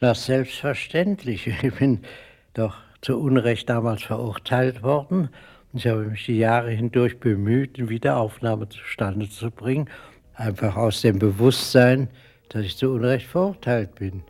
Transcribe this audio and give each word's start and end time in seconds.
Das 0.00 0.26
selbstverständlich. 0.26 1.46
Ich 1.62 1.74
bin 1.74 2.00
doch 2.54 2.76
zu 3.00 3.18
Unrecht 3.18 3.68
damals 3.68 4.02
verurteilt 4.02 4.82
worden. 4.82 5.28
Ich 5.72 5.86
habe 5.86 6.04
mich 6.04 6.24
die 6.26 6.38
Jahre 6.38 6.70
hindurch 6.70 7.18
bemüht, 7.18 7.78
eine 7.78 7.88
Wiederaufnahme 7.88 8.68
zustande 8.68 9.28
zu 9.28 9.50
bringen, 9.50 9.88
einfach 10.34 10.76
aus 10.76 11.02
dem 11.02 11.18
Bewusstsein, 11.18 12.08
dass 12.48 12.64
ich 12.64 12.76
zu 12.76 12.90
Unrecht 12.90 13.26
verurteilt 13.26 13.94
bin. 13.96 14.22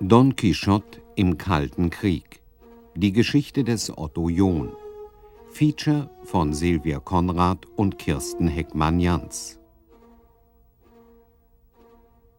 Don 0.00 0.34
Quixote 0.34 1.00
im 1.14 1.38
Kalten 1.38 1.90
Krieg. 1.90 2.40
Die 2.96 3.12
Geschichte 3.12 3.64
des 3.64 3.96
Otto 3.96 4.28
John. 4.28 4.72
Feature 5.52 6.08
von 6.24 6.54
Silvia 6.54 6.98
Konrad 6.98 7.66
und 7.76 7.98
Kirsten 7.98 8.48
Heckmann-Jans. 8.48 9.60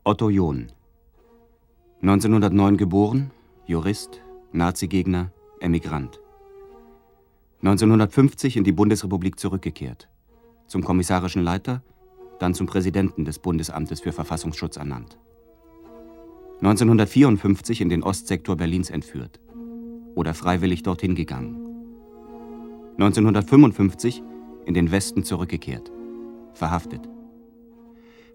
Otto 0.04 0.32
John. 0.32 0.72
1909 2.02 2.76
geboren, 2.76 3.30
Jurist, 3.68 4.20
Nazigegner, 4.52 5.32
Emigrant. 5.60 6.20
1950 7.62 8.58
in 8.58 8.64
die 8.64 8.72
Bundesrepublik 8.72 9.40
zurückgekehrt. 9.40 10.10
Zum 10.66 10.84
kommissarischen 10.84 11.44
Leiter, 11.44 11.84
dann 12.40 12.56
zum 12.56 12.66
Präsidenten 12.66 13.26
des 13.26 13.38
Bundesamtes 13.38 14.02
für 14.02 14.12
Verfassungsschutz 14.12 14.78
ernannt. 14.78 15.20
1954 16.62 17.80
in 17.80 17.90
den 17.90 18.02
Ostsektor 18.02 18.56
Berlins 18.56 18.90
entführt 18.90 19.40
oder 20.16 20.34
freiwillig 20.34 20.82
dorthin 20.82 21.14
gegangen. 21.14 21.63
1955 22.94 24.24
in 24.66 24.74
den 24.74 24.92
Westen 24.92 25.24
zurückgekehrt, 25.24 25.92
verhaftet. 26.54 27.10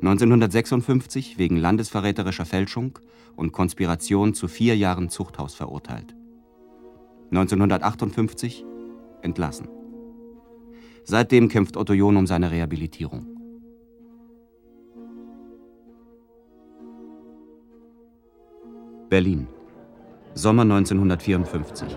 1956 0.01 1.39
wegen 1.39 1.57
landesverräterischer 1.57 2.45
Fälschung 2.45 2.99
und 3.37 3.53
Konspiration 3.53 4.35
zu 4.35 4.49
vier 4.49 4.77
Jahren 4.77 5.09
Zuchthaus 5.09 5.55
verurteilt. 5.55 6.15
1958 7.31 8.65
entlassen. 9.23 9.69
Seitdem 11.05 11.49
kämpft 11.49 11.77
Otto 11.77 11.93
John 11.93 12.17
um 12.17 12.27
seine 12.27 12.51
Rehabilitierung. 12.51 13.27
Berlin, 19.09 19.47
Sommer 20.35 20.63
1954. 20.63 21.97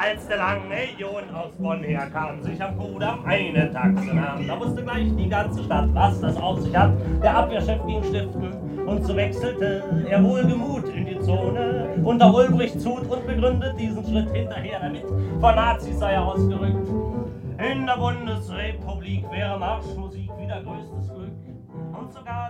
Als 0.00 0.28
der 0.28 0.36
lange 0.36 0.76
John 0.96 1.28
aus 1.34 1.50
Bonn 1.58 1.82
herkam, 1.82 2.40
sich 2.40 2.62
am 2.62 2.78
Kudamm 2.78 3.24
eine 3.24 3.72
Taxe 3.72 4.14
nahm, 4.14 4.46
da 4.46 4.60
wusste 4.60 4.84
gleich 4.84 5.08
die 5.16 5.28
ganze 5.28 5.64
Stadt, 5.64 5.92
was 5.92 6.20
das 6.20 6.36
auf 6.36 6.60
sich 6.60 6.76
hat. 6.76 6.92
Der 7.20 7.36
Abwehrchef 7.36 7.84
ging 7.84 8.04
stiften 8.04 8.52
und 8.86 9.04
so 9.04 9.16
wechselte 9.16 9.82
er 10.08 10.22
wohlgemut 10.22 10.88
in 10.90 11.04
die 11.04 11.18
Zone. 11.18 12.00
Unter 12.04 12.32
Ulbricht 12.32 12.80
zut 12.80 13.10
und 13.10 13.26
begründet 13.26 13.74
diesen 13.76 14.04
Schritt 14.04 14.30
hinterher 14.30 14.78
damit, 14.78 15.04
von 15.40 15.54
Nazis 15.56 15.98
sei 15.98 16.12
er 16.12 16.24
ausgerückt. 16.24 16.88
In 17.58 17.86
der 17.86 17.96
Bundesrepublik 17.96 19.28
wäre 19.32 19.58
Marschmusik 19.58 20.30
wieder 20.38 20.62
größtes 20.62 21.12
Glück. 21.12 21.32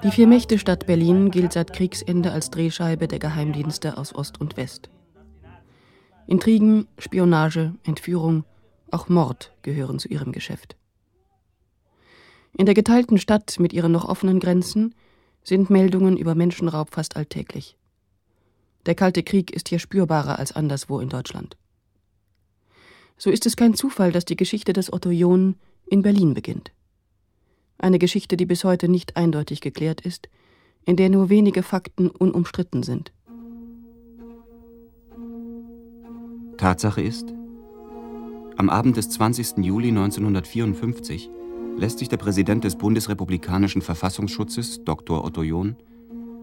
Die 0.03 0.11
Vier-Mächte-Stadt 0.11 0.85
Berlin 0.85 1.31
gilt 1.31 1.55
seit 1.55 1.73
Kriegsende 1.73 2.31
als 2.31 2.51
Drehscheibe 2.51 3.09
der 3.09 3.19
Geheimdienste 3.19 3.97
aus 3.97 4.15
Ost 4.15 4.39
und 4.39 4.59
West. 4.59 4.91
Intrigen, 6.29 6.87
Spionage, 6.99 7.73
Entführung, 7.85 8.45
auch 8.91 9.09
Mord 9.09 9.51
gehören 9.63 9.99
zu 9.99 10.09
ihrem 10.09 10.31
Geschäft. 10.31 10.77
In 12.53 12.67
der 12.67 12.75
geteilten 12.75 13.17
Stadt 13.17 13.59
mit 13.59 13.73
ihren 13.73 13.93
noch 13.93 14.05
offenen 14.07 14.39
Grenzen 14.39 14.95
sind 15.43 15.71
Meldungen 15.71 16.19
über 16.19 16.35
Menschenraub 16.35 16.91
fast 16.93 17.17
alltäglich. 17.17 17.79
Der 18.85 18.95
Kalte 18.95 19.23
Krieg 19.23 19.53
ist 19.53 19.71
hier 19.71 19.79
spürbarer 19.79 20.39
als 20.39 20.53
anderswo 20.53 21.01
in 21.01 21.09
Deutschland. 21.09 21.57
So 23.17 23.31
ist 23.31 23.47
es 23.47 23.57
kein 23.57 23.73
Zufall, 23.73 24.13
dass 24.13 24.27
die 24.27 24.37
Geschichte 24.37 24.75
des 24.75 24.93
Otto 24.93 25.09
John 25.09 25.57
in 25.87 26.03
Berlin 26.03 26.35
beginnt. 26.35 26.73
Eine 27.79 27.99
Geschichte, 27.99 28.37
die 28.37 28.45
bis 28.45 28.65
heute 28.65 28.91
nicht 28.91 29.17
eindeutig 29.17 29.63
geklärt 29.63 30.03
ist, 30.03 30.29
in 30.85 30.97
der 30.97 31.09
nur 31.09 31.31
wenige 31.31 31.63
Fakten 31.63 32.11
unumstritten 32.11 32.83
sind. 32.83 33.13
Tatsache 36.59 37.01
ist, 37.01 37.33
am 38.57 38.69
Abend 38.69 38.97
des 38.97 39.09
20. 39.11 39.59
Juli 39.59 39.89
1954 39.89 41.31
lässt 41.77 42.01
sich 42.01 42.09
der 42.09 42.17
Präsident 42.17 42.65
des 42.65 42.75
Bundesrepublikanischen 42.75 43.81
Verfassungsschutzes, 43.81 44.83
Dr. 44.85 45.25
Otto 45.25 45.45
John, 45.45 45.77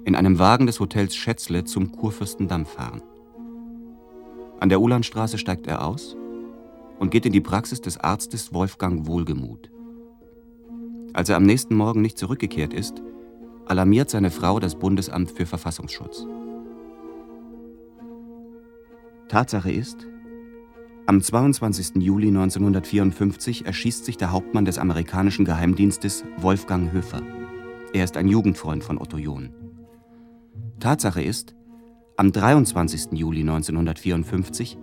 in 0.05 0.15
einem 0.15 0.39
Wagen 0.39 0.67
des 0.67 0.79
Hotels 0.79 1.15
Schätzle 1.15 1.65
zum 1.65 1.91
Kurfürstendamm 1.91 2.65
fahren. 2.65 3.01
An 4.61 4.69
der 4.69 4.79
Ulandstraße 4.79 5.37
steigt 5.37 5.67
er 5.67 5.85
aus 5.85 6.15
und 6.97 7.11
geht 7.11 7.25
in 7.25 7.33
die 7.33 7.41
Praxis 7.41 7.81
des 7.81 7.97
Arztes 7.97 8.53
Wolfgang 8.53 9.07
Wohlgemuth. 9.07 9.69
Als 11.11 11.27
er 11.27 11.35
am 11.35 11.43
nächsten 11.43 11.75
Morgen 11.75 12.01
nicht 12.01 12.17
zurückgekehrt 12.17 12.73
ist, 12.73 13.01
alarmiert 13.65 14.09
seine 14.09 14.31
Frau 14.31 14.61
das 14.61 14.75
Bundesamt 14.75 15.31
für 15.31 15.45
Verfassungsschutz. 15.45 16.25
Tatsache 19.27 19.71
ist, 19.71 20.07
am 21.07 21.21
22. 21.21 22.01
Juli 22.01 22.27
1954 22.27 23.65
erschießt 23.65 24.05
sich 24.05 24.17
der 24.17 24.31
Hauptmann 24.31 24.65
des 24.65 24.77
amerikanischen 24.77 25.45
Geheimdienstes 25.45 26.25
Wolfgang 26.37 26.91
Höfer. 26.91 27.21
Er 27.93 28.03
ist 28.03 28.17
ein 28.17 28.27
Jugendfreund 28.27 28.83
von 28.83 28.97
Otto 28.97 29.17
John. 29.17 29.49
Tatsache 30.79 31.21
ist, 31.21 31.55
am 32.17 32.31
23. 32.31 33.13
Juli 33.13 33.41
1954 33.41 34.77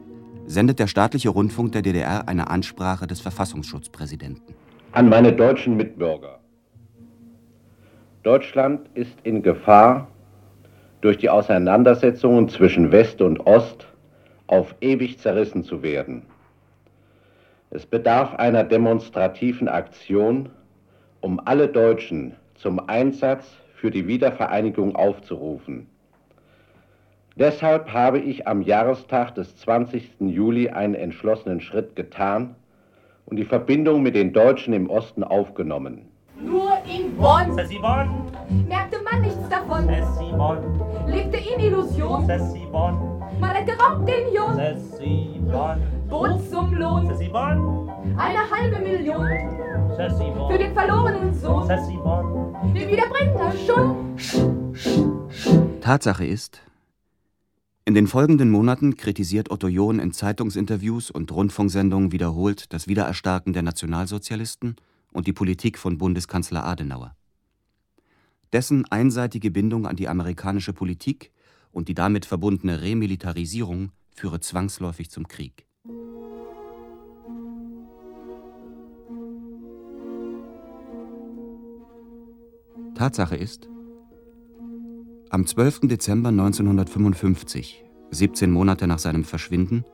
sendet 0.47 0.79
der 0.79 0.87
staatliche 0.87 1.31
Rundfunk 1.31 1.73
der 1.73 1.83
DDR 1.83 2.29
eine 2.29 2.51
Ansprache 2.51 3.07
des 3.07 3.21
Verfassungsschutzpräsidenten 3.21 4.55
an 4.93 5.09
meine 5.09 5.33
deutschen 5.33 5.77
Mitbürger. 5.77 6.39
Deutschland 8.23 8.89
ist 8.95 9.19
in 9.25 9.43
Gefahr, 9.43 10.09
durch 11.01 11.19
die 11.19 11.31
Auseinandersetzungen 11.31 12.49
zwischen 12.49 12.93
West 12.93 13.21
und 13.23 13.45
Ost 13.47 13.89
auf 14.53 14.75
ewig 14.83 15.19
zerrissen 15.19 15.65
zu 15.65 15.83
werden. 15.83 16.25
Es 17.71 17.87
bedarf 17.87 18.35
einer 18.35 18.65
demonstrativen 18.65 19.67
Aktion, 19.67 20.51
um 21.23 21.41
alle 21.47 21.69
Deutschen 21.69 22.37
zum 22.57 22.87
Einsatz 22.87 23.51
für 23.75 23.91
die 23.91 24.07
Wiedervereinigung 24.07 24.95
aufzurufen. 24.95 25.87
Deshalb 27.37 27.95
habe 27.95 28.19
ich 28.19 28.47
am 28.47 28.61
Jahrestag 28.61 29.35
des 29.37 29.57
20. 29.57 30.21
Juli 30.21 30.69
einen 30.69 30.97
entschlossenen 30.97 31.63
Schritt 31.63 31.97
getan 31.97 32.55
und 33.25 33.39
die 33.39 33.47
Verbindung 33.47 34.03
mit 34.03 34.15
den 34.15 34.35
Deutschen 34.35 34.75
im 34.75 34.91
Osten 34.91 35.25
aufgenommen. 35.25 36.11
Nur 36.39 36.73
in 36.85 37.17
Bonn. 37.17 37.55
Sassy 37.55 37.79
Bonn. 37.79 38.11
Merkte 38.69 38.92
man 39.13 39.23
nichts 39.23 39.49
davon. 39.49 39.89
Lebte 41.07 41.37
in 41.37 41.61
Illusion. 41.61 42.27
Man 42.27 43.51
hat 43.51 43.67
geraubt 43.67 44.09
den 44.09 44.33
Bonn. 45.51 45.83
Bot 46.09 46.51
zum 46.51 46.75
Lohn. 46.75 47.09
Eine 48.17 48.51
halbe 48.51 48.79
Million. 48.81 49.29
Für 49.97 50.59
den 50.59 50.75
verlorenen 50.75 51.35
Sohn. 51.35 51.69
Den 51.69 52.89
wiederbringt 52.89 53.37
er 53.37 53.53
schon. 53.67 54.17
Tatsache 55.81 56.25
ist, 56.25 56.63
in 57.85 57.95
den 57.95 58.07
folgenden 58.07 58.51
Monaten 58.51 58.97
kritisiert 58.97 59.51
Otto 59.51 59.67
John 59.67 59.99
in 59.99 60.13
Zeitungsinterviews 60.13 61.11
und 61.11 61.33
Rundfunksendungen 61.33 62.13
wiederholt 62.13 62.73
das 62.73 62.87
Wiedererstarken 62.87 63.53
der 63.53 63.63
Nationalsozialisten 63.63 64.77
und 65.13 65.27
die 65.27 65.33
Politik 65.33 65.79
von 65.79 65.99
Bundeskanzler 65.99 66.65
Adenauer. 66.65 67.17
Dessen 68.53 68.85
einseitige 68.91 69.51
Bindung 69.51 69.87
an 69.87 69.97
die 69.97 70.09
amerikanische 70.09 70.73
Politik 70.73 71.33
und 71.71 71.89
die 71.89 71.95
damit 71.95 72.27
verbundene 72.27 72.83
Remilitarisierung 72.83 73.93
führe 74.15 74.41
zwangsläufig 74.41 75.11
zum 75.11 75.27
Krieg. 75.27 75.67
Tatsache 82.95 83.37
ist, 83.37 83.69
am 85.31 85.47
12. 85.47 85.81
Dezember 85.89 86.29
1955, 86.29 87.85
17 88.11 88.51
Monate 88.51 88.87
nach 88.87 88.99
seinem 88.99 89.25
Verschwinden, 89.25 89.85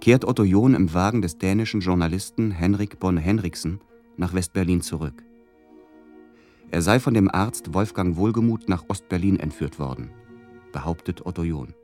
kehrt 0.00 0.24
Otto 0.24 0.44
John 0.44 0.74
im 0.74 0.94
Wagen 0.94 1.20
des 1.20 1.36
dänischen 1.36 1.82
Journalisten 1.82 2.52
Henrik 2.52 2.98
Bonn 2.98 3.18
Henriksen 3.18 3.80
nach 4.16 4.32
Westberlin 4.32 4.80
zurück. 4.80 5.25
Er 6.70 6.82
sei 6.82 6.98
von 6.98 7.14
dem 7.14 7.30
Arzt 7.32 7.74
Wolfgang 7.74 8.16
Wohlgemuth 8.16 8.68
nach 8.68 8.84
Ostberlin 8.88 9.38
entführt 9.38 9.78
worden, 9.78 10.10
behauptet 10.72 11.24
Otto 11.24 11.42
John. 11.42 11.74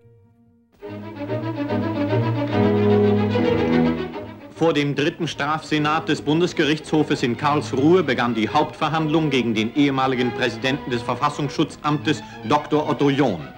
Vor 4.54 4.72
dem 4.72 4.94
dritten 4.94 5.26
Strafsenat 5.26 6.08
des 6.08 6.22
Bundesgerichtshofes 6.22 7.22
in 7.22 7.36
Karlsruhe 7.36 8.02
begann 8.02 8.34
die 8.34 8.48
Hauptverhandlung 8.48 9.30
gegen 9.30 9.54
den 9.54 9.74
ehemaligen 9.74 10.32
Präsidenten 10.32 10.90
des 10.90 11.02
Verfassungsschutzamtes 11.02 12.22
Dr. 12.48 12.88
Otto 12.88 13.10
John. 13.10 13.48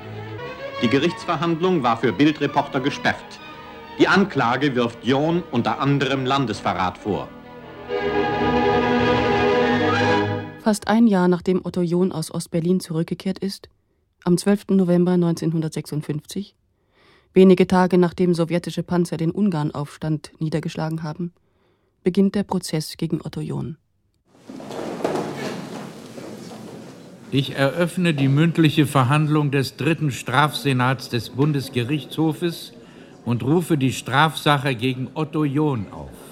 Die 0.82 0.88
Gerichtsverhandlung 0.88 1.82
war 1.82 1.96
für 1.96 2.12
Bildreporter 2.12 2.80
gesperrt. 2.80 3.40
Die 3.98 4.08
Anklage 4.08 4.74
wirft 4.74 5.04
John 5.04 5.42
unter 5.50 5.80
anderem 5.80 6.26
Landesverrat 6.26 6.98
vor. 6.98 7.28
Fast 10.64 10.88
ein 10.88 11.06
Jahr 11.06 11.28
nachdem 11.28 11.60
Otto 11.62 11.82
John 11.82 12.10
aus 12.10 12.32
Ostberlin 12.32 12.80
zurückgekehrt 12.80 13.38
ist, 13.38 13.68
am 14.24 14.38
12. 14.38 14.68
November 14.70 15.10
1956, 15.10 16.54
wenige 17.34 17.66
Tage 17.66 17.98
nachdem 17.98 18.32
sowjetische 18.32 18.82
Panzer 18.82 19.18
den 19.18 19.30
Ungarnaufstand 19.30 20.32
niedergeschlagen 20.38 21.02
haben, 21.02 21.34
beginnt 22.02 22.34
der 22.34 22.44
Prozess 22.44 22.96
gegen 22.96 23.20
Otto 23.20 23.42
John. 23.42 23.76
Ich 27.30 27.54
eröffne 27.54 28.14
die 28.14 28.28
mündliche 28.28 28.86
Verhandlung 28.86 29.50
des 29.50 29.76
dritten 29.76 30.10
Strafsenats 30.10 31.10
des 31.10 31.28
Bundesgerichtshofes 31.28 32.72
und 33.26 33.42
rufe 33.42 33.76
die 33.76 33.92
Strafsache 33.92 34.74
gegen 34.74 35.08
Otto 35.12 35.44
John 35.44 35.88
auf. 35.90 36.23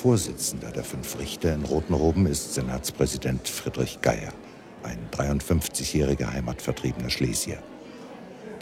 Vorsitzender 0.00 0.70
der 0.70 0.82
fünf 0.82 1.18
Richter 1.18 1.52
in 1.52 1.62
roten 1.62 1.92
Roben 1.92 2.24
ist 2.24 2.54
Senatspräsident 2.54 3.46
Friedrich 3.46 4.00
Geier, 4.00 4.32
ein 4.82 4.98
53-jähriger 5.10 6.32
heimatvertriebener 6.32 7.10
Schlesier. 7.10 7.58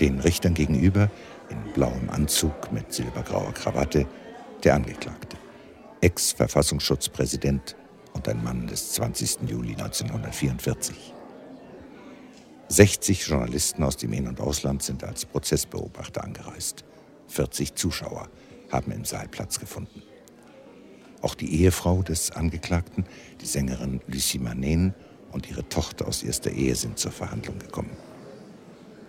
Den 0.01 0.19
Richtern 0.19 0.55
gegenüber, 0.55 1.09
in 1.49 1.73
blauem 1.75 2.11
Anzug 2.11 2.73
mit 2.73 2.93
silbergrauer 2.93 3.55
Krawatte, 3.55 4.09
der 4.65 4.75
Angeklagte, 4.75 5.37
Ex-Verfassungsschutzpräsident 6.01 7.77
und 8.15 8.29
ein 8.29 8.43
Mann 8.43 8.67
des 8.67 8.95
20. 8.95 9.49
Juli 9.49 9.75
1944. 9.75 11.15
60 12.67 13.27
Journalisten 13.29 13.85
aus 13.85 13.97
dem 13.97 14.13
In- 14.13 14.27
und 14.27 14.41
Ausland 14.41 14.83
sind 14.83 15.05
als 15.05 15.25
Prozessbeobachter 15.25 16.25
angereist. 16.25 16.83
40 17.29 17.77
Zuschauer 17.77 18.29
haben 18.73 18.91
im 18.91 19.05
Saal 19.05 19.29
Platz 19.29 19.61
gefunden. 19.61 20.03
Auch 21.23 21.35
die 21.35 21.63
Ehefrau 21.63 22.03
des 22.03 22.31
Angeklagten, 22.31 23.05
die 23.41 23.47
Sängerin 23.47 24.01
Lucie 24.07 24.39
Manen 24.39 24.95
und 25.33 25.51
ihre 25.51 25.69
Tochter 25.69 26.07
aus 26.07 26.23
erster 26.23 26.51
Ehe 26.51 26.75
sind 26.75 26.99
zur 26.99 27.13
Verhandlung 27.13 27.59
gekommen. 27.59 27.91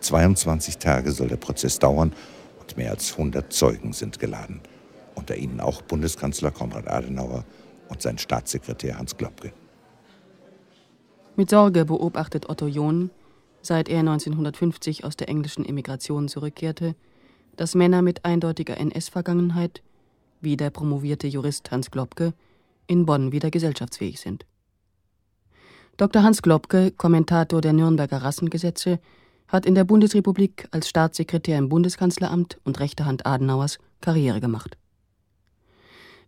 22 0.02 0.78
Tage 0.78 1.12
soll 1.12 1.28
der 1.28 1.38
Prozess 1.38 1.80
dauern 1.80 2.14
und 2.60 2.78
mehr 2.78 2.92
als 2.92 3.12
100 3.12 3.52
Zeugen 3.52 3.94
sind 3.94 4.20
geladen. 4.20 4.62
Unter 5.16 5.36
ihnen 5.36 5.60
auch 5.60 5.82
Bundeskanzler 5.82 6.52
Konrad 6.52 6.88
Adenauer 6.88 7.44
und 7.90 8.02
sein 8.02 8.18
Staatssekretär 8.18 8.98
Hans 8.98 9.18
Globke. 9.18 9.52
Mit 11.36 11.50
Sorge 11.50 11.86
beobachtet 11.86 12.50
Otto 12.50 12.68
John, 12.68 13.12
seit 13.62 13.90
er 13.90 14.00
1950 14.00 15.04
aus 15.04 15.16
der 15.16 15.30
englischen 15.30 15.66
Emigration 15.66 16.28
zurückkehrte, 16.28 16.96
dass 17.56 17.76
Männer 17.76 18.02
mit 18.02 18.26
eindeutiger 18.26 18.78
NS-Vergangenheit, 18.78 19.82
wie 20.42 20.58
der 20.58 20.70
promovierte 20.70 21.28
Jurist 21.28 21.72
Hans 21.72 21.92
Globke, 21.92 22.34
in 22.88 23.06
Bonn 23.06 23.32
wieder 23.32 23.52
gesellschaftsfähig 23.52 24.20
sind. 24.20 24.46
Dr. 25.98 26.24
Hans 26.24 26.42
Globke, 26.42 26.92
Kommentator 26.92 27.62
der 27.62 27.74
Nürnberger 27.74 28.24
Rassengesetze, 28.24 29.00
hat 29.48 29.66
in 29.66 29.76
der 29.76 29.84
Bundesrepublik 29.84 30.68
als 30.72 30.88
Staatssekretär 30.88 31.58
im 31.58 31.70
Bundeskanzleramt 31.70 32.60
und 32.64 32.80
rechter 32.80 33.06
Hand 33.06 33.26
Adenauers 33.26 33.80
Karriere 34.00 34.40
gemacht. 34.40 34.78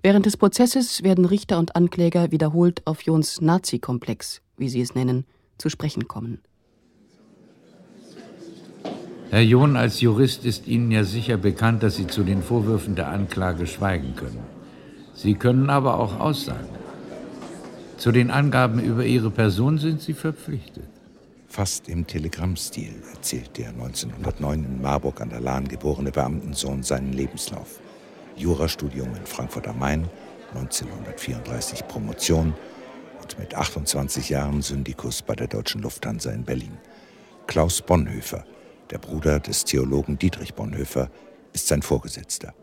Während 0.04 0.26
des 0.26 0.36
Prozesses 0.36 1.04
werden 1.04 1.26
Richter 1.26 1.60
und 1.60 1.76
Ankläger 1.76 2.32
wiederholt 2.32 2.86
auf 2.88 3.04
Johns 3.04 3.40
Nazi-Komplex, 3.40 4.42
wie 4.58 4.68
sie 4.68 4.82
es 4.82 4.96
nennen, 4.96 5.26
zu 5.58 5.70
sprechen 5.70 6.08
kommen. 6.08 6.42
Herr 9.32 9.44
John, 9.44 9.78
als 9.78 10.02
Jurist 10.02 10.44
ist 10.44 10.68
Ihnen 10.68 10.92
ja 10.92 11.06
sicher 11.06 11.38
bekannt, 11.38 11.84
dass 11.84 11.96
Sie 11.96 12.06
zu 12.06 12.24
den 12.24 12.44
Vorwürfen 12.44 12.96
der 12.96 13.08
Anklage 13.08 13.66
schweigen 13.66 14.14
können. 14.18 14.44
Sie 15.14 15.36
können 15.36 15.70
aber 15.70 16.02
auch 16.02 16.20
aussagen. 16.20 16.68
Zu 17.96 18.12
den 18.12 18.30
Angaben 18.30 18.82
über 18.82 19.06
Ihre 19.06 19.32
Person 19.32 19.78
sind 19.78 20.02
Sie 20.02 20.12
verpflichtet. 20.12 20.84
Fast 21.48 21.88
im 21.88 22.06
Telegrammstil 22.06 22.94
erzählt 23.14 23.58
der 23.58 23.70
1909 23.70 24.66
in 24.66 24.82
Marburg 24.82 25.22
an 25.22 25.30
der 25.30 25.40
Lahn 25.40 25.66
geborene 25.66 26.12
Beamtensohn 26.12 26.84
seinen 26.84 27.14
Lebenslauf. 27.14 27.80
Jurastudium 28.36 29.16
in 29.16 29.26
Frankfurt 29.26 29.66
am 29.70 29.80
Main, 29.80 30.10
1934 30.56 31.88
Promotion 31.88 32.54
und 33.22 33.40
mit 33.40 33.56
28 33.56 34.28
Jahren 34.28 34.62
Syndikus 34.62 35.22
bei 35.22 35.36
der 35.36 35.48
Deutschen 35.48 35.84
Lufthansa 35.84 36.32
in 36.32 36.44
Berlin. 36.44 36.78
Klaus 37.48 37.82
Bonhoeffer, 37.82 38.44
der 38.92 39.00
Bruder 39.00 39.40
des 39.40 39.66
Theologen 39.66 40.18
Dietrich 40.18 40.54
Bonhoeffer, 40.54 41.10
ist 41.54 41.68
sein 41.68 41.82
Vorgesetzter. 41.82 42.54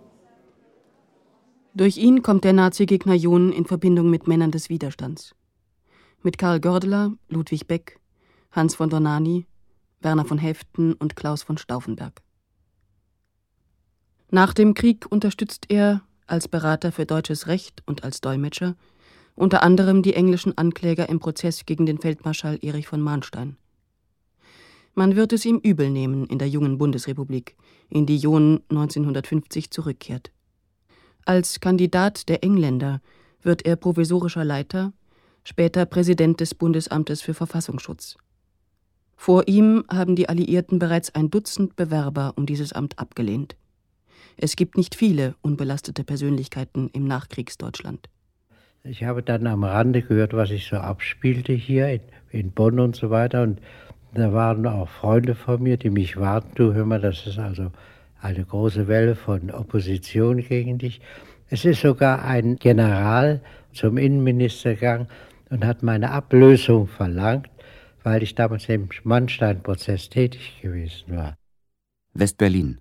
Durch 1.74 1.96
ihn 1.96 2.22
kommt 2.22 2.44
der 2.44 2.52
Nazi-Gegner 2.52 3.14
John 3.14 3.52
in 3.52 3.64
Verbindung 3.64 4.10
mit 4.10 4.26
Männern 4.26 4.50
des 4.50 4.68
Widerstands. 4.68 5.34
Mit 6.22 6.38
Karl 6.38 6.60
Gördeler, 6.60 7.12
Ludwig 7.28 7.66
Beck, 7.66 8.00
Hans 8.50 8.74
von 8.74 8.90
Donani, 8.90 9.46
Werner 10.00 10.24
von 10.24 10.38
Heften 10.38 10.94
und 10.94 11.16
Klaus 11.16 11.42
von 11.42 11.58
Stauffenberg. 11.58 12.20
Nach 14.30 14.52
dem 14.52 14.74
Krieg 14.74 15.06
unterstützt 15.10 15.66
er, 15.68 16.02
als 16.26 16.48
Berater 16.48 16.92
für 16.92 17.06
deutsches 17.06 17.46
Recht 17.46 17.82
und 17.86 18.04
als 18.04 18.20
Dolmetscher, 18.20 18.76
unter 19.34 19.62
anderem 19.62 20.02
die 20.02 20.14
englischen 20.14 20.58
Ankläger 20.58 21.08
im 21.08 21.20
Prozess 21.20 21.64
gegen 21.64 21.86
den 21.86 21.98
Feldmarschall 21.98 22.58
Erich 22.60 22.88
von 22.88 23.00
Mahnstein. 23.00 23.56
Man 24.98 25.14
wird 25.14 25.32
es 25.32 25.44
ihm 25.44 25.58
übel 25.58 25.90
nehmen 25.90 26.26
in 26.26 26.40
der 26.40 26.48
jungen 26.48 26.76
Bundesrepublik, 26.76 27.54
in 27.88 28.04
die 28.04 28.16
John 28.16 28.62
1950 28.68 29.70
zurückkehrt. 29.70 30.32
Als 31.24 31.60
Kandidat 31.60 32.28
der 32.28 32.42
Engländer 32.42 33.00
wird 33.40 33.64
er 33.64 33.76
provisorischer 33.76 34.44
Leiter, 34.44 34.92
später 35.44 35.86
Präsident 35.86 36.40
des 36.40 36.52
Bundesamtes 36.52 37.22
für 37.22 37.32
Verfassungsschutz. 37.32 38.16
Vor 39.14 39.46
ihm 39.46 39.84
haben 39.88 40.16
die 40.16 40.28
Alliierten 40.28 40.80
bereits 40.80 41.14
ein 41.14 41.30
Dutzend 41.30 41.76
Bewerber 41.76 42.32
um 42.34 42.44
dieses 42.44 42.72
Amt 42.72 42.98
abgelehnt. 42.98 43.54
Es 44.36 44.56
gibt 44.56 44.76
nicht 44.76 44.96
viele 44.96 45.36
unbelastete 45.42 46.02
Persönlichkeiten 46.02 46.90
im 46.92 47.04
Nachkriegsdeutschland. 47.04 48.08
Ich 48.82 49.04
habe 49.04 49.22
dann 49.22 49.46
am 49.46 49.62
Rande 49.62 50.02
gehört, 50.02 50.34
was 50.34 50.48
sich 50.48 50.66
so 50.66 50.76
abspielte 50.76 51.52
hier 51.52 51.88
in, 51.88 52.00
in 52.30 52.50
Bonn 52.50 52.80
und 52.80 52.96
so 52.96 53.10
weiter. 53.10 53.42
Und 53.42 53.60
da 54.14 54.32
waren 54.32 54.66
auch 54.66 54.88
Freunde 54.88 55.34
von 55.34 55.62
mir, 55.62 55.76
die 55.76 55.90
mich 55.90 56.16
warnten, 56.16 56.54
du 56.54 56.74
hör 56.74 56.84
mal, 56.84 57.00
das 57.00 57.26
ist 57.26 57.38
also 57.38 57.70
eine 58.20 58.44
große 58.44 58.88
Welle 58.88 59.14
von 59.14 59.50
Opposition 59.50 60.38
gegen 60.38 60.78
dich. 60.78 61.00
Es 61.50 61.64
ist 61.64 61.80
sogar 61.80 62.24
ein 62.24 62.56
General 62.56 63.40
zum 63.72 63.96
Innenminister 63.96 64.74
gegangen 64.74 65.08
und 65.50 65.64
hat 65.64 65.82
meine 65.82 66.10
Ablösung 66.10 66.88
verlangt, 66.88 67.48
weil 68.02 68.22
ich 68.22 68.34
damals 68.34 68.68
im 68.68 68.88
Mannstein-Prozess 69.04 70.08
tätig 70.08 70.58
gewesen 70.62 71.16
war. 71.16 71.36
West-Berlin, 72.14 72.80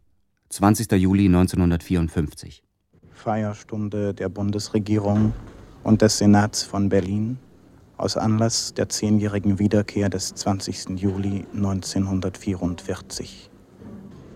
20. 0.50 0.92
Juli 0.94 1.26
1954. 1.26 2.64
Feierstunde 3.12 4.14
der 4.14 4.30
Bundesregierung 4.30 5.34
und 5.84 6.02
des 6.02 6.18
Senats 6.18 6.64
von 6.64 6.90
Berlin 6.90 7.38
aus 7.98 8.16
Anlass 8.16 8.74
der 8.76 8.90
zehnjährigen 8.90 9.58
Wiederkehr 9.58 10.10
des 10.10 10.36
20. 10.36 11.00
Juli 11.00 11.46
1944. 11.54 13.50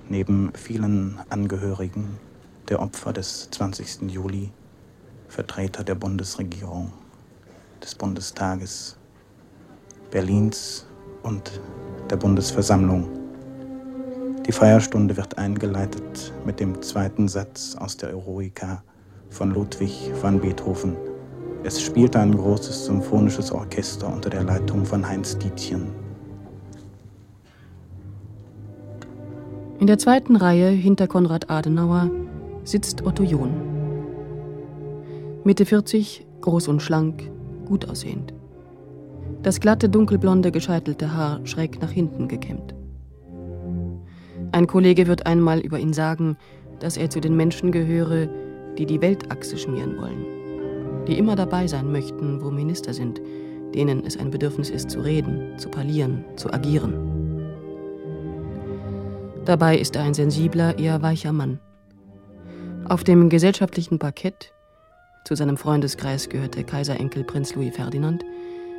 Neben 0.09 0.51
vielen 0.53 1.19
Angehörigen 1.29 2.17
der 2.69 2.81
Opfer 2.81 3.13
des 3.13 3.49
20. 3.51 4.11
Juli 4.11 4.51
Vertreter 5.27 5.83
der 5.83 5.95
Bundesregierung, 5.95 6.91
des 7.81 7.95
Bundestages, 7.95 8.97
Berlins 10.09 10.85
und 11.23 11.61
der 12.09 12.17
Bundesversammlung. 12.17 13.07
Die 14.45 14.51
Feierstunde 14.51 15.15
wird 15.15 15.37
eingeleitet 15.37 16.33
mit 16.45 16.59
dem 16.59 16.81
zweiten 16.81 17.29
Satz 17.29 17.75
aus 17.77 17.95
der 17.95 18.09
Eroica 18.09 18.83
von 19.29 19.51
Ludwig 19.51 20.11
van 20.21 20.41
Beethoven. 20.41 21.10
Es 21.63 21.79
spielte 21.79 22.19
ein 22.19 22.35
großes 22.35 22.85
symphonisches 22.85 23.51
Orchester 23.51 24.11
unter 24.11 24.31
der 24.31 24.43
Leitung 24.43 24.83
von 24.83 25.07
Heinz 25.07 25.37
Dietjen. 25.37 25.91
In 29.79 29.87
der 29.87 29.99
zweiten 29.99 30.35
Reihe 30.35 30.69
hinter 30.69 31.07
Konrad 31.07 31.49
Adenauer 31.51 32.09
sitzt 32.63 33.05
Otto 33.05 33.23
John. 33.23 33.51
Mitte 35.43 35.65
40, 35.65 36.25
groß 36.41 36.67
und 36.67 36.81
schlank, 36.81 37.29
gut 37.65 37.87
aussehend. 37.87 38.33
Das 39.43 39.59
glatte, 39.59 39.87
dunkelblonde, 39.87 40.51
gescheitelte 40.51 41.15
Haar 41.15 41.45
schräg 41.45 41.81
nach 41.81 41.91
hinten 41.91 42.27
gekämmt. 42.27 42.75
Ein 44.51 44.67
Kollege 44.67 45.07
wird 45.07 45.25
einmal 45.25 45.59
über 45.59 45.79
ihn 45.79 45.93
sagen, 45.93 46.37
dass 46.79 46.97
er 46.97 47.09
zu 47.09 47.21
den 47.21 47.35
Menschen 47.35 47.71
gehöre, 47.71 48.27
die 48.77 48.85
die 48.85 49.01
Weltachse 49.01 49.57
schmieren 49.57 49.97
wollen, 49.97 50.25
die 51.07 51.17
immer 51.17 51.35
dabei 51.35 51.67
sein 51.67 51.91
möchten, 51.91 52.41
wo 52.41 52.51
Minister 52.51 52.93
sind, 52.93 53.21
denen 53.73 54.05
es 54.05 54.17
ein 54.17 54.31
Bedürfnis 54.31 54.69
ist, 54.69 54.89
zu 54.89 54.99
reden, 55.01 55.57
zu 55.57 55.69
parlieren, 55.69 56.25
zu 56.35 56.51
agieren. 56.53 56.93
Dabei 59.45 59.77
ist 59.77 59.95
er 59.95 60.03
ein 60.03 60.13
sensibler, 60.13 60.77
eher 60.77 61.01
weicher 61.01 61.33
Mann. 61.33 61.59
Auf 62.87 63.03
dem 63.03 63.29
gesellschaftlichen 63.29 63.99
Parkett, 63.99 64.53
zu 65.25 65.35
seinem 65.35 65.57
Freundeskreis 65.57 66.29
gehört 66.29 66.55
der 66.55 66.63
Kaiserenkel 66.63 67.23
Prinz 67.23 67.55
Louis 67.55 67.75
Ferdinand, 67.75 68.23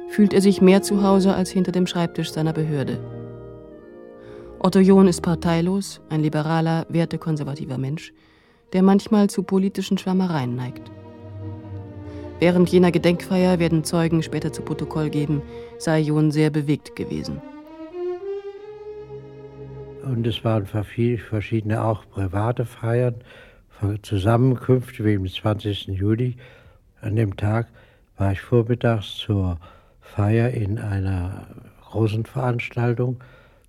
fühlt 0.09 0.33
er 0.33 0.41
sich 0.41 0.61
mehr 0.61 0.83
zu 0.83 1.03
Hause 1.03 1.35
als 1.35 1.51
hinter 1.51 1.73
dem 1.73 1.87
Schreibtisch 1.87 2.31
seiner 2.31 2.53
Behörde. 2.53 2.99
Otto 4.59 4.79
John 4.79 5.09
ist 5.09 5.23
parteilos, 5.23 6.01
ein 6.09 6.21
liberaler, 6.21 6.87
wertekonservativer 6.89 7.79
Mensch, 7.79 8.13
der 8.73 8.83
manchmal 8.83 9.29
zu 9.29 9.43
politischen 9.43 9.99
Schwärmereien 9.99 10.55
neigt. 10.55 10.91
Während 12.43 12.71
jener 12.71 12.91
Gedenkfeier 12.91 13.61
werden 13.61 13.85
Zeugen 13.85 14.21
später 14.21 14.53
zu 14.53 14.63
Protokoll 14.63 15.11
geben, 15.11 15.43
sei 15.79 16.01
John 16.01 16.33
sehr 16.33 16.51
bewegt 16.51 16.97
gewesen. 16.97 17.41
Und 20.03 20.27
es 20.27 20.43
waren 20.43 20.67
verschiedene 20.67 21.85
auch 21.85 22.03
private 22.11 22.65
Feiern, 22.65 23.15
Zusammenkünfte 24.03 25.05
wie 25.05 25.15
am 25.15 25.29
20. 25.29 25.87
Juli. 25.87 26.35
An 27.01 27.15
dem 27.15 27.37
Tag 27.37 27.69
war 28.19 28.33
ich 28.33 28.41
vormittags 28.41 29.19
zur 29.19 29.61
Feier 30.01 30.51
in 30.51 30.81
einer 30.81 31.47
großen 31.93 32.27
Veranstaltung, 32.27 33.21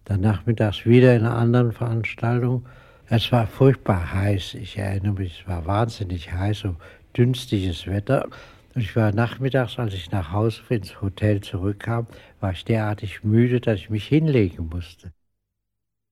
dann 0.06 0.22
nachmittags 0.22 0.84
wieder 0.88 1.16
in 1.16 1.28
einer 1.28 1.38
anderen 1.38 1.74
Veranstaltung. 1.74 2.66
Es 3.08 3.32
war 3.32 3.46
furchtbar 3.46 4.16
heiß, 4.16 4.56
ich 4.56 4.80
erinnere 4.80 5.14
mich, 5.14 5.42
es 5.42 5.48
war 5.48 5.68
wahnsinnig 5.68 6.34
heiß, 6.34 6.62
so 6.62 6.76
dünstiges 7.16 7.86
Wetter. 7.86 8.26
Und 8.76 8.82
ich 8.82 8.96
war 8.96 9.12
nachmittags, 9.12 9.78
als 9.78 9.94
ich 9.94 10.12
nach 10.12 10.32
Hause 10.32 10.62
ins 10.70 11.02
Hotel 11.02 11.42
zurückkam, 11.42 12.08
war 12.40 12.52
ich 12.52 12.66
derartig 12.66 13.24
müde, 13.24 13.62
dass 13.62 13.80
ich 13.80 13.90
mich 13.90 14.08
hinlegen 14.08 14.70
musste. 14.70 15.14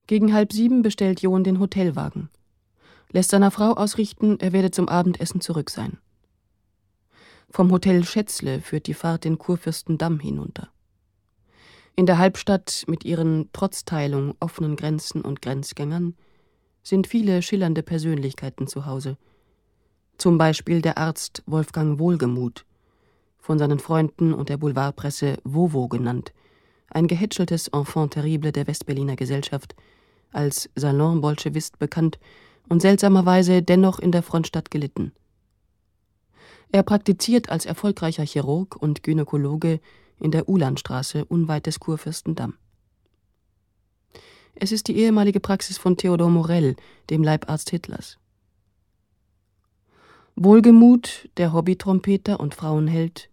Gegen 0.08 0.34
halb 0.34 0.53
sieben 0.53 0.82
bestellt 0.82 1.22
John 1.22 1.44
den 1.44 1.60
Hotelwagen 1.60 2.30
lässt 3.12 3.32
seiner 3.32 3.51
Frau 3.51 3.74
ausrichten, 3.74 4.39
er 4.39 4.53
werde 4.53 4.72
zum 4.72 4.89
Abendessen 4.89 5.41
zurück 5.41 5.70
sein. 5.70 5.98
Vom 7.50 7.72
Hotel 7.72 8.03
Schätzle 8.03 8.62
führt 8.62 8.88
die 8.88 8.94
Fahrt 8.94 9.25
den 9.25 9.38
Kurfürstendamm 9.38 10.20
hinunter. 10.20 10.70
In 11.96 12.06
der 12.06 12.18
Halbstadt 12.18 12.86
mit 12.88 13.03
ihren 13.03 13.50
trotz 13.51 13.84
offenen 14.39 14.77
Grenzen 14.77 15.22
und 15.22 15.41
Grenzgängern 15.41 16.15
sind 16.84 17.08
viele 17.08 17.41
schillernde 17.41 17.84
Persönlichkeiten 17.84 18.68
zu 18.68 18.86
Hause. 18.86 19.18
Zum 20.22 20.38
Beispiel 20.38 20.84
der 20.84 21.00
Arzt 21.00 21.42
Wolfgang 21.48 21.98
Wohlgemuth, 21.98 22.63
von 23.40 23.58
seinen 23.58 23.80
Freunden 23.80 24.36
und 24.36 24.50
der 24.50 24.58
Boulevardpresse 24.58 25.38
Wowo 25.44 25.88
genannt, 25.88 26.32
ein 26.92 27.08
gehätscheltes 27.08 27.70
Enfant 27.70 28.13
terrible 28.13 28.51
der 28.51 28.68
Westberliner 28.68 29.16
Gesellschaft, 29.16 29.74
als 30.32 30.70
Salon-Bolschewist 30.75 31.80
bekannt 31.80 32.20
und 32.70 32.84
seltsamerweise 32.84 33.63
dennoch 33.63 33.98
in 33.98 34.12
der 34.12 34.22
Frontstadt 34.22 34.70
gelitten. 34.70 35.12
Er 36.72 36.84
praktiziert 36.84 37.50
als 37.50 37.66
erfolgreicher 37.66 38.24
Chirurg 38.24 38.75
und 38.75 39.01
Gynäkologe 39.01 39.80
in 40.20 40.30
der 40.30 40.48
Ulandstraße 40.48 41.25
unweit 41.25 41.66
des 41.66 41.80
Kurfürstendamm. 41.80 42.54
Es 44.54 44.72
ist 44.72 44.88
die 44.88 44.98
ehemalige 44.98 45.40
Praxis 45.40 45.80
von 45.80 45.98
Theodor 45.98 46.30
Morell, 46.30 46.75
dem 47.10 47.24
Leibarzt 47.24 47.72
Hitlers. 47.72 48.21
Wohlgemut, 50.36 51.30
der 51.38 51.54
Hobbytrompeter 51.54 52.40
und 52.40 52.56
Frauenheld, 52.56 53.30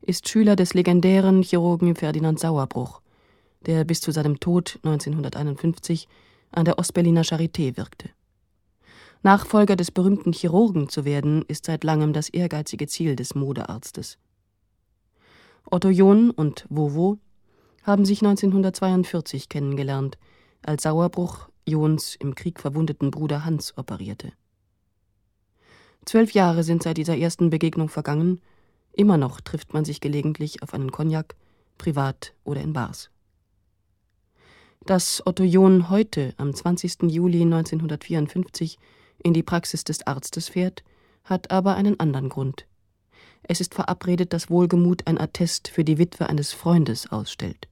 ist 0.00 0.28
Schüler 0.28 0.56
des 0.56 0.72
legendären 0.72 1.42
Chirurgen 1.42 1.94
Ferdinand 1.94 2.40
Sauerbruch, 2.40 3.02
der 3.66 3.84
bis 3.84 4.00
zu 4.00 4.12
seinem 4.12 4.40
Tod 4.40 4.78
1951 4.82 6.08
an 6.50 6.64
der 6.64 6.78
Ostberliner 6.78 7.22
Charité 7.22 7.76
wirkte. 7.76 8.10
Nachfolger 9.22 9.76
des 9.76 9.90
berühmten 9.90 10.32
Chirurgen 10.32 10.88
zu 10.88 11.04
werden, 11.04 11.44
ist 11.48 11.66
seit 11.66 11.84
langem 11.84 12.12
das 12.12 12.30
ehrgeizige 12.30 12.86
Ziel 12.86 13.14
des 13.14 13.34
Modearztes. 13.34 14.16
Otto 15.70 15.90
John 15.90 16.30
und 16.30 16.64
Wowo 16.70 17.18
haben 17.82 18.06
sich 18.06 18.22
1942 18.22 19.50
kennengelernt, 19.50 20.16
als 20.62 20.84
Sauerbruch 20.84 21.50
Johns 21.66 22.16
im 22.18 22.34
Krieg 22.34 22.58
verwundeten 22.58 23.10
Bruder 23.10 23.44
Hans 23.44 23.76
operierte. 23.76 24.32
Zwölf 26.04 26.32
Jahre 26.32 26.62
sind 26.62 26.82
seit 26.82 26.96
dieser 26.96 27.16
ersten 27.16 27.50
Begegnung 27.50 27.88
vergangen, 27.88 28.40
immer 28.92 29.16
noch 29.16 29.40
trifft 29.40 29.74
man 29.74 29.84
sich 29.84 30.00
gelegentlich 30.00 30.62
auf 30.62 30.74
einen 30.74 30.90
Cognac, 30.90 31.36
privat 31.76 32.34
oder 32.44 32.60
in 32.60 32.72
Bars. 32.72 33.10
Dass 34.84 35.22
Otto 35.26 35.44
John 35.44 35.90
heute, 35.90 36.34
am 36.36 36.54
20. 36.54 37.02
Juli 37.10 37.42
1954, 37.42 38.78
in 39.22 39.34
die 39.34 39.42
Praxis 39.42 39.84
des 39.84 40.06
Arztes 40.06 40.48
fährt, 40.48 40.82
hat 41.24 41.50
aber 41.50 41.76
einen 41.76 42.00
anderen 42.00 42.28
Grund. 42.28 42.66
Es 43.42 43.60
ist 43.60 43.74
verabredet, 43.74 44.32
dass 44.32 44.50
Wohlgemut 44.50 45.06
ein 45.06 45.18
Attest 45.18 45.68
für 45.68 45.84
die 45.84 45.98
Witwe 45.98 46.28
eines 46.28 46.52
Freundes 46.52 47.10
ausstellt. 47.10 47.68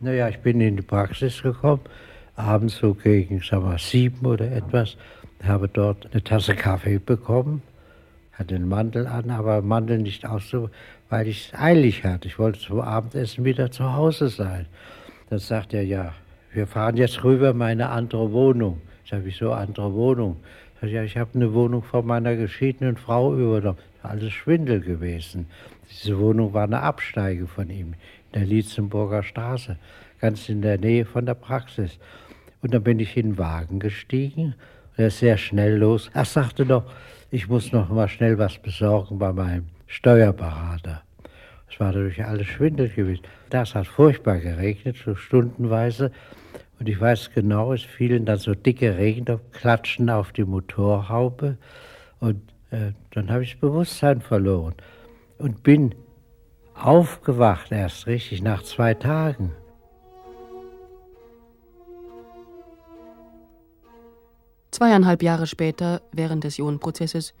Naja, 0.00 0.28
ich 0.28 0.38
bin 0.38 0.60
in 0.60 0.76
die 0.76 0.82
Praxis 0.82 1.42
gekommen, 1.42 1.82
abends 2.34 2.76
so 2.76 2.94
gegen, 2.94 3.40
sagen 3.40 3.64
wir, 3.64 3.78
sieben 3.78 4.26
oder 4.26 4.50
etwas, 4.50 4.96
habe 5.44 5.68
dort 5.68 6.08
eine 6.12 6.22
Tasse 6.22 6.54
Kaffee 6.54 6.98
bekommen, 6.98 7.62
hatte 8.32 8.54
einen 8.54 8.68
Mantel 8.68 9.06
an, 9.06 9.30
aber 9.30 9.62
Mantel 9.62 9.98
nicht 9.98 10.26
aus, 10.26 10.54
weil 11.08 11.28
ich 11.28 11.48
es 11.48 11.58
eilig 11.58 12.04
hatte. 12.04 12.28
Ich 12.28 12.38
wollte 12.38 12.58
zum 12.58 12.80
Abendessen 12.80 13.44
wieder 13.44 13.70
zu 13.70 13.92
Hause 13.94 14.28
sein. 14.28 14.66
Dann 15.30 15.38
sagt 15.38 15.74
er, 15.74 15.84
ja, 15.84 16.12
wir 16.52 16.66
fahren 16.66 16.96
jetzt 16.96 17.22
rüber 17.24 17.50
in 17.50 17.58
meine 17.58 17.90
andere 17.90 18.32
Wohnung. 18.32 18.80
Ich 19.04 19.10
sage, 19.10 19.24
wieso 19.24 19.52
andere 19.52 19.92
Wohnung? 19.92 20.36
Ja, 20.82 21.02
ich 21.02 21.16
habe 21.16 21.30
eine 21.34 21.52
Wohnung 21.52 21.82
von 21.82 22.06
meiner 22.06 22.36
geschiedenen 22.36 22.96
Frau 22.96 23.34
übernommen. 23.34 23.78
Alles 24.02 24.32
Schwindel 24.32 24.80
gewesen. 24.80 25.46
Diese 25.90 26.18
Wohnung 26.18 26.52
war 26.52 26.64
eine 26.64 26.80
Absteige 26.80 27.46
von 27.46 27.70
ihm 27.70 27.94
in 28.32 28.40
der 28.40 28.44
Lietzenburger 28.44 29.22
Straße, 29.22 29.76
ganz 30.20 30.48
in 30.48 30.62
der 30.62 30.78
Nähe 30.78 31.04
von 31.04 31.26
der 31.26 31.34
Praxis. 31.34 31.98
Und 32.62 32.74
dann 32.74 32.82
bin 32.82 33.00
ich 33.00 33.16
in 33.16 33.30
den 33.30 33.38
Wagen 33.38 33.80
gestiegen. 33.80 34.54
Er 34.96 35.08
ist 35.08 35.18
sehr 35.18 35.36
schnell 35.36 35.76
los. 35.76 36.10
Er 36.14 36.24
sagte 36.24 36.64
noch, 36.64 36.84
ich 37.30 37.48
muss 37.48 37.72
noch 37.72 37.88
mal 37.90 38.08
schnell 38.08 38.38
was 38.38 38.58
besorgen 38.58 39.18
bei 39.18 39.32
meinem 39.32 39.66
Steuerberater. 39.86 41.02
Es 41.70 41.78
war 41.80 41.88
natürlich 41.88 42.24
alles 42.24 42.46
Schwindel 42.46 42.88
gewesen. 42.88 43.22
Das 43.50 43.74
hat 43.74 43.86
furchtbar 43.86 44.38
geregnet, 44.38 44.96
so 45.04 45.14
stundenweise. 45.14 46.12
Und 46.78 46.88
ich 46.88 47.00
weiß 47.00 47.32
genau, 47.34 47.72
es 47.72 47.82
fielen 47.82 48.24
dann 48.24 48.38
so 48.38 48.54
dicke 48.54 48.96
Regenklatschen 48.96 50.08
auf 50.08 50.32
die 50.32 50.44
Motorhaube. 50.44 51.58
Und 52.20 52.40
äh, 52.70 52.92
dann 53.10 53.30
habe 53.30 53.42
ich 53.42 53.52
das 53.52 53.60
Bewusstsein 53.60 54.20
verloren 54.20 54.74
und 55.38 55.62
bin 55.62 55.94
aufgewacht 56.74 57.72
erst 57.72 58.06
richtig 58.06 58.42
nach 58.42 58.62
zwei 58.62 58.94
Tagen. 58.94 59.52
Zweieinhalb 64.76 65.22
Jahre 65.22 65.46
später, 65.46 66.02
während 66.12 66.44
des 66.44 66.58
John-Prozesses, 66.58 67.32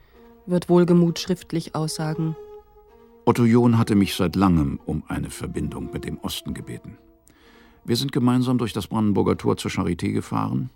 wird 0.46 0.70
Wohlgemut 0.70 1.18
schriftlich 1.18 1.74
aussagen: 1.74 2.34
Otto 3.26 3.44
John 3.44 3.76
hatte 3.76 3.94
mich 3.94 4.14
seit 4.14 4.36
langem 4.36 4.80
um 4.86 5.02
eine 5.06 5.28
Verbindung 5.28 5.90
mit 5.92 6.06
dem 6.06 6.16
Osten 6.20 6.54
gebeten. 6.54 6.96
Wir 7.84 7.96
sind 7.96 8.10
gemeinsam 8.10 8.56
durch 8.56 8.72
das 8.72 8.86
Brandenburger 8.86 9.36
Tor 9.36 9.58
zur 9.58 9.70
Charité 9.70 10.12
gefahren, 10.12 10.70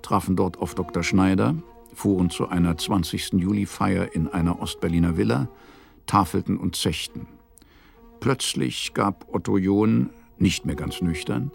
trafen 0.00 0.36
dort 0.36 0.58
auf 0.58 0.74
Dr. 0.74 1.02
Schneider, 1.02 1.54
fuhren 1.92 2.30
zu 2.30 2.48
einer 2.48 2.78
20. 2.78 3.34
Juli-Feier 3.34 4.14
in 4.14 4.26
einer 4.26 4.58
Ostberliner 4.62 5.18
Villa, 5.18 5.50
tafelten 6.06 6.56
und 6.56 6.76
zechten. 6.76 7.26
Plötzlich 8.20 8.94
gab 8.94 9.26
Otto 9.34 9.58
John, 9.58 10.08
nicht 10.38 10.64
mehr 10.64 10.76
ganz 10.76 11.02
nüchtern, 11.02 11.50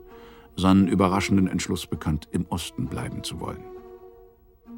seinen 0.55 0.87
überraschenden 0.87 1.47
Entschluss 1.47 1.87
bekannt, 1.87 2.27
im 2.31 2.45
Osten 2.49 2.85
bleiben 2.85 3.23
zu 3.23 3.39
wollen. 3.39 3.74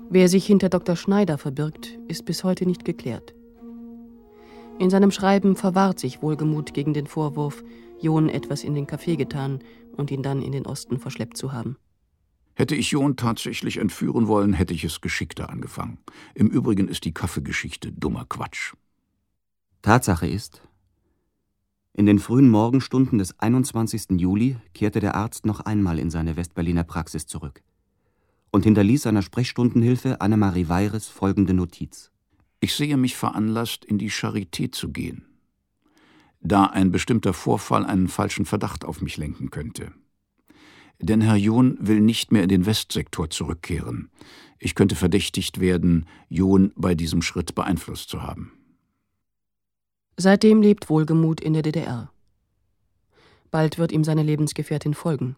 Wer 0.09 0.29
sich 0.29 0.45
hinter 0.45 0.69
Dr. 0.69 0.95
Schneider 0.95 1.37
verbirgt, 1.37 1.99
ist 2.07 2.23
bis 2.23 2.45
heute 2.45 2.65
nicht 2.65 2.85
geklärt. 2.85 3.33
In 4.79 4.89
seinem 4.89 5.11
Schreiben 5.11 5.57
verwahrt 5.57 5.99
sich 5.99 6.21
Wohlgemut 6.21 6.73
gegen 6.73 6.93
den 6.93 7.07
Vorwurf, 7.07 7.61
John 7.99 8.29
etwas 8.29 8.63
in 8.63 8.73
den 8.73 8.87
Kaffee 8.87 9.17
getan 9.17 9.59
und 9.97 10.09
ihn 10.09 10.23
dann 10.23 10.41
in 10.41 10.53
den 10.53 10.65
Osten 10.65 10.97
verschleppt 10.97 11.35
zu 11.35 11.51
haben. 11.51 11.75
Hätte 12.55 12.73
ich 12.73 12.91
John 12.91 13.17
tatsächlich 13.17 13.77
entführen 13.77 14.27
wollen, 14.27 14.53
hätte 14.53 14.73
ich 14.73 14.85
es 14.85 15.01
geschickter 15.01 15.49
angefangen. 15.49 15.97
Im 16.35 16.47
Übrigen 16.47 16.87
ist 16.87 17.03
die 17.03 17.13
Kaffeegeschichte 17.13 17.91
dummer 17.91 18.25
Quatsch. 18.29 18.75
Tatsache 19.81 20.27
ist, 20.27 20.61
in 21.93 22.05
den 22.05 22.19
frühen 22.19 22.49
Morgenstunden 22.49 23.17
des 23.17 23.37
21. 23.39 24.11
Juli 24.11 24.55
kehrte 24.73 25.01
der 25.01 25.15
Arzt 25.15 25.45
noch 25.45 25.59
einmal 25.59 25.99
in 25.99 26.11
seine 26.11 26.37
Westberliner 26.37 26.83
Praxis 26.85 27.25
zurück 27.25 27.61
und 28.51 28.63
hinterließ 28.63 29.03
seiner 29.03 29.21
Sprechstundenhilfe 29.21 30.21
Annemarie 30.21 30.67
Weires 30.69 31.07
folgende 31.07 31.53
Notiz. 31.53 32.11
Ich 32.59 32.73
sehe 32.73 32.97
mich 32.97 33.15
veranlasst, 33.15 33.85
in 33.85 33.97
die 33.97 34.09
Charité 34.09 34.71
zu 34.71 34.89
gehen, 34.89 35.25
da 36.41 36.65
ein 36.65 36.91
bestimmter 36.91 37.33
Vorfall 37.33 37.85
einen 37.85 38.07
falschen 38.07 38.45
Verdacht 38.45 38.85
auf 38.85 39.01
mich 39.01 39.17
lenken 39.17 39.51
könnte. 39.51 39.91
Denn 40.99 41.21
Herr 41.21 41.35
John 41.35 41.77
will 41.79 42.01
nicht 42.01 42.31
mehr 42.31 42.43
in 42.43 42.49
den 42.49 42.65
Westsektor 42.65 43.29
zurückkehren. 43.29 44.09
Ich 44.57 44.73
könnte 44.73 44.95
verdächtigt 44.95 45.59
werden, 45.59 46.07
John 46.29 46.71
bei 46.75 46.95
diesem 46.95 47.21
Schritt 47.21 47.53
beeinflusst 47.53 48.09
zu 48.09 48.23
haben. 48.23 48.53
Seitdem 50.15 50.63
lebt 50.63 50.89
Wohlgemut 50.89 51.39
in 51.39 51.53
der 51.53 51.61
DDR. 51.61 52.11
Bald 53.51 53.77
wird 53.77 53.91
ihm 53.91 54.03
seine 54.03 54.23
Lebensgefährtin 54.23 54.95
folgen, 54.95 55.35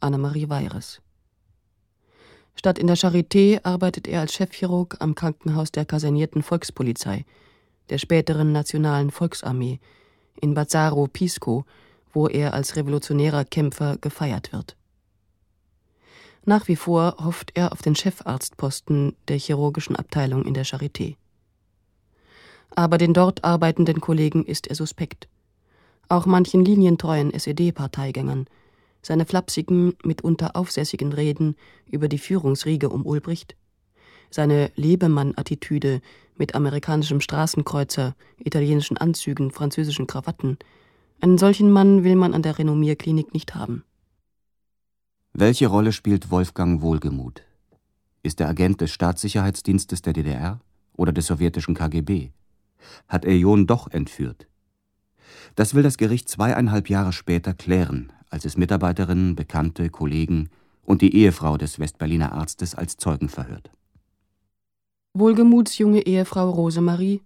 Annemarie 0.00 0.50
Weires. 0.50 1.00
Statt 2.60 2.78
in 2.78 2.88
der 2.88 2.96
Charité 2.98 3.58
arbeitet 3.62 4.06
er 4.06 4.20
als 4.20 4.34
Chefchirurg 4.34 4.98
am 4.98 5.14
Krankenhaus 5.14 5.72
der 5.72 5.86
kasernierten 5.86 6.42
Volkspolizei, 6.42 7.24
der 7.88 7.96
späteren 7.96 8.52
Nationalen 8.52 9.10
Volksarmee, 9.10 9.80
in 10.42 10.52
Bazzaro 10.52 11.06
Pisco, 11.06 11.64
wo 12.12 12.28
er 12.28 12.52
als 12.52 12.76
revolutionärer 12.76 13.46
Kämpfer 13.46 13.96
gefeiert 13.96 14.52
wird. 14.52 14.76
Nach 16.44 16.68
wie 16.68 16.76
vor 16.76 17.16
hofft 17.24 17.52
er 17.54 17.72
auf 17.72 17.80
den 17.80 17.94
Chefarztposten 17.94 19.16
der 19.28 19.38
chirurgischen 19.38 19.96
Abteilung 19.96 20.44
in 20.44 20.52
der 20.52 20.66
Charité. 20.66 21.16
Aber 22.76 22.98
den 22.98 23.14
dort 23.14 23.42
arbeitenden 23.42 24.02
Kollegen 24.02 24.44
ist 24.44 24.66
er 24.66 24.74
suspekt. 24.74 25.28
Auch 26.10 26.26
manchen 26.26 26.62
linientreuen 26.66 27.32
SED-Parteigängern– 27.32 28.44
seine 29.02 29.26
flapsigen, 29.26 29.94
mitunter 30.04 30.56
aufsässigen 30.56 31.12
Reden 31.12 31.56
über 31.86 32.08
die 32.08 32.18
Führungsriege 32.18 32.88
um 32.88 33.06
Ulbricht, 33.06 33.56
seine 34.30 34.70
Lebemann-Attitüde 34.76 36.00
mit 36.36 36.54
amerikanischem 36.54 37.20
Straßenkreuzer, 37.20 38.14
italienischen 38.38 38.96
Anzügen, 38.96 39.50
französischen 39.50 40.06
Krawatten. 40.06 40.58
Einen 41.20 41.38
solchen 41.38 41.70
Mann 41.70 42.04
will 42.04 42.16
man 42.16 42.32
an 42.34 42.42
der 42.42 42.58
Renommierklinik 42.58 43.34
nicht 43.34 43.54
haben. 43.54 43.84
Welche 45.32 45.66
Rolle 45.66 45.92
spielt 45.92 46.30
Wolfgang 46.30 46.80
Wohlgemuth? 46.82 47.42
Ist 48.22 48.40
er 48.40 48.48
Agent 48.48 48.80
des 48.80 48.90
Staatssicherheitsdienstes 48.90 50.02
der 50.02 50.12
DDR 50.12 50.60
oder 50.94 51.12
des 51.12 51.26
sowjetischen 51.26 51.74
KGB? 51.74 52.30
Hat 53.08 53.24
er 53.24 53.36
John 53.36 53.66
doch 53.66 53.90
entführt? 53.90 54.46
Das 55.54 55.74
will 55.74 55.82
das 55.82 55.96
Gericht 55.96 56.28
zweieinhalb 56.28 56.88
Jahre 56.88 57.12
später 57.12 57.54
klären, 57.54 58.12
als 58.30 58.44
es 58.44 58.56
Mitarbeiterinnen, 58.56 59.36
Bekannte, 59.36 59.90
Kollegen 59.90 60.48
und 60.82 61.02
die 61.02 61.14
Ehefrau 61.14 61.56
des 61.56 61.78
Westberliner 61.78 62.32
Arztes 62.32 62.74
als 62.74 62.96
Zeugen 62.96 63.28
verhört. 63.28 63.70
Wohlgemuts 65.12 65.76
junge 65.78 66.06
Ehefrau 66.06 66.48
Rosemarie, 66.48 67.20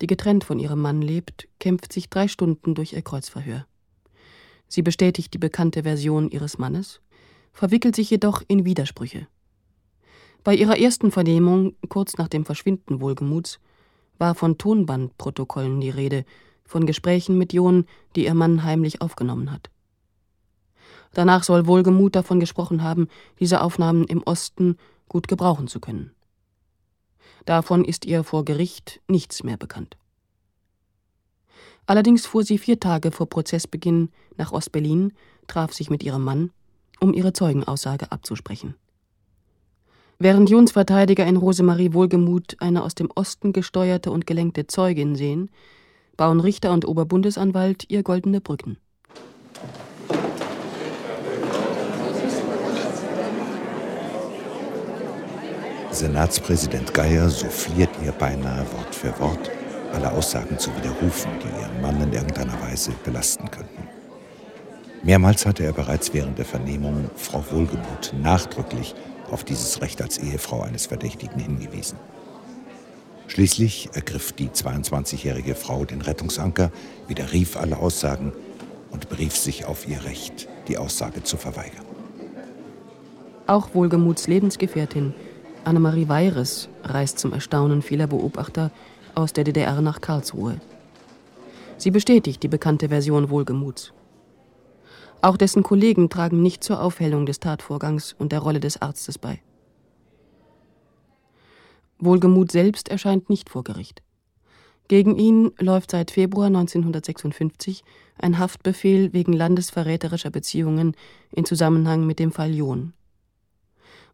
die 0.00 0.06
getrennt 0.06 0.44
von 0.44 0.58
ihrem 0.58 0.80
Mann 0.80 1.02
lebt, 1.02 1.48
kämpft 1.58 1.92
sich 1.92 2.08
drei 2.08 2.28
Stunden 2.28 2.74
durch 2.74 2.92
ihr 2.92 3.02
Kreuzverhör. 3.02 3.66
Sie 4.68 4.82
bestätigt 4.82 5.34
die 5.34 5.38
bekannte 5.38 5.82
Version 5.82 6.30
ihres 6.30 6.58
Mannes, 6.58 7.00
verwickelt 7.52 7.94
sich 7.94 8.10
jedoch 8.10 8.42
in 8.48 8.64
Widersprüche. 8.64 9.26
Bei 10.42 10.54
ihrer 10.54 10.78
ersten 10.78 11.10
Vernehmung, 11.10 11.74
kurz 11.88 12.18
nach 12.18 12.28
dem 12.28 12.44
Verschwinden 12.44 13.00
Wohlgemuts, 13.00 13.60
war 14.18 14.34
von 14.34 14.58
Tonbandprotokollen 14.58 15.80
die 15.80 15.90
Rede, 15.90 16.24
von 16.64 16.86
Gesprächen 16.86 17.38
mit 17.38 17.52
John, 17.52 17.86
die 18.14 18.24
ihr 18.24 18.34
Mann 18.34 18.62
heimlich 18.64 19.00
aufgenommen 19.00 19.50
hat. 19.50 19.70
Danach 21.14 21.44
soll 21.44 21.66
Wohlgemut 21.66 22.14
davon 22.14 22.40
gesprochen 22.40 22.82
haben, 22.82 23.08
diese 23.40 23.62
Aufnahmen 23.62 24.04
im 24.04 24.22
Osten 24.22 24.76
gut 25.08 25.28
gebrauchen 25.28 25.68
zu 25.68 25.80
können. 25.80 26.10
Davon 27.46 27.84
ist 27.84 28.04
ihr 28.04 28.24
vor 28.24 28.44
Gericht 28.44 29.00
nichts 29.08 29.42
mehr 29.44 29.56
bekannt. 29.56 29.96
Allerdings 31.86 32.26
fuhr 32.26 32.42
sie 32.44 32.58
vier 32.58 32.80
Tage 32.80 33.10
vor 33.10 33.28
Prozessbeginn 33.28 34.10
nach 34.36 34.52
Ostberlin, 34.52 35.12
traf 35.46 35.72
sich 35.72 35.90
mit 35.90 36.02
ihrem 36.02 36.24
Mann, 36.24 36.50
um 37.00 37.12
ihre 37.12 37.32
Zeugenaussage 37.32 38.10
abzusprechen. 38.10 38.74
Während 40.18 40.48
Jons 40.48 40.72
Verteidiger 40.72 41.26
in 41.26 41.36
Rosemarie 41.36 41.92
Wohlgemut 41.92 42.56
eine 42.60 42.82
aus 42.82 42.94
dem 42.94 43.10
Osten 43.14 43.52
gesteuerte 43.52 44.10
und 44.10 44.26
gelenkte 44.26 44.66
Zeugin 44.66 45.16
sehen, 45.16 45.50
bauen 46.16 46.40
Richter 46.40 46.72
und 46.72 46.86
Oberbundesanwalt 46.86 47.90
ihr 47.90 48.02
goldene 48.02 48.40
Brücken. 48.40 48.78
Senatspräsident 55.94 56.92
Geier 56.92 57.30
souffliert 57.30 57.90
ihr 58.04 58.10
beinahe 58.10 58.66
Wort 58.72 58.92
für 58.92 59.16
Wort, 59.20 59.48
alle 59.92 60.10
Aussagen 60.10 60.58
zu 60.58 60.74
widerrufen, 60.76 61.30
die 61.40 61.60
ihren 61.60 61.80
Mann 61.80 62.02
in 62.02 62.12
irgendeiner 62.12 62.60
Weise 62.62 62.90
belasten 63.04 63.48
könnten. 63.48 63.88
Mehrmals 65.04 65.46
hatte 65.46 65.62
er 65.62 65.72
bereits 65.72 66.12
während 66.12 66.36
der 66.36 66.46
Vernehmung 66.46 67.10
Frau 67.14 67.44
Wohlgemuth 67.52 68.12
nachdrücklich 68.20 68.96
auf 69.30 69.44
dieses 69.44 69.82
Recht 69.82 70.02
als 70.02 70.18
Ehefrau 70.18 70.62
eines 70.62 70.86
Verdächtigen 70.86 71.38
hingewiesen. 71.38 71.98
Schließlich 73.28 73.90
ergriff 73.92 74.32
die 74.32 74.48
22-jährige 74.48 75.54
Frau 75.54 75.84
den 75.84 76.00
Rettungsanker, 76.00 76.72
widerrief 77.06 77.56
alle 77.56 77.76
Aussagen 77.76 78.32
und 78.90 79.08
berief 79.08 79.36
sich 79.36 79.64
auf 79.66 79.86
ihr 79.86 80.04
Recht, 80.04 80.48
die 80.66 80.76
Aussage 80.76 81.22
zu 81.22 81.36
verweigern. 81.36 81.84
Auch 83.46 83.74
Wohlgemuts 83.74 84.26
Lebensgefährtin 84.26 85.14
Annemarie 85.64 86.08
Weires 86.08 86.68
reist 86.82 87.18
zum 87.18 87.32
Erstaunen 87.32 87.82
vieler 87.82 88.06
Beobachter 88.06 88.70
aus 89.14 89.32
der 89.32 89.44
DDR 89.44 89.80
nach 89.80 90.00
Karlsruhe. 90.00 90.60
Sie 91.78 91.90
bestätigt 91.90 92.42
die 92.42 92.48
bekannte 92.48 92.88
Version 92.88 93.30
Wohlgemuts. 93.30 93.92
Auch 95.22 95.36
dessen 95.36 95.62
Kollegen 95.62 96.10
tragen 96.10 96.42
nicht 96.42 96.62
zur 96.62 96.82
Aufhellung 96.82 97.24
des 97.24 97.40
Tatvorgangs 97.40 98.14
und 98.18 98.32
der 98.32 98.40
Rolle 98.40 98.60
des 98.60 98.82
Arztes 98.82 99.18
bei. 99.18 99.40
Wohlgemut 101.98 102.52
selbst 102.52 102.88
erscheint 102.88 103.30
nicht 103.30 103.48
vor 103.48 103.64
Gericht. 103.64 104.02
Gegen 104.88 105.16
ihn 105.16 105.52
läuft 105.58 105.92
seit 105.92 106.10
Februar 106.10 106.48
1956 106.48 107.84
ein 108.18 108.38
Haftbefehl 108.38 109.14
wegen 109.14 109.32
landesverräterischer 109.32 110.30
Beziehungen 110.30 110.94
in 111.32 111.46
Zusammenhang 111.46 112.06
mit 112.06 112.18
dem 112.18 112.32
Fall 112.32 112.52
John. 112.52 112.92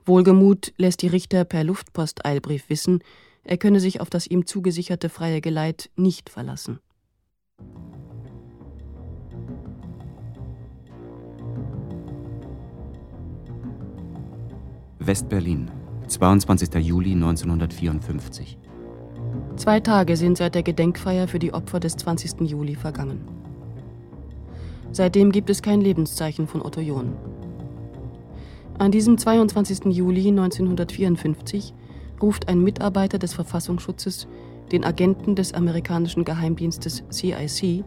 Wohlgemut 0.05 0.73
lässt 0.77 1.03
die 1.03 1.09
Richter 1.09 1.45
per 1.45 1.65
Luftposteilbrief 1.65 2.69
wissen, 2.69 3.01
er 3.45 3.57
könne 3.57 3.81
sich 3.81 4.01
auf 4.01 4.11
das 4.11 4.27
ihm 4.27 4.47
zugesicherte 4.47 5.09
freie 5.09 5.41
Geleit 5.41 5.91
nicht 5.97 6.31
verlassen. 6.31 6.79
Westberlin, 14.99 15.71
22. 16.09 16.75
Juli 16.75 17.13
1954. 17.13 18.59
Zwei 19.57 19.81
Tage 19.81 20.17
sind 20.17 20.37
seit 20.37 20.55
der 20.55 20.63
Gedenkfeier 20.63 21.27
für 21.27 21.39
die 21.39 21.55
Opfer 21.55 21.81
des 21.81 21.97
20. 21.97 22.43
Juli 22.43 22.75
vergangen. 22.75 23.25
Seitdem 24.93 25.33
gibt 25.33 25.51
es 25.51 25.63
kein 25.63 25.81
Lebenszeichen 25.81 26.47
von 26.47 26.63
Otto 26.63 26.81
John. 26.81 27.17
An 28.81 28.91
diesem 28.91 29.19
22. 29.19 29.95
Juli 29.95 30.29
1954 30.29 31.75
ruft 32.23 32.49
ein 32.49 32.63
Mitarbeiter 32.63 33.19
des 33.19 33.35
Verfassungsschutzes 33.35 34.27
den 34.73 34.87
Agenten 34.87 35.35
des 35.35 35.53
amerikanischen 35.53 36.25
Geheimdienstes 36.25 37.05
CIC, 37.13 37.85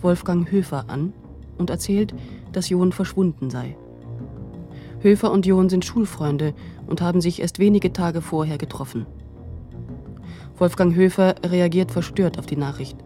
Wolfgang 0.00 0.50
Höfer, 0.50 0.86
an 0.88 1.12
und 1.58 1.68
erzählt, 1.68 2.14
dass 2.52 2.70
John 2.70 2.92
verschwunden 2.92 3.50
sei. 3.50 3.76
Höfer 5.00 5.30
und 5.30 5.44
John 5.44 5.68
sind 5.68 5.84
Schulfreunde 5.84 6.54
und 6.86 7.02
haben 7.02 7.20
sich 7.20 7.42
erst 7.42 7.58
wenige 7.58 7.92
Tage 7.92 8.22
vorher 8.22 8.56
getroffen. 8.56 9.04
Wolfgang 10.56 10.94
Höfer 10.94 11.34
reagiert 11.44 11.90
verstört 11.90 12.38
auf 12.38 12.46
die 12.46 12.56
Nachricht. 12.56 12.96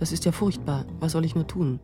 Das 0.00 0.10
ist 0.10 0.24
ja 0.24 0.32
furchtbar, 0.32 0.86
was 0.98 1.12
soll 1.12 1.24
ich 1.24 1.36
nur 1.36 1.46
tun? 1.46 1.78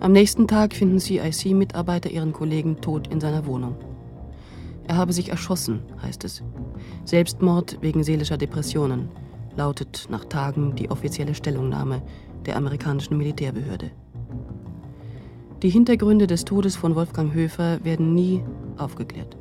Am 0.00 0.12
nächsten 0.12 0.46
Tag 0.48 0.74
finden 0.74 1.00
CIC-Mitarbeiter 1.00 2.10
ihren 2.10 2.32
Kollegen 2.32 2.80
tot 2.80 3.08
in 3.08 3.20
seiner 3.20 3.46
Wohnung. 3.46 3.76
Er 4.86 4.96
habe 4.96 5.12
sich 5.12 5.30
erschossen, 5.30 5.80
heißt 6.02 6.24
es. 6.24 6.42
Selbstmord 7.04 7.78
wegen 7.80 8.02
seelischer 8.04 8.36
Depressionen, 8.36 9.08
lautet 9.56 10.08
nach 10.10 10.24
Tagen 10.24 10.74
die 10.74 10.90
offizielle 10.90 11.34
Stellungnahme 11.34 12.02
der 12.44 12.56
amerikanischen 12.56 13.16
Militärbehörde. 13.16 13.90
Die 15.62 15.70
Hintergründe 15.70 16.26
des 16.26 16.44
Todes 16.44 16.76
von 16.76 16.94
Wolfgang 16.94 17.32
Höfer 17.32 17.82
werden 17.84 18.12
nie 18.12 18.44
aufgeklärt. 18.76 19.36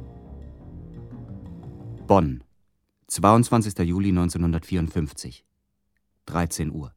Bonn, 2.07 2.43
22. 3.07 3.79
Juli 3.79 4.09
1954, 4.09 5.43
13 6.25 6.71
Uhr. 6.71 6.93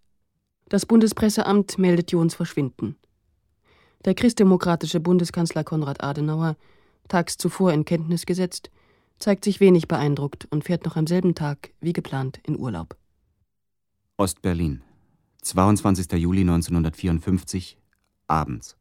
Das 0.69 0.87
Bundespresseamt 0.87 1.79
meldet 1.79 2.13
Jons 2.13 2.35
Verschwinden. 2.35 2.97
Der 4.07 4.15
christdemokratische 4.15 5.01
Bundeskanzler 5.01 5.65
Konrad 5.65 6.01
Adenauer, 6.01 6.57
tags 7.09 7.37
zuvor 7.37 7.73
in 7.73 7.85
Kenntnis 7.85 8.25
gesetzt, 8.25 8.71
zeigt 9.19 9.43
sich 9.43 9.59
wenig 9.59 9.89
beeindruckt 9.89 10.47
und 10.51 10.63
fährt 10.63 10.85
noch 10.85 10.95
am 10.95 11.09
selben 11.09 11.35
Tag, 11.35 11.71
wie 11.81 11.93
geplant, 11.93 12.39
in 12.45 12.57
Urlaub. 12.57 12.97
Ostberlin, 14.17 14.83
22. 15.43 16.13
Juli 16.13 16.43
1954, 16.43 17.79
abends. 18.29 18.77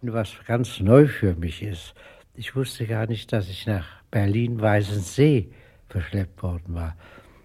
Was 0.00 0.30
ganz 0.46 0.80
neu 0.80 1.06
für 1.06 1.34
mich 1.34 1.62
ist, 1.62 1.92
ich 2.34 2.56
wusste 2.56 2.86
gar 2.86 3.06
nicht, 3.06 3.30
dass 3.30 3.50
ich 3.50 3.66
nach 3.66 3.84
Berlin-Weißensee 4.10 5.52
verschleppt 5.90 6.42
worden 6.42 6.74
war. 6.74 6.96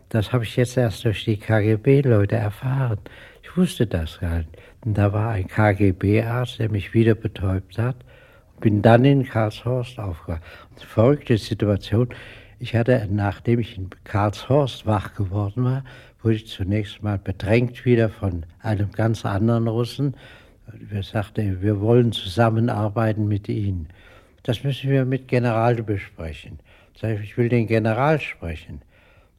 Das 0.08 0.32
habe 0.32 0.46
ich 0.46 0.56
jetzt 0.56 0.78
erst 0.78 1.04
durch 1.04 1.26
die 1.26 1.36
KGB-Leute 1.36 2.38
erfahren. 2.38 3.00
Ich 3.44 3.58
wusste 3.58 3.86
das 3.86 4.20
gar 4.22 4.38
nicht. 4.38 4.50
Und 4.88 4.98
da 4.98 5.12
war 5.12 5.32
ein 5.32 5.48
KGB-Arzt, 5.48 6.60
der 6.60 6.72
mich 6.72 6.94
wieder 6.94 7.14
betäubt 7.14 7.78
hat. 7.78 7.98
Bin 8.62 8.82
dann 8.82 9.04
in 9.04 9.26
Karlshorst 9.26 10.00
aufgewacht. 10.00 10.42
Verrückte 10.78 11.38
Situation. 11.38 12.08
Ich 12.58 12.74
hatte, 12.74 13.06
nachdem 13.12 13.60
ich 13.60 13.78
in 13.78 13.90
Karlshorst 14.06 14.86
wach 14.86 15.14
geworden 15.14 15.66
war, 15.66 15.84
wurde 16.24 16.38
ich 16.38 16.48
zunächst 16.48 17.04
mal 17.04 17.18
bedrängt 17.18 17.84
wieder 17.84 18.08
von 18.08 18.46
einem 18.62 18.90
ganz 18.94 19.26
anderen 19.26 19.68
Russen. 19.68 20.16
Er 20.90 21.04
sagte, 21.04 21.62
wir 21.62 21.82
wollen 21.82 22.14
zusammenarbeiten 22.14 23.28
mit 23.28 23.50
Ihnen. 23.50 23.90
Das 24.44 24.64
müssen 24.64 24.90
wir 24.90 25.04
mit 25.04 25.28
General 25.28 25.76
besprechen. 25.84 26.60
Ich 26.94 27.02
sage, 27.02 27.20
ich 27.22 27.38
will 27.38 27.50
den 27.50 27.68
General 27.68 28.22
sprechen. 28.22 28.82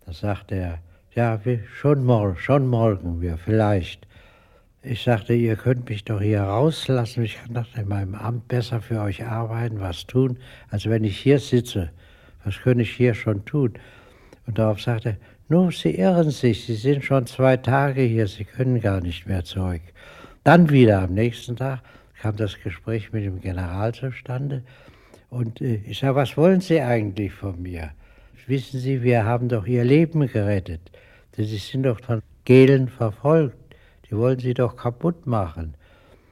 Da 0.04 0.12
sagt 0.12 0.52
er, 0.52 0.80
ja, 1.14 1.42
wir, 1.46 1.61
schon, 1.74 2.04
morgen, 2.04 2.37
schon 2.37 2.66
morgen, 2.66 3.22
wir 3.22 3.38
vielleicht. 3.38 4.08
Ich 4.83 5.03
sagte, 5.03 5.35
ihr 5.35 5.57
könnt 5.57 5.88
mich 5.88 6.05
doch 6.05 6.21
hier 6.21 6.43
rauslassen. 6.43 7.25
Ich 7.25 7.37
kann 7.37 7.55
doch 7.55 7.67
in 7.77 7.88
meinem 7.88 8.14
Amt 8.14 8.47
besser 8.47 8.81
für 8.81 9.01
euch 9.01 9.25
arbeiten, 9.25 9.81
was 9.81 10.07
tun, 10.07 10.38
als 10.71 10.88
wenn 10.88 11.03
ich 11.03 11.19
hier 11.19 11.41
sitze. 11.41 11.91
Was 12.45 12.61
könnte 12.61 12.83
ich 12.83 12.93
hier 12.93 13.14
schon 13.14 13.45
tun? 13.45 13.75
Und 14.47 14.59
darauf 14.59 14.81
sagte 14.81 15.11
er, 15.11 15.17
nun, 15.49 15.73
Sie 15.73 15.97
irren 15.97 16.31
sich, 16.31 16.64
Sie 16.64 16.77
sind 16.77 17.05
schon 17.05 17.27
zwei 17.27 17.57
Tage 17.57 18.03
hier, 18.03 18.29
Sie 18.29 18.45
können 18.45 18.81
gar 18.81 19.01
nicht 19.01 19.27
mehr 19.27 19.45
zurück. 19.45 19.83
Dann 20.45 20.71
wieder 20.71 21.03
am 21.03 21.14
nächsten 21.14 21.57
Tag 21.57 21.81
kam 22.21 22.37
das 22.37 22.61
Gespräch 22.62 23.12
mit 23.12 23.25
dem 23.25 23.41
General 23.41 23.93
zustande. 23.93 24.62
Und 25.29 25.61
äh, 25.61 25.81
ich 25.87 25.99
sage, 25.99 26.14
was 26.14 26.37
wollen 26.37 26.61
Sie 26.61 26.81
eigentlich 26.81 27.33
von 27.33 27.61
mir? 27.61 27.91
Wissen 28.47 28.79
Sie, 28.81 29.03
wir 29.03 29.25
haben 29.25 29.49
doch 29.49 29.67
Ihr 29.67 29.85
Leben 29.85 30.27
gerettet. 30.27 30.81
Sie 31.37 31.45
sind 31.45 31.83
doch 31.83 32.01
von 32.01 32.23
Gelen 32.45 32.88
verfolgt. 32.88 33.67
Die 34.11 34.16
wollen 34.16 34.38
Sie 34.38 34.55
doch 34.55 34.77
kaputt 34.77 35.27
machen. 35.27 35.77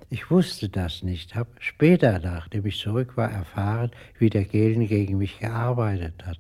Ich 0.08 0.30
wusste 0.30 0.68
das 0.68 1.02
nicht, 1.02 1.34
habe 1.34 1.50
später, 1.58 2.18
nachdem 2.20 2.64
ich 2.66 2.78
zurück 2.78 3.16
war, 3.16 3.30
erfahren, 3.30 3.90
wie 4.18 4.30
der 4.30 4.44
Gehlen 4.44 4.86
gegen 4.86 5.18
mich 5.18 5.40
gearbeitet 5.40 6.24
hat. 6.24 6.38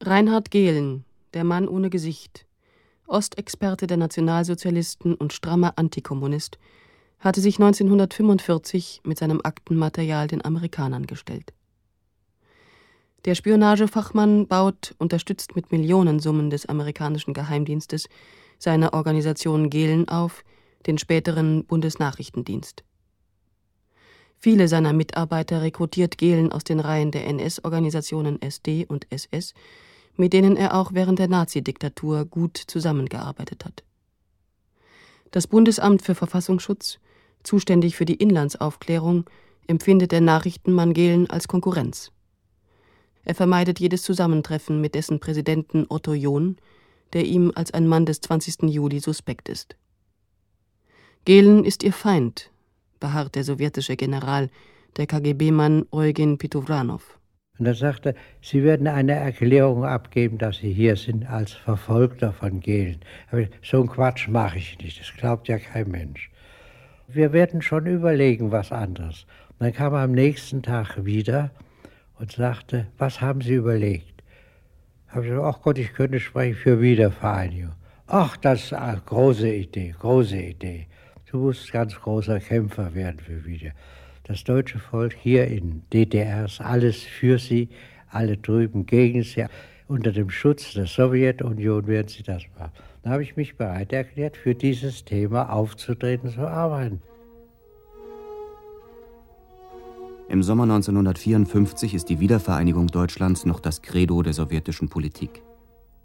Reinhard 0.00 0.50
Gehlen, 0.50 1.04
der 1.34 1.44
Mann 1.44 1.68
ohne 1.68 1.90
Gesicht, 1.90 2.46
Ostexperte 3.06 3.86
der 3.86 3.98
Nationalsozialisten 3.98 5.14
und 5.14 5.32
strammer 5.32 5.74
Antikommunist, 5.76 6.58
hatte 7.18 7.40
sich 7.40 7.56
1945 7.58 9.02
mit 9.04 9.18
seinem 9.18 9.40
Aktenmaterial 9.42 10.26
den 10.26 10.44
Amerikanern 10.44 11.06
gestellt. 11.06 11.52
Der 13.24 13.34
Spionagefachmann 13.34 14.46
baut, 14.46 14.94
unterstützt 14.98 15.56
mit 15.56 15.72
Millionensummen 15.72 16.50
des 16.50 16.66
amerikanischen 16.66 17.32
Geheimdienstes, 17.32 18.08
seine 18.58 18.92
Organisation 18.92 19.70
Gehlen 19.70 20.08
auf, 20.08 20.44
den 20.86 20.98
späteren 20.98 21.64
Bundesnachrichtendienst. 21.64 22.84
Viele 24.38 24.68
seiner 24.68 24.92
Mitarbeiter 24.92 25.62
rekrutiert 25.62 26.18
Gehlen 26.18 26.52
aus 26.52 26.64
den 26.64 26.80
Reihen 26.80 27.10
der 27.10 27.26
NS-Organisationen 27.26 28.42
SD 28.42 28.84
und 28.86 29.06
SS, 29.10 29.54
mit 30.16 30.34
denen 30.34 30.56
er 30.56 30.74
auch 30.74 30.92
während 30.92 31.18
der 31.18 31.28
Nazidiktatur 31.28 32.26
gut 32.26 32.58
zusammengearbeitet 32.58 33.64
hat. 33.64 33.84
Das 35.30 35.46
Bundesamt 35.46 36.02
für 36.02 36.14
Verfassungsschutz 36.14 36.98
zuständig 37.44 37.96
für 37.96 38.04
die 38.04 38.14
Inlandsaufklärung, 38.14 39.30
empfindet 39.66 40.12
der 40.12 40.20
Nachrichtenmann 40.20 40.92
Gehlen 40.92 41.30
als 41.30 41.46
Konkurrenz. 41.46 42.10
Er 43.24 43.34
vermeidet 43.34 43.80
jedes 43.80 44.02
Zusammentreffen 44.02 44.80
mit 44.80 44.94
dessen 44.94 45.20
Präsidenten 45.20 45.86
Otto 45.88 46.14
John, 46.14 46.56
der 47.12 47.24
ihm 47.24 47.52
als 47.54 47.72
ein 47.72 47.86
Mann 47.86 48.06
des 48.06 48.20
20. 48.20 48.70
Juli 48.70 49.00
suspekt 49.00 49.48
ist. 49.48 49.76
Gehlen 51.24 51.64
ist 51.64 51.82
ihr 51.82 51.92
Feind, 51.92 52.50
beharrt 53.00 53.34
der 53.34 53.44
sowjetische 53.44 53.96
General, 53.96 54.50
der 54.96 55.06
KGB-Mann 55.06 55.86
Eugen 55.90 56.38
Pitovranov. 56.38 57.18
Und 57.58 57.66
er 57.66 57.74
sagte, 57.74 58.14
Sie 58.42 58.64
werden 58.64 58.88
eine 58.88 59.12
Erklärung 59.12 59.84
abgeben, 59.84 60.38
dass 60.38 60.58
Sie 60.58 60.72
hier 60.72 60.96
sind 60.96 61.24
als 61.26 61.52
Verfolgter 61.52 62.32
von 62.32 62.60
Gehlen. 62.60 63.00
Aber 63.30 63.44
so 63.62 63.78
einen 63.78 63.88
Quatsch 63.88 64.28
mache 64.28 64.58
ich 64.58 64.76
nicht, 64.78 65.00
das 65.00 65.12
glaubt 65.16 65.48
ja 65.48 65.58
kein 65.58 65.88
Mensch 65.90 66.30
wir 67.08 67.32
werden 67.32 67.62
schon 67.62 67.86
überlegen, 67.86 68.50
was 68.50 68.72
anderes. 68.72 69.26
Und 69.50 69.66
dann 69.66 69.72
kam 69.72 69.94
er 69.94 70.00
am 70.00 70.12
nächsten 70.12 70.62
Tag 70.62 71.04
wieder 71.04 71.50
und 72.18 72.32
sagte, 72.32 72.86
was 72.98 73.20
haben 73.20 73.40
Sie 73.40 73.54
überlegt? 73.54 74.22
Habe 75.08 75.24
ich 75.24 75.30
gesagt, 75.30 75.46
ach 75.46 75.62
Gott, 75.62 75.78
ich 75.78 75.92
könnte 75.92 76.20
sprechen 76.20 76.56
für 76.56 76.80
Wiedervereinigung. 76.80 77.74
Ach, 78.06 78.36
das 78.36 78.64
ist 78.64 78.72
eine 78.74 79.00
große 79.00 79.48
Idee, 79.48 79.94
große 79.98 80.36
Idee. 80.36 80.86
Du 81.30 81.38
musst 81.38 81.72
ganz 81.72 81.94
großer 81.94 82.38
Kämpfer 82.40 82.94
werden 82.94 83.18
für 83.18 83.44
wieder. 83.44 83.72
Das 84.24 84.44
deutsche 84.44 84.78
Volk 84.78 85.14
hier 85.14 85.46
in 85.48 85.82
DDR 85.92 86.44
ist 86.44 86.60
alles 86.60 87.02
für 87.02 87.38
sie, 87.38 87.68
alle 88.08 88.36
drüben 88.36 88.86
gegen 88.86 89.22
sie. 89.22 89.46
Unter 89.86 90.12
dem 90.12 90.30
Schutz 90.30 90.74
der 90.74 90.86
Sowjetunion 90.86 91.86
werden 91.86 92.08
sie 92.08 92.22
das 92.22 92.42
machen. 92.58 92.72
Da 93.02 93.10
habe 93.10 93.22
ich 93.22 93.36
mich 93.36 93.56
bereit 93.56 93.92
erklärt, 93.92 94.36
für 94.36 94.54
dieses 94.54 95.04
Thema 95.04 95.52
aufzutreten, 95.52 96.30
zu 96.30 96.40
arbeiten. 96.40 97.02
Im 100.28 100.42
Sommer 100.42 100.64
1954 100.64 101.94
ist 101.94 102.08
die 102.08 102.20
Wiedervereinigung 102.20 102.86
Deutschlands 102.88 103.44
noch 103.44 103.60
das 103.60 103.82
Credo 103.82 104.22
der 104.22 104.32
sowjetischen 104.32 104.88
Politik. 104.88 105.42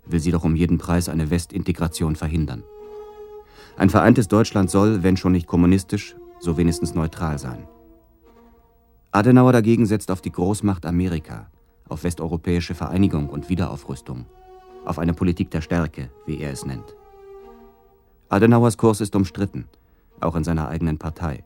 Will 0.06 0.20
sie 0.20 0.32
doch 0.32 0.44
um 0.44 0.56
jeden 0.56 0.78
Preis 0.78 1.10
eine 1.10 1.30
Westintegration 1.30 2.16
verhindern. 2.16 2.64
Ein 3.78 3.90
vereintes 3.90 4.28
Deutschland 4.28 4.70
soll, 4.70 5.04
wenn 5.04 5.18
schon 5.18 5.32
nicht 5.32 5.48
kommunistisch, 5.48 6.16
so 6.40 6.58
wenigstens 6.58 6.96
neutral 6.96 7.40
sein. 7.40 7.68
Adenauer 9.12 9.54
dagegen 9.54 9.86
setzt 9.86 10.12
auf 10.12 10.22
die 10.22 10.32
Großmacht 10.32 10.86
Amerika, 10.86 11.50
auf 11.88 12.04
westeuropäische 12.04 12.76
Vereinigung 12.76 13.30
und 13.30 13.50
Wiederaufrüstung 13.50 14.26
auf 14.86 15.00
eine 15.00 15.14
Politik 15.14 15.52
der 15.52 15.62
Stärke, 15.62 16.10
wie 16.26 16.40
er 16.40 16.52
es 16.52 16.66
nennt. 16.66 16.96
Adenauers 18.30 18.78
Kurs 18.78 19.02
ist 19.02 19.16
umstritten, 19.16 19.66
auch 20.20 20.36
in 20.36 20.44
seiner 20.44 20.68
eigenen 20.68 20.98
Partei. 20.98 21.44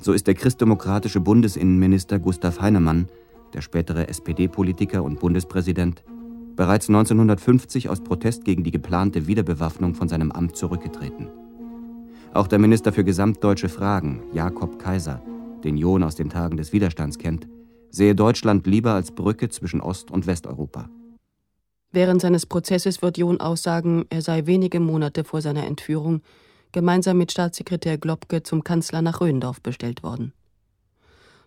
So 0.00 0.12
ist 0.12 0.28
der 0.28 0.34
christdemokratische 0.34 1.20
Bundesinnenminister 1.20 2.20
Gustav 2.20 2.60
Heinemann, 2.60 3.08
der 3.52 3.62
spätere 3.62 4.08
SPD-Politiker 4.08 5.02
und 5.02 5.18
Bundespräsident, 5.18 6.04
bereits 6.54 6.88
1950 6.88 7.88
aus 7.88 8.00
Protest 8.00 8.44
gegen 8.44 8.62
die 8.62 8.70
geplante 8.70 9.26
Wiederbewaffnung 9.26 9.94
von 9.94 10.08
seinem 10.08 10.30
Amt 10.30 10.56
zurückgetreten. 10.56 11.28
Auch 12.32 12.46
der 12.46 12.60
Minister 12.60 12.92
für 12.92 13.04
gesamtdeutsche 13.04 13.68
Fragen, 13.68 14.22
Jakob 14.32 14.78
Kaiser, 14.78 15.20
den 15.64 15.76
John 15.76 16.04
aus 16.04 16.14
den 16.14 16.30
Tagen 16.30 16.56
des 16.56 16.72
Widerstands 16.72 17.18
kennt, 17.18 17.48
sehe 17.90 18.14
Deutschland 18.14 18.66
lieber 18.66 18.92
als 18.92 19.10
Brücke 19.10 19.48
zwischen 19.48 19.80
Ost- 19.80 20.10
und 20.10 20.26
Westeuropa. 20.26 20.88
Während 21.90 22.20
seines 22.20 22.46
Prozesses 22.46 23.02
wird 23.02 23.18
John 23.18 23.40
aussagen, 23.40 24.04
er 24.10 24.22
sei 24.22 24.46
wenige 24.46 24.78
Monate 24.78 25.24
vor 25.24 25.40
seiner 25.40 25.66
Entführung 25.66 26.20
gemeinsam 26.72 27.18
mit 27.18 27.32
Staatssekretär 27.32 27.98
Globke 27.98 28.42
zum 28.42 28.64
Kanzler 28.64 29.02
nach 29.02 29.20
Röndorf 29.20 29.60
bestellt 29.60 30.02
worden. 30.02 30.32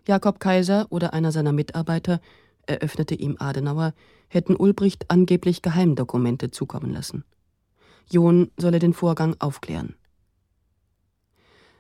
Jakob 0.08 0.40
Kaiser 0.40 0.88
oder 0.90 1.14
einer 1.14 1.32
seiner 1.32 1.52
Mitarbeiter, 1.52 2.22
eröffnete 2.66 3.16
ihm 3.16 3.36
Adenauer, 3.40 3.94
hätten 4.28 4.56
Ulbricht 4.56 5.06
angeblich 5.10 5.62
Geheimdokumente 5.62 6.52
zukommen 6.52 6.92
lassen. 6.92 7.24
John 8.10 8.50
solle 8.58 8.80
den 8.80 8.94
Vorgang 8.94 9.36
aufklären. 9.40 9.96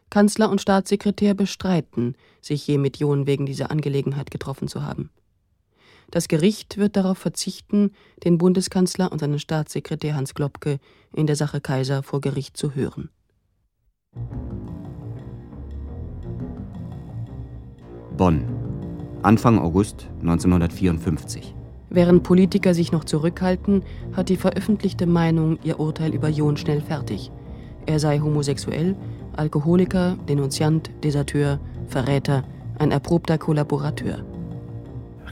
Kanzler 0.10 0.50
und 0.50 0.62
Staatssekretär 0.62 1.34
bestreiten, 1.34 2.16
sich 2.42 2.68
je 2.68 2.78
mit 2.78 2.98
John 2.98 3.28
wegen 3.28 3.46
dieser 3.46 3.72
Angelegenheit 3.72 4.30
getroffen 4.30 4.68
zu 4.68 4.84
haben. 4.84 5.10
Das 6.12 6.28
Gericht 6.28 6.78
wird 6.78 6.98
darauf 6.98 7.18
verzichten, 7.18 7.94
den 8.26 8.38
Bundeskanzler 8.38 9.12
und 9.12 9.20
seinen 9.20 9.40
Staatssekretär 9.40 10.16
Hans 10.16 10.36
Globke 10.36 10.80
in 11.14 11.26
der 11.26 11.38
Sache 11.38 11.62
Kaiser 11.62 12.04
vor 12.04 12.20
Gericht 12.20 12.58
zu 12.58 12.76
hören. 12.76 13.10
Bonn, 18.17 18.43
Anfang 19.24 19.58
August 19.58 20.08
1954. 20.19 21.56
Während 21.89 22.21
Politiker 22.21 22.76
sich 22.76 22.91
noch 22.91 23.04
zurückhalten, 23.04 23.82
hat 24.13 24.30
die 24.30 24.36
veröffentlichte 24.36 25.08
Meinung 25.08 25.58
ihr 25.63 25.80
Urteil 25.80 26.13
über 26.13 26.30
John 26.30 26.56
schnell 26.56 26.82
fertig. 26.82 27.32
Er 27.88 28.00
sei 28.00 28.19
homosexuell, 28.19 28.95
Alkoholiker, 29.36 30.17
Denunziant, 30.30 30.91
Deserteur, 31.04 31.60
Verräter, 31.88 32.43
ein 32.78 32.91
erprobter 32.91 33.39
Kollaborateur. 33.39 34.19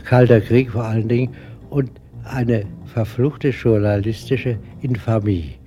Kalter 0.05 0.41
Krieg 0.41 0.71
vor 0.71 0.85
allen 0.85 1.07
Dingen 1.07 1.35
und 1.69 1.91
eine 2.23 2.65
verfluchte 2.85 3.49
journalistische 3.49 4.57
Infamie. 4.81 5.59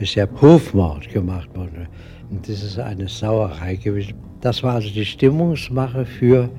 ist 0.00 0.16
ja 0.16 0.26
Hofmord 0.40 1.08
gemacht 1.08 1.54
worden. 1.54 1.86
Und 2.30 2.48
das 2.48 2.62
ist 2.62 2.78
eine 2.78 3.08
Sauerei 3.08 3.76
gewesen. 3.76 4.14
Das 4.40 4.62
war 4.62 4.74
also 4.74 4.90
die 4.90 5.04
Stimmungsmache 5.04 6.04
für 6.04 6.50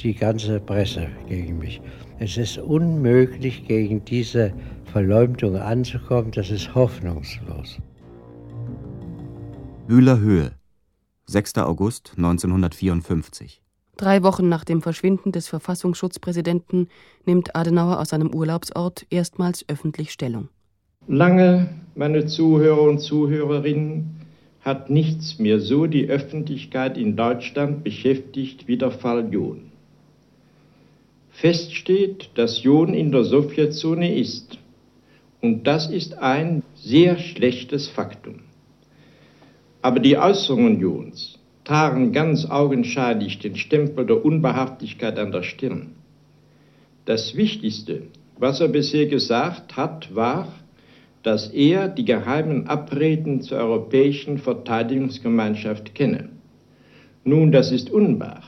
die 0.00 0.14
ganze 0.14 0.60
Presse 0.60 1.08
gegen 1.28 1.58
mich. 1.58 1.80
Es 2.18 2.36
ist 2.36 2.58
unmöglich, 2.58 3.66
gegen 3.66 4.04
diese 4.04 4.52
Verleumdung 4.84 5.56
anzukommen. 5.56 6.30
Das 6.32 6.50
ist 6.50 6.74
hoffnungslos. 6.74 7.78
Bühler 9.86 10.18
Höhe, 10.20 10.52
6. 11.26 11.58
August 11.58 12.12
1954. 12.16 13.60
Drei 13.96 14.22
Wochen 14.22 14.48
nach 14.48 14.64
dem 14.64 14.80
Verschwinden 14.80 15.30
des 15.32 15.48
Verfassungsschutzpräsidenten 15.48 16.88
nimmt 17.26 17.54
Adenauer 17.54 18.00
aus 18.00 18.10
seinem 18.10 18.34
Urlaubsort 18.34 19.06
erstmals 19.10 19.64
öffentlich 19.68 20.10
Stellung. 20.10 20.48
Lange, 21.06 21.68
meine 21.94 22.24
Zuhörer 22.26 22.82
und 22.82 23.00
Zuhörerinnen, 23.00 24.20
hat 24.60 24.90
nichts 24.90 25.38
mehr 25.38 25.60
so 25.60 25.86
die 25.86 26.08
Öffentlichkeit 26.08 26.98
in 26.98 27.16
Deutschland 27.16 27.82
beschäftigt 27.82 28.68
wie 28.68 28.76
der 28.76 28.90
Fall 28.90 29.32
John. 29.32 29.70
Fest 31.30 31.74
steht, 31.74 32.30
dass 32.34 32.62
John 32.62 32.92
in 32.92 33.12
der 33.12 33.24
Sowjetzone 33.24 34.14
ist. 34.14 34.58
Und 35.40 35.66
das 35.66 35.90
ist 35.90 36.18
ein 36.18 36.62
sehr 36.74 37.18
schlechtes 37.18 37.88
Faktum. 37.88 38.40
Aber 39.80 40.00
die 40.00 40.18
Äußerungen 40.18 40.78
Johns 40.78 41.38
tragen 41.64 42.12
ganz 42.12 42.44
augenscheinlich 42.44 43.38
den 43.38 43.56
Stempel 43.56 44.04
der 44.04 44.22
Unbehaftlichkeit 44.22 45.18
an 45.18 45.32
der 45.32 45.42
Stirn. 45.42 45.92
Das 47.06 47.34
Wichtigste, 47.34 48.02
was 48.38 48.60
er 48.60 48.68
bisher 48.68 49.06
gesagt 49.06 49.76
hat, 49.76 50.14
war, 50.14 50.52
dass 51.22 51.48
er 51.48 51.88
die 51.88 52.04
geheimen 52.04 52.66
Abreden 52.66 53.42
zur 53.42 53.58
europäischen 53.58 54.38
Verteidigungsgemeinschaft 54.38 55.94
kenne. 55.94 56.30
Nun, 57.24 57.52
das 57.52 57.70
ist 57.70 57.90
unwahr. 57.90 58.42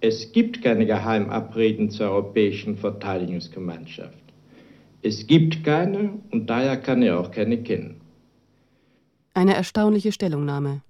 Es 0.00 0.32
gibt 0.32 0.62
keine 0.62 0.86
Geheimabreden 0.86 1.90
zur 1.90 2.10
europäischen 2.10 2.76
Verteidigungsgemeinschaft. 2.76 4.18
Es 5.02 5.26
gibt 5.26 5.64
keine 5.64 6.18
und 6.30 6.48
daher 6.48 6.76
kann 6.76 7.02
er 7.02 7.20
auch 7.20 7.30
keine 7.30 7.62
kennen. 7.62 8.00
Eine 9.34 9.54
erstaunliche 9.54 10.12
Stellungnahme. 10.12 10.82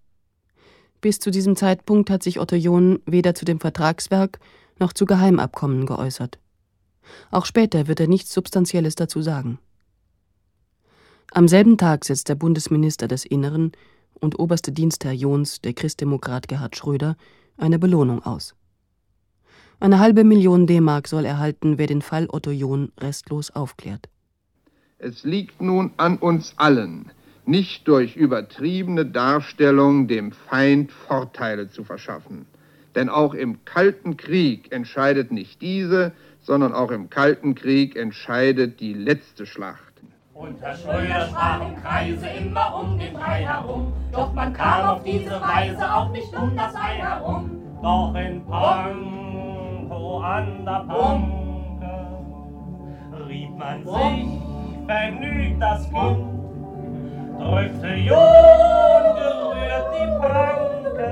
Bis 1.00 1.18
zu 1.18 1.30
diesem 1.30 1.56
Zeitpunkt 1.56 2.10
hat 2.10 2.22
sich 2.22 2.40
Otto 2.40 2.56
John 2.56 3.00
weder 3.06 3.34
zu 3.34 3.44
dem 3.44 3.60
Vertragswerk 3.60 4.38
noch 4.78 4.92
zu 4.92 5.04
Geheimabkommen 5.04 5.86
geäußert. 5.86 6.38
Auch 7.30 7.46
später 7.46 7.88
wird 7.88 8.00
er 8.00 8.08
nichts 8.08 8.32
Substanzielles 8.32 8.94
dazu 8.94 9.22
sagen. 9.22 9.58
Am 11.36 11.48
selben 11.48 11.76
Tag 11.76 12.06
setzt 12.06 12.30
der 12.30 12.34
Bundesminister 12.34 13.08
des 13.08 13.26
Inneren 13.26 13.72
und 14.22 14.38
oberste 14.38 14.72
Dienstherr 14.72 15.12
Johns, 15.12 15.60
der 15.60 15.74
Christdemokrat 15.74 16.48
Gerhard 16.48 16.76
Schröder, 16.76 17.14
eine 17.58 17.78
Belohnung 17.78 18.24
aus. 18.24 18.54
Eine 19.78 19.98
halbe 19.98 20.24
Million 20.24 20.66
D-Mark 20.66 21.06
soll 21.08 21.26
erhalten, 21.26 21.76
wer 21.76 21.88
den 21.88 22.00
Fall 22.00 22.26
Otto 22.30 22.52
John 22.52 22.90
restlos 22.98 23.50
aufklärt. 23.50 24.08
Es 24.96 25.24
liegt 25.24 25.60
nun 25.60 25.90
an 25.98 26.16
uns 26.16 26.54
allen, 26.56 27.12
nicht 27.44 27.86
durch 27.86 28.16
übertriebene 28.16 29.04
Darstellung 29.04 30.08
dem 30.08 30.32
Feind 30.32 30.90
Vorteile 30.90 31.68
zu 31.68 31.84
verschaffen. 31.84 32.46
Denn 32.94 33.10
auch 33.10 33.34
im 33.34 33.62
Kalten 33.66 34.16
Krieg 34.16 34.72
entscheidet 34.72 35.32
nicht 35.32 35.60
diese, 35.60 36.12
sondern 36.40 36.72
auch 36.72 36.90
im 36.90 37.10
Kalten 37.10 37.54
Krieg 37.54 37.94
entscheidet 37.94 38.80
die 38.80 38.94
letzte 38.94 39.44
Schlacht. 39.44 39.85
Unter 40.38 40.76
Schröder 40.76 41.28
sprachen 41.28 41.76
Kreise 41.82 42.26
immer 42.26 42.78
um 42.78 42.98
den 42.98 43.14
Brei 43.14 43.42
herum, 43.44 43.92
doch 44.12 44.32
man 44.34 44.52
kam 44.52 44.90
auf 44.90 45.02
diese 45.02 45.40
Weise 45.40 45.94
auch 45.94 46.10
nicht 46.10 46.36
um 46.36 46.54
das 46.54 46.74
Ei 46.74 46.96
herum. 46.98 47.50
Doch 47.82 48.14
in 48.14 48.44
Pankow 48.44 50.22
an 50.22 50.64
der 50.66 50.84
Panke 50.86 52.16
rieb 53.26 53.56
man 53.56 53.82
sich 53.82 54.28
vergnügt 54.86 55.62
das 55.62 55.90
Kind, 55.90 56.26
drückte 57.38 57.88
gerührt 58.04 59.88
die 59.94 60.06
Pranke, 60.20 61.10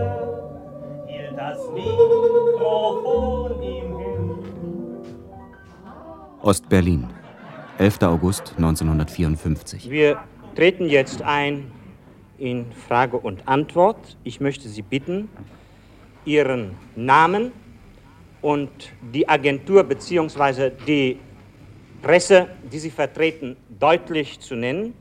hielt 1.06 1.38
das 1.38 1.58
Mikrofon 1.72 3.62
ihm 3.62 3.98
hin. 3.98 4.20
Ostberlin, 6.42 7.08
11. 7.84 8.02
August 8.04 8.54
1954. 8.56 9.90
Wir 9.90 10.18
treten 10.54 10.88
jetzt 10.88 11.20
ein 11.20 11.70
in 12.38 12.72
Frage 12.72 13.18
und 13.18 13.46
Antwort. 13.46 14.16
Ich 14.24 14.40
möchte 14.40 14.70
Sie 14.70 14.80
bitten, 14.80 15.28
Ihren 16.24 16.70
Namen 16.96 17.52
und 18.40 18.70
die 19.12 19.28
Agentur 19.28 19.84
bzw. 19.84 20.70
die 20.86 21.18
Presse, 22.00 22.48
die 22.72 22.78
Sie 22.78 22.88
vertreten, 22.88 23.54
deutlich 23.78 24.40
zu 24.40 24.54
nennen 24.54 24.94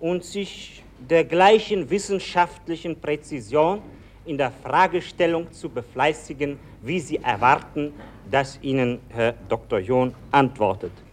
und 0.00 0.24
sich 0.24 0.82
der 0.98 1.26
gleichen 1.26 1.90
wissenschaftlichen 1.90 2.98
Präzision 2.98 3.82
in 4.24 4.38
der 4.38 4.50
Fragestellung 4.50 5.52
zu 5.52 5.68
befleißigen, 5.68 6.58
wie 6.80 7.00
Sie 7.00 7.18
erwarten, 7.18 7.92
dass 8.30 8.58
Ihnen 8.62 9.00
Herr 9.10 9.34
Dr. 9.50 9.80
John 9.80 10.14
antwortet. 10.30 11.03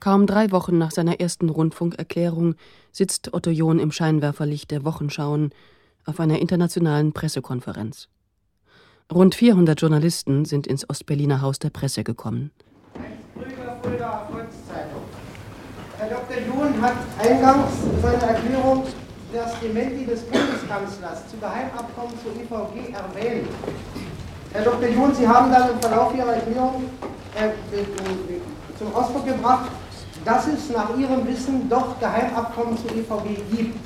Kaum 0.00 0.26
drei 0.26 0.52
Wochen 0.52 0.78
nach 0.78 0.92
seiner 0.92 1.18
ersten 1.20 1.48
Rundfunkerklärung 1.48 2.54
sitzt 2.92 3.34
Otto 3.34 3.50
John 3.50 3.80
im 3.80 3.90
Scheinwerferlicht 3.90 4.70
der 4.70 4.84
Wochenschauen 4.84 5.50
auf 6.04 6.20
einer 6.20 6.38
internationalen 6.38 7.12
Pressekonferenz. 7.12 8.08
Rund 9.12 9.34
400 9.34 9.80
Journalisten 9.80 10.44
sind 10.44 10.66
ins 10.66 10.88
Ostberliner 10.88 11.40
Haus 11.40 11.58
der 11.58 11.70
Presse 11.70 12.04
gekommen. 12.04 12.52
Herr 15.98 16.08
Dr. 16.08 16.36
John 16.46 16.80
hat 16.80 16.94
eingangs 17.18 17.72
seiner 18.00 18.22
Erklärung 18.22 18.84
das 19.32 19.60
Dementi 19.60 20.06
des 20.06 20.20
Bundeskanzlers 20.22 21.28
zu 21.28 21.36
Geheimabkommen 21.38 22.14
zur 22.22 22.32
EVG 22.32 22.92
erwähnt. 22.92 23.48
Herr 24.52 24.62
Dr. 24.62 24.88
John, 24.88 25.14
Sie 25.14 25.26
haben 25.26 25.50
dann 25.50 25.70
im 25.70 25.80
Verlauf 25.80 26.14
Ihrer 26.14 26.34
Erklärung 26.34 26.84
äh, 27.34 27.50
zum 28.78 28.94
Ausdruck 28.94 29.26
gebracht, 29.26 29.70
dass 30.24 30.46
es 30.46 30.70
nach 30.70 30.96
Ihrem 30.96 31.26
Wissen 31.26 31.68
doch 31.68 31.98
Geheimabkommen 32.00 32.76
zur 32.76 32.90
EVG 32.90 33.40
gibt. 33.56 33.78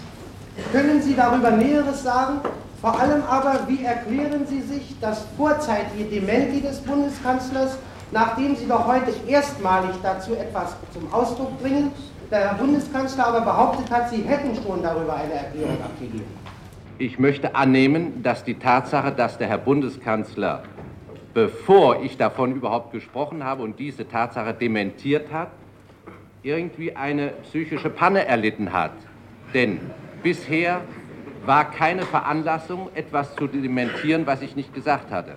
Können 0.72 1.00
Sie 1.00 1.14
darüber 1.14 1.50
Näheres 1.50 2.02
sagen? 2.02 2.40
Vor 2.80 2.98
allem 2.98 3.22
aber, 3.28 3.60
wie 3.68 3.84
erklären 3.84 4.46
Sie 4.46 4.60
sich 4.60 4.96
das 5.00 5.24
vorzeitige 5.36 6.04
Dementi 6.04 6.60
des 6.60 6.80
Bundeskanzlers, 6.80 7.78
nachdem 8.10 8.56
Sie 8.56 8.66
doch 8.66 8.86
heute 8.86 9.12
erstmalig 9.26 9.92
dazu 10.02 10.34
etwas 10.34 10.74
zum 10.92 11.12
Ausdruck 11.12 11.60
bringen, 11.62 11.92
der 12.30 12.40
Herr 12.40 12.54
Bundeskanzler 12.54 13.28
aber 13.28 13.42
behauptet 13.42 13.90
hat, 13.90 14.10
Sie 14.10 14.22
hätten 14.22 14.56
schon 14.56 14.82
darüber 14.82 15.14
eine 15.14 15.34
Erklärung 15.34 15.76
abgegeben? 15.82 16.24
Ich 16.98 17.18
möchte 17.18 17.54
annehmen, 17.54 18.22
dass 18.22 18.44
die 18.44 18.58
Tatsache, 18.58 19.12
dass 19.12 19.38
der 19.38 19.48
Herr 19.48 19.58
Bundeskanzler, 19.58 20.62
bevor 21.34 22.02
ich 22.02 22.16
davon 22.16 22.54
überhaupt 22.54 22.92
gesprochen 22.92 23.44
habe 23.44 23.62
und 23.62 23.78
diese 23.78 24.08
Tatsache 24.08 24.54
dementiert 24.54 25.32
hat, 25.32 25.48
irgendwie 26.42 26.96
eine 26.96 27.28
psychische 27.42 27.90
Panne 27.90 28.26
erlitten 28.26 28.72
hat. 28.72 28.92
Denn 29.54 29.80
bisher 30.22 30.82
war 31.44 31.70
keine 31.70 32.02
Veranlassung, 32.02 32.88
etwas 32.94 33.34
zu 33.36 33.46
dementieren, 33.46 34.26
was 34.26 34.42
ich 34.42 34.56
nicht 34.56 34.74
gesagt 34.74 35.10
hatte. 35.10 35.36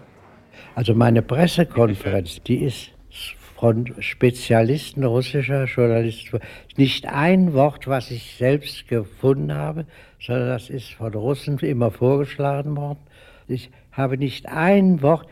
Also 0.75 0.93
meine 0.93 1.21
Pressekonferenz, 1.21 2.41
die 2.43 2.63
ist 2.63 2.91
von 3.55 3.93
Spezialisten 3.99 5.03
russischer 5.03 5.65
Journalisten. 5.65 6.39
Nicht 6.75 7.07
ein 7.07 7.53
Wort, 7.53 7.87
was 7.87 8.11
ich 8.11 8.35
selbst 8.37 8.87
gefunden 8.87 9.53
habe, 9.53 9.85
sondern 10.19 10.49
das 10.49 10.69
ist 10.69 10.93
von 10.93 11.13
Russen 11.13 11.57
immer 11.59 11.91
vorgeschlagen 11.91 12.75
worden. 12.75 12.99
Ich 13.47 13.71
habe 13.91 14.17
nicht 14.17 14.47
ein 14.47 15.01
Wort 15.01 15.27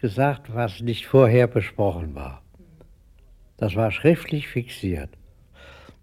gesagt, 0.00 0.54
was 0.54 0.80
nicht 0.80 1.06
vorher 1.06 1.46
besprochen 1.46 2.14
war. 2.14 2.42
Das 3.56 3.76
war 3.76 3.90
schriftlich 3.90 4.48
fixiert. 4.48 5.10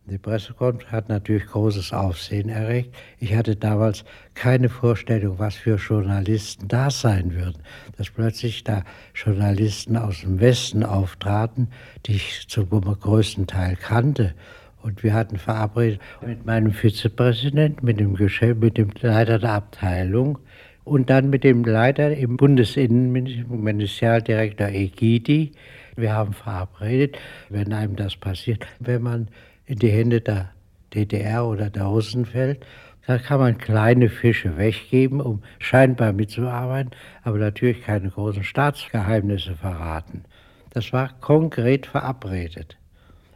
Die 0.05 0.17
Pressekonferenz 0.17 0.91
hat 0.91 1.07
natürlich 1.07 1.45
großes 1.45 1.93
Aufsehen 1.93 2.49
erregt. 2.49 2.93
Ich 3.19 3.35
hatte 3.35 3.55
damals 3.55 4.03
keine 4.33 4.67
Vorstellung, 4.67 5.39
was 5.39 5.55
für 5.55 5.77
Journalisten 5.77 6.67
da 6.67 6.91
sein 6.91 7.33
würden. 7.33 7.61
Dass 7.97 8.09
plötzlich 8.09 8.65
da 8.65 8.83
Journalisten 9.15 9.95
aus 9.95 10.19
dem 10.21 10.41
Westen 10.41 10.83
auftraten, 10.83 11.69
die 12.05 12.15
ich 12.15 12.49
zum 12.49 12.69
größten 12.69 13.47
Teil 13.47 13.77
kannte. 13.77 14.33
Und 14.81 15.03
wir 15.03 15.13
hatten 15.13 15.37
verabredet 15.37 16.01
mit 16.25 16.45
meinem 16.45 16.73
Vizepräsidenten, 16.73 17.85
mit 17.85 18.01
dem 18.01 18.15
Geschäft, 18.15 18.59
mit 18.59 18.77
dem 18.77 18.89
Leiter 18.99 19.39
der 19.39 19.53
Abteilung 19.53 20.37
und 20.83 21.09
dann 21.09 21.29
mit 21.29 21.45
dem 21.45 21.63
Leiter 21.63 22.13
im 22.13 22.35
Bundesinnenministerialdirektor 22.35 24.67
Egidi. 24.67 25.53
Wir 25.95 26.13
haben 26.13 26.33
verabredet, 26.33 27.17
wenn 27.49 27.73
einem 27.73 27.95
das 27.95 28.15
passiert, 28.15 28.65
wenn 28.79 29.01
man 29.01 29.27
in 29.65 29.79
die 29.79 29.91
Hände 29.91 30.21
der 30.21 30.51
DDR 30.93 31.45
oder 31.45 31.69
der 31.69 31.83
Russen 31.85 32.25
fällt, 32.25 32.65
Da 33.05 33.17
kann 33.17 33.39
man 33.39 33.57
kleine 33.57 34.09
Fische 34.09 34.57
weggeben, 34.57 35.19
um 35.19 35.43
scheinbar 35.59 36.13
mitzuarbeiten, 36.13 36.91
aber 37.23 37.37
natürlich 37.37 37.83
keine 37.83 38.09
großen 38.09 38.45
Staatsgeheimnisse 38.45 39.55
verraten. 39.55 40.23
Das 40.69 40.93
war 40.93 41.09
konkret 41.19 41.85
verabredet. 41.85 42.77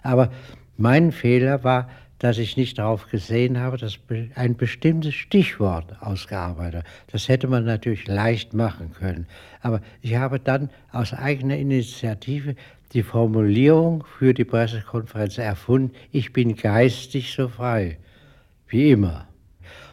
Aber 0.03 0.31
mein 0.77 1.11
Fehler 1.11 1.65
war, 1.65 1.89
dass 2.19 2.37
ich 2.37 2.57
nicht 2.57 2.79
darauf 2.79 3.09
gesehen 3.09 3.59
habe, 3.59 3.77
dass 3.77 3.99
ein 4.35 4.55
bestimmtes 4.55 5.13
Stichwort 5.13 6.01
ausgearbeitet. 6.01 6.83
Das 7.11 7.27
hätte 7.27 7.47
man 7.47 7.65
natürlich 7.65 8.07
leicht 8.07 8.53
machen 8.53 8.91
können. 8.93 9.27
Aber 9.61 9.81
ich 10.01 10.15
habe 10.15 10.39
dann 10.39 10.69
aus 10.91 11.13
eigener 11.13 11.57
Initiative 11.57 12.55
die 12.93 13.03
Formulierung 13.03 14.03
für 14.17 14.33
die 14.33 14.45
Pressekonferenz 14.45 15.37
erfunden, 15.37 15.93
ich 16.11 16.33
bin 16.33 16.55
geistig 16.55 17.33
so 17.33 17.49
frei, 17.49 17.97
wie 18.67 18.91
immer. 18.91 19.27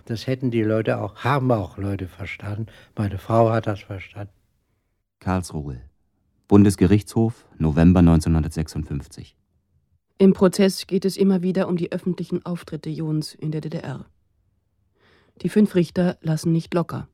Das 0.06 0.26
hätten 0.26 0.50
die 0.50 0.62
Leute 0.62 0.98
auch, 1.00 1.16
haben 1.16 1.50
auch 1.50 1.78
Leute 1.78 2.06
verstanden. 2.08 2.66
Meine 2.96 3.18
Frau 3.18 3.50
hat 3.50 3.66
das 3.66 3.80
verstanden. 3.80 4.32
Karlsruhe, 5.18 5.80
Bundesgerichtshof, 6.46 7.46
November 7.58 8.00
1956. 8.00 9.36
Im 10.16 10.32
Prozess 10.32 10.86
geht 10.86 11.04
es 11.04 11.16
immer 11.16 11.42
wieder 11.42 11.66
um 11.66 11.76
die 11.76 11.90
öffentlichen 11.90 12.46
Auftritte 12.46 12.88
Johns 12.88 13.34
in 13.34 13.50
der 13.50 13.60
DDR. 13.60 14.06
Die 15.42 15.48
fünf 15.48 15.74
Richter 15.74 16.18
lassen 16.20 16.52
nicht 16.52 16.72
locker. 16.72 17.08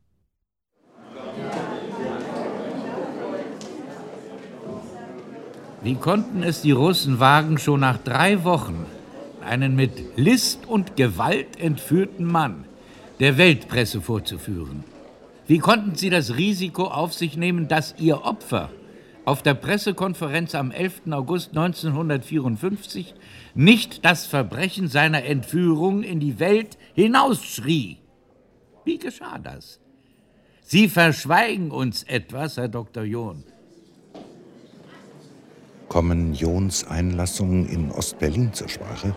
Wie 5.83 5.95
konnten 5.95 6.43
es 6.43 6.61
die 6.61 6.73
Russen 6.73 7.21
wagen, 7.21 7.57
schon 7.57 7.81
nach 7.81 7.97
drei 7.97 8.45
Wochen 8.45 8.85
einen 9.41 9.75
mit 9.75 10.19
List 10.19 10.67
und 10.69 10.97
Gewalt 10.97 11.59
entführten 11.59 12.27
Mann 12.27 12.67
der 13.19 13.39
Weltpresse 13.39 14.03
vorzuführen? 14.03 14.85
Wie 15.47 15.59
konnten 15.59 15.95
sie 15.95 16.11
das 16.11 16.37
Risiko 16.37 16.85
auf 16.85 17.15
sich 17.15 17.39
nehmen, 17.39 17.67
dass 17.67 17.95
ihr 17.99 18.25
Opfer 18.25 18.69
auf 19.25 19.43
der 19.43 19.55
Pressekonferenz 19.55 20.55
am 20.55 20.71
11. 20.71 21.03
August 21.11 21.51
1954 21.51 23.15
nicht 23.55 24.05
das 24.05 24.27
Verbrechen 24.27 24.89
seiner 24.89 25.25
Entführung 25.25 26.03
in 26.03 26.21
die 26.21 26.39
Welt 26.41 26.79
hinausschrie. 26.95 27.99
Wie 28.85 28.99
geschah 28.99 29.39
das? 29.39 29.81
Sie 30.63 30.89
verschweigen 30.89 31.71
uns 31.71 32.05
etwas, 32.05 32.57
Herr 32.57 32.69
Dr. 32.69 33.03
John. 33.05 33.45
Kommen 35.89 36.35
Johns 36.35 36.87
Einlassungen 36.87 37.69
in 37.69 37.91
Ostberlin 37.91 38.53
zur 38.53 38.69
Sprache, 38.69 39.17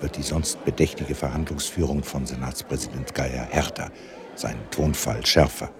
wird 0.00 0.16
die 0.16 0.22
sonst 0.22 0.64
bedächtige 0.64 1.16
Verhandlungsführung 1.16 2.04
von 2.04 2.26
Senatspräsident 2.26 3.14
Geier 3.14 3.48
härter, 3.50 3.90
sein 4.36 4.56
Tonfall 4.70 5.26
schärfer. 5.26 5.70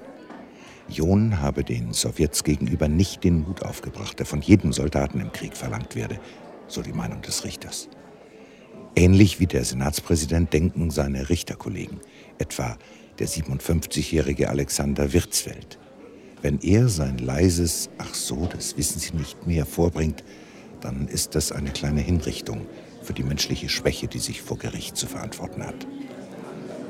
John 0.88 1.40
habe 1.40 1.64
den 1.64 1.92
Sowjets 1.92 2.44
gegenüber 2.44 2.88
nicht 2.88 3.24
den 3.24 3.42
Mut 3.42 3.62
aufgebracht, 3.62 4.18
der 4.18 4.26
von 4.26 4.42
jedem 4.42 4.72
Soldaten 4.72 5.20
im 5.20 5.32
Krieg 5.32 5.56
verlangt 5.56 5.96
werde, 5.96 6.18
so 6.68 6.82
die 6.82 6.92
Meinung 6.92 7.22
des 7.22 7.44
Richters. 7.44 7.88
Ähnlich 8.94 9.40
wie 9.40 9.46
der 9.46 9.64
Senatspräsident 9.64 10.52
denken 10.52 10.90
seine 10.90 11.30
Richterkollegen, 11.30 12.00
etwa 12.38 12.76
der 13.18 13.28
57-jährige 13.28 14.50
Alexander 14.50 15.12
Wirtzfeld. 15.12 15.78
Wenn 16.42 16.58
er 16.60 16.88
sein 16.88 17.18
leises 17.18 17.88
Ach 17.98 18.14
so, 18.14 18.46
das 18.46 18.76
wissen 18.76 18.98
Sie 18.98 19.16
nicht 19.16 19.46
mehr 19.46 19.64
vorbringt, 19.64 20.24
dann 20.80 21.06
ist 21.08 21.34
das 21.34 21.52
eine 21.52 21.70
kleine 21.70 22.00
Hinrichtung 22.00 22.66
für 23.02 23.12
die 23.12 23.22
menschliche 23.22 23.68
Schwäche, 23.68 24.08
die 24.08 24.18
sich 24.18 24.42
vor 24.42 24.58
Gericht 24.58 24.96
zu 24.96 25.06
verantworten 25.06 25.64
hat. 25.64 25.86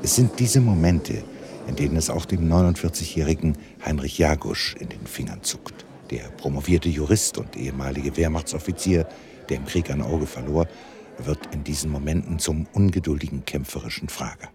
Es 0.01 0.15
sind 0.15 0.39
diese 0.39 0.59
Momente, 0.59 1.23
in 1.67 1.75
denen 1.75 1.95
es 1.95 2.09
auch 2.09 2.25
dem 2.25 2.51
49-jährigen 2.51 3.57
Heinrich 3.85 4.17
Jagusch 4.17 4.75
in 4.79 4.89
den 4.89 5.05
Fingern 5.05 5.43
zuckt. 5.43 5.85
Der 6.09 6.23
promovierte 6.37 6.89
Jurist 6.89 7.37
und 7.37 7.55
ehemalige 7.55 8.15
Wehrmachtsoffizier, 8.17 9.07
der 9.49 9.57
im 9.57 9.65
Krieg 9.65 9.89
ein 9.89 10.01
Auge 10.01 10.27
verlor, 10.27 10.67
wird 11.17 11.39
in 11.53 11.63
diesen 11.63 11.91
Momenten 11.91 12.39
zum 12.39 12.67
ungeduldigen 12.73 13.45
kämpferischen 13.45 14.09
Frager. 14.09 14.49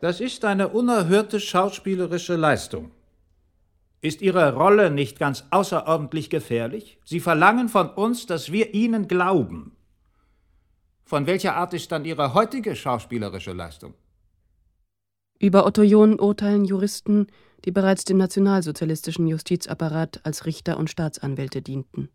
Das 0.00 0.20
ist 0.20 0.44
eine 0.44 0.68
unerhörte 0.68 1.40
schauspielerische 1.40 2.36
Leistung. 2.36 2.90
Ist 4.00 4.20
Ihre 4.20 4.52
Rolle 4.54 4.90
nicht 4.90 5.20
ganz 5.20 5.44
außerordentlich 5.50 6.28
gefährlich? 6.28 6.98
Sie 7.04 7.20
verlangen 7.20 7.68
von 7.68 7.88
uns, 7.88 8.26
dass 8.26 8.50
wir 8.50 8.74
Ihnen 8.74 9.06
glauben. 9.06 9.76
Von 11.04 11.26
welcher 11.26 11.54
Art 11.54 11.72
ist 11.72 11.92
dann 11.92 12.04
Ihre 12.04 12.34
heutige 12.34 12.74
schauspielerische 12.74 13.52
Leistung? 13.52 13.94
Über 15.42 15.66
Otto 15.66 15.82
John 15.82 16.20
urteilen 16.20 16.64
Juristen, 16.64 17.26
die 17.64 17.72
bereits 17.72 18.04
dem 18.04 18.16
nationalsozialistischen 18.16 19.26
Justizapparat 19.26 20.20
als 20.22 20.46
Richter 20.46 20.76
und 20.76 20.88
Staatsanwälte 20.88 21.62
dienten. 21.62 22.10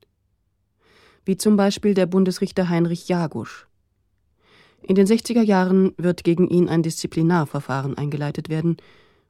Wie 1.25 1.35
zum 1.35 1.57
Beispiel 1.57 1.93
der 1.93 2.05
Bundesrichter 2.05 2.69
Heinrich 2.69 3.09
Jagusch. 3.09 3.67
In 4.81 4.95
den 4.95 5.05
60er 5.05 5.41
Jahren 5.41 5.91
wird 5.97 6.23
gegen 6.23 6.47
ihn 6.47 6.69
ein 6.69 6.83
Disziplinarverfahren 6.83 7.97
eingeleitet 7.97 8.47
werden, 8.47 8.77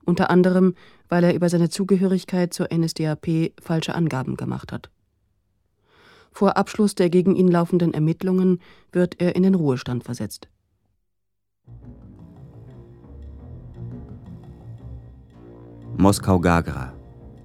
unter 0.05 0.29
anderem, 0.29 0.75
weil 1.09 1.23
er 1.23 1.33
über 1.33 1.49
seine 1.49 1.69
Zugehörigkeit 1.69 2.53
zur 2.53 2.67
NSDAP 2.71 3.53
falsche 3.59 3.95
Angaben 3.95 4.37
gemacht 4.37 4.71
hat. 4.71 4.91
Vor 6.31 6.55
Abschluss 6.55 6.93
der 6.93 7.09
gegen 7.09 7.35
ihn 7.35 7.47
laufenden 7.47 7.95
Ermittlungen 7.95 8.61
wird 8.91 9.19
er 9.19 9.35
in 9.35 9.41
den 9.41 9.55
Ruhestand 9.55 10.03
versetzt. 10.03 10.49
Moskau-Gagra, 15.99 16.93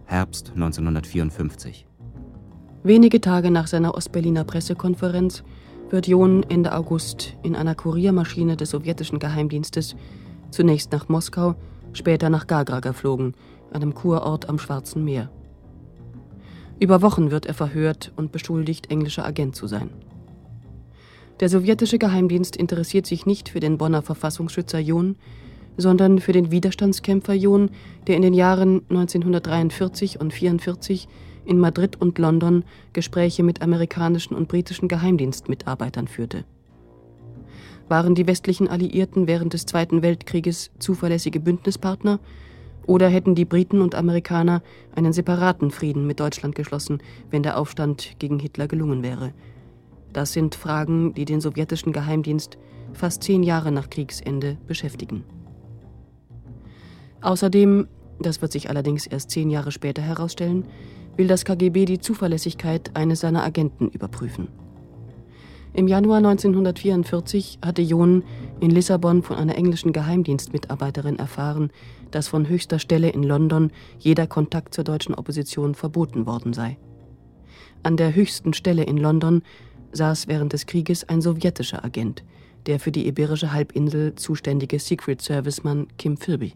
Herbst 0.05 0.53
1954. 0.55 1.87
Wenige 2.83 3.23
Tage 3.23 3.51
nach 3.51 3.67
seiner 3.67 3.95
Ostberliner 3.95 4.45
Pressekonferenz 4.45 5.43
wird 5.89 6.07
John 6.07 6.43
Ende 6.51 6.75
August 6.75 7.35
in 7.43 7.57
einer 7.57 7.75
Kuriermaschine 7.75 8.59
des 8.59 8.69
sowjetischen 8.69 9.19
Geheimdienstes 9.19 9.97
zunächst 10.51 10.93
nach 10.93 11.09
Moskau, 11.09 11.55
später 11.95 12.29
nach 12.29 12.47
Gagra 12.47 12.81
geflogen, 12.81 13.33
einem 13.73 13.95
Kurort 13.95 14.51
am 14.51 14.59
Schwarzen 14.59 15.03
Meer. 15.03 15.31
Über 16.79 17.01
Wochen 17.01 17.31
wird 17.31 17.47
er 17.47 17.55
verhört 17.55 18.13
und 18.17 18.33
beschuldigt, 18.33 18.91
englischer 18.91 19.25
Agent 19.25 19.57
zu 19.57 19.67
sein. 19.67 19.89
Der 21.41 21.49
sowjetische 21.49 21.97
Geheimdienst 21.97 22.55
interessiert 22.57 23.07
sich 23.07 23.25
nicht 23.25 23.49
für 23.49 23.61
den 23.61 23.79
Bonner 23.79 24.03
Verfassungsschützer 24.03 24.79
John, 24.79 25.17
sondern 25.77 26.19
für 26.19 26.33
den 26.33 26.51
Widerstandskämpfer 26.51 27.35
John, 27.35 27.71
der 28.07 28.17
in 28.17 28.23
den 28.23 28.35
Jahren 28.35 28.83
1943 28.89 30.21
und 30.21 30.33
1944 30.33 31.09
in 31.45 31.59
Madrid 31.59 32.01
und 32.01 32.19
London 32.19 32.65
Gespräche 32.93 33.43
mit 33.43 33.63
amerikanischen 33.63 34.35
und 34.35 34.49
britischen 34.49 34.89
Geheimdienstmitarbeitern 34.89 36.09
führte. 36.09 36.45
Waren 37.89 38.15
die 38.15 38.27
westlichen 38.27 38.69
Alliierten 38.69 39.27
während 39.27 39.53
des 39.53 39.67
Zweiten 39.67 40.03
Weltkrieges 40.03 40.71
zuverlässige 40.79 41.41
Bündnispartner 41.41 42.21
oder 42.87 43.09
hätten 43.09 43.35
die 43.35 43.45
Briten 43.45 43.81
und 43.81 43.95
Amerikaner 43.95 44.63
einen 44.95 45.13
separaten 45.13 45.71
Frieden 45.71 46.07
mit 46.07 46.21
Deutschland 46.21 46.55
geschlossen, 46.55 47.03
wenn 47.31 47.43
der 47.43 47.59
Aufstand 47.59 48.17
gegen 48.19 48.39
Hitler 48.39 48.69
gelungen 48.69 49.03
wäre? 49.03 49.33
Das 50.13 50.33
sind 50.33 50.55
Fragen, 50.55 51.15
die 51.15 51.25
den 51.25 51.41
sowjetischen 51.41 51.93
Geheimdienst 51.93 52.59
fast 52.93 53.23
zehn 53.23 53.43
Jahre 53.43 53.73
nach 53.73 53.89
Kriegsende 53.89 54.59
beschäftigen. 54.67 55.25
Außerdem, 57.23 57.87
das 58.21 58.43
wird 58.43 58.53
sich 58.53 58.69
allerdings 58.69 59.07
erst 59.07 59.31
zehn 59.31 59.49
Jahre 59.51 59.73
später 59.73 60.03
herausstellen, 60.03 60.67
will 61.17 61.29
das 61.29 61.45
KGB 61.45 61.85
die 61.85 62.01
Zuverlässigkeit 62.01 62.91
eines 62.95 63.21
seiner 63.21 63.45
Agenten 63.45 63.89
überprüfen. 63.89 64.49
Im 65.75 65.89
Januar 65.89 66.19
1944 66.19 67.61
hatte 67.65 67.81
John 67.81 68.25
in 68.61 68.71
Lissabon 68.71 69.23
von 69.23 69.37
einer 69.37 69.57
englischen 69.57 69.95
Geheimdienstmitarbeiterin 69.95 71.19
erfahren, 71.19 71.71
dass 72.11 72.29
von 72.29 72.47
höchster 72.47 72.79
Stelle 72.79 73.09
in 73.09 73.23
London 73.23 73.71
jeder 73.99 74.27
Kontakt 74.27 74.75
zur 74.75 74.85
deutschen 74.85 75.15
Opposition 75.15 75.75
verboten 75.75 76.27
worden 76.27 76.53
sei. 76.53 76.77
An 77.83 77.97
der 77.97 78.15
höchsten 78.15 78.53
Stelle 78.53 78.85
in 78.85 78.99
London 78.99 79.43
saß 79.93 80.29
während 80.29 80.53
des 80.53 80.67
Krieges 80.67 81.09
ein 81.09 81.23
sowjetischer 81.23 81.83
Agent, 81.83 82.23
der 82.67 82.79
für 82.79 82.93
die 82.93 83.07
Iberische 83.07 83.53
Halbinsel 83.53 84.15
zuständige 84.15 84.79
Secret 84.79 85.23
Serviceman 85.23 85.89
Kim 85.97 86.19
Philby. 86.19 86.53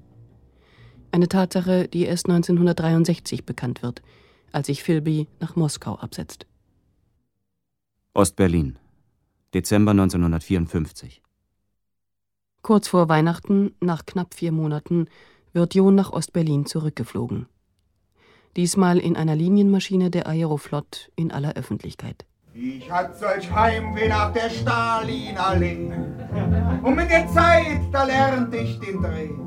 Eine 1.17 1.29
Tatsache, 1.29 1.89
die 1.89 2.03
erst 2.03 2.29
1963 2.29 3.47
bekannt 3.47 3.83
wird, 3.83 4.03
als 4.53 4.67
sich 4.67 4.83
Philby 4.83 5.29
nach 5.41 5.57
Moskau 5.57 5.95
absetzt. 5.95 6.45
Ostberlin, 8.13 8.79
Dezember 9.55 9.93
1954. 9.93 11.23
Kurz 12.61 12.89
vor 12.89 13.09
Weihnachten, 13.09 13.75
nach 13.81 14.05
knapp 14.05 14.35
vier 14.35 14.53
Monaten, 14.53 15.07
wird 15.55 15.75
John 15.75 15.95
nach 15.95 16.13
Ostberlin 16.13 16.67
zurückgeflogen. 16.67 17.47
Diesmal 18.55 18.99
in 18.99 19.17
einer 19.17 19.37
Linienmaschine 19.37 20.11
der 20.11 20.27
Aeroflot 20.27 21.11
in 21.17 21.33
aller 21.33 21.55
Öffentlichkeit. 21.55 22.27
Ich 22.53 22.91
hatte 22.91 23.17
solch 23.19 23.51
Heimweh 23.51 24.09
nach 24.09 24.35
der 24.35 24.51
Stalinallee. 24.51 25.95
Und 26.83 26.95
mit 26.95 27.09
der 27.09 27.27
Zeit, 27.29 27.81
da 27.91 28.05
lernte 28.05 28.59
ich 28.59 28.79
den 28.81 29.01
Dreh. 29.01 29.46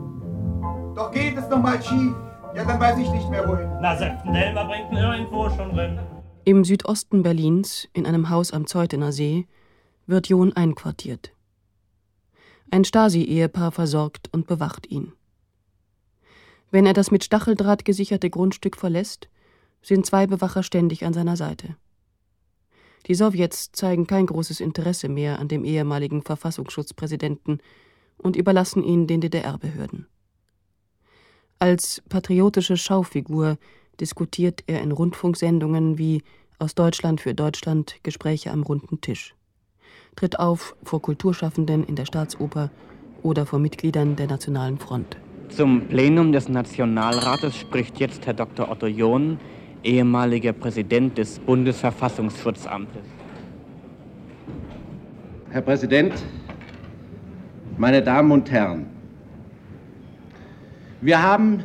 Doch 1.00 1.12
geht 1.12 1.38
es 1.38 1.48
noch 1.48 1.62
mal 1.62 1.82
schief, 1.82 2.14
ja, 2.54 2.66
dann 2.66 2.78
weiß 2.78 2.98
ich 2.98 3.10
nicht 3.10 3.30
mehr 3.30 3.48
wohin. 3.48 3.70
Na, 3.80 3.96
Septendelmer 3.96 4.66
bringt 4.66 4.92
ihn 4.92 4.98
irgendwo 4.98 5.50
schon 5.50 5.74
drin. 5.74 5.98
Im 6.44 6.66
Südosten 6.66 7.24
Berlins, 7.24 7.88
in 7.94 8.06
einem 8.06 8.30
Haus 8.30 8.52
am 8.52 8.68
Zeutener 8.68 9.14
See, 9.14 9.48
wird 10.08 10.28
John 10.28 10.52
einquartiert. 10.52 11.32
Ein 12.70 12.84
Stasi-Ehepaar 12.84 13.72
versorgt 13.72 14.28
und 14.34 14.46
bewacht 14.46 14.92
ihn. 14.92 15.14
Wenn 16.70 16.86
er 16.86 16.92
das 16.92 17.12
mit 17.12 17.24
Stacheldraht 17.24 17.86
gesicherte 17.86 18.30
Grundstück 18.30 18.76
verlässt, 18.76 19.30
sind 19.82 20.06
zwei 20.06 20.28
Bewacher 20.28 20.64
ständig 20.64 21.06
an 21.06 21.14
seiner 21.14 21.38
Seite. 21.38 21.78
Die 23.08 23.16
Sowjets 23.16 23.72
zeigen 23.72 24.06
kein 24.06 24.26
großes 24.26 24.60
Interesse 24.60 25.08
mehr 25.08 25.40
an 25.40 25.48
dem 25.48 25.64
ehemaligen 25.64 26.24
Verfassungsschutzpräsidenten 26.24 27.62
und 28.18 28.36
überlassen 28.36 28.84
ihn 28.84 29.08
den 29.08 29.22
DDR-Behörden. 29.22 30.06
Als 31.62 32.02
patriotische 32.08 32.78
Schaufigur 32.78 33.58
diskutiert 34.00 34.64
er 34.68 34.82
in 34.82 34.94
Rundfunksendungen 34.94 35.98
wie 35.98 36.24
Aus 36.58 36.74
Deutschland 36.74 37.20
für 37.20 37.36
Deutschland 37.36 37.98
Gespräche 38.02 38.52
am 38.52 38.64
runden 38.64 39.02
Tisch, 39.02 39.36
tritt 40.16 40.40
auf 40.40 40.78
vor 40.84 41.02
Kulturschaffenden 41.02 41.84
in 41.84 41.98
der 41.98 42.06
Staatsoper 42.06 42.72
oder 43.24 43.46
vor 43.46 43.60
Mitgliedern 43.60 44.16
der 44.16 44.28
Nationalen 44.28 44.78
Front. 44.78 45.18
Zum 45.50 45.82
Plenum 45.88 46.32
des 46.32 46.48
Nationalrates 46.48 47.58
spricht 47.58 48.00
jetzt 48.00 48.26
Herr 48.26 48.36
Dr. 48.36 48.72
Otto 48.72 48.88
John, 48.88 49.38
ehemaliger 49.84 50.54
Präsident 50.54 51.18
des 51.18 51.40
Bundesverfassungsschutzamtes. 51.40 53.04
Herr 55.50 55.62
Präsident, 55.62 56.14
meine 57.78 58.02
Damen 58.02 58.32
und 58.32 58.50
Herren, 58.50 58.99
wir 61.02 61.22
haben 61.22 61.64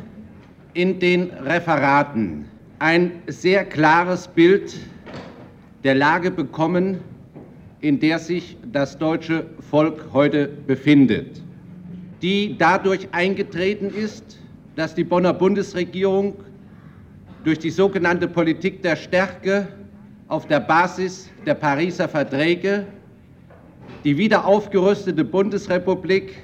in 0.73 0.99
den 0.99 1.29
Referaten 1.31 2.45
ein 2.79 3.11
sehr 3.27 3.65
klares 3.65 4.27
Bild 4.27 4.77
der 5.83 5.95
Lage 5.95 6.31
bekommen, 6.31 6.99
in 7.81 7.99
der 7.99 8.19
sich 8.19 8.57
das 8.71 8.97
deutsche 8.97 9.45
Volk 9.59 10.05
heute 10.13 10.47
befindet, 10.47 11.41
die 12.21 12.57
dadurch 12.57 13.07
eingetreten 13.11 13.89
ist, 13.93 14.37
dass 14.75 14.95
die 14.95 15.03
Bonner 15.03 15.33
Bundesregierung 15.33 16.33
durch 17.43 17.59
die 17.59 17.69
sogenannte 17.69 18.27
Politik 18.27 18.81
der 18.81 18.95
Stärke 18.95 19.67
auf 20.27 20.47
der 20.47 20.59
Basis 20.61 21.29
der 21.45 21.53
Pariser 21.55 22.07
Verträge 22.07 22.85
die 24.05 24.17
wieder 24.17 24.45
aufgerüstete 24.45 25.23
Bundesrepublik 25.23 26.35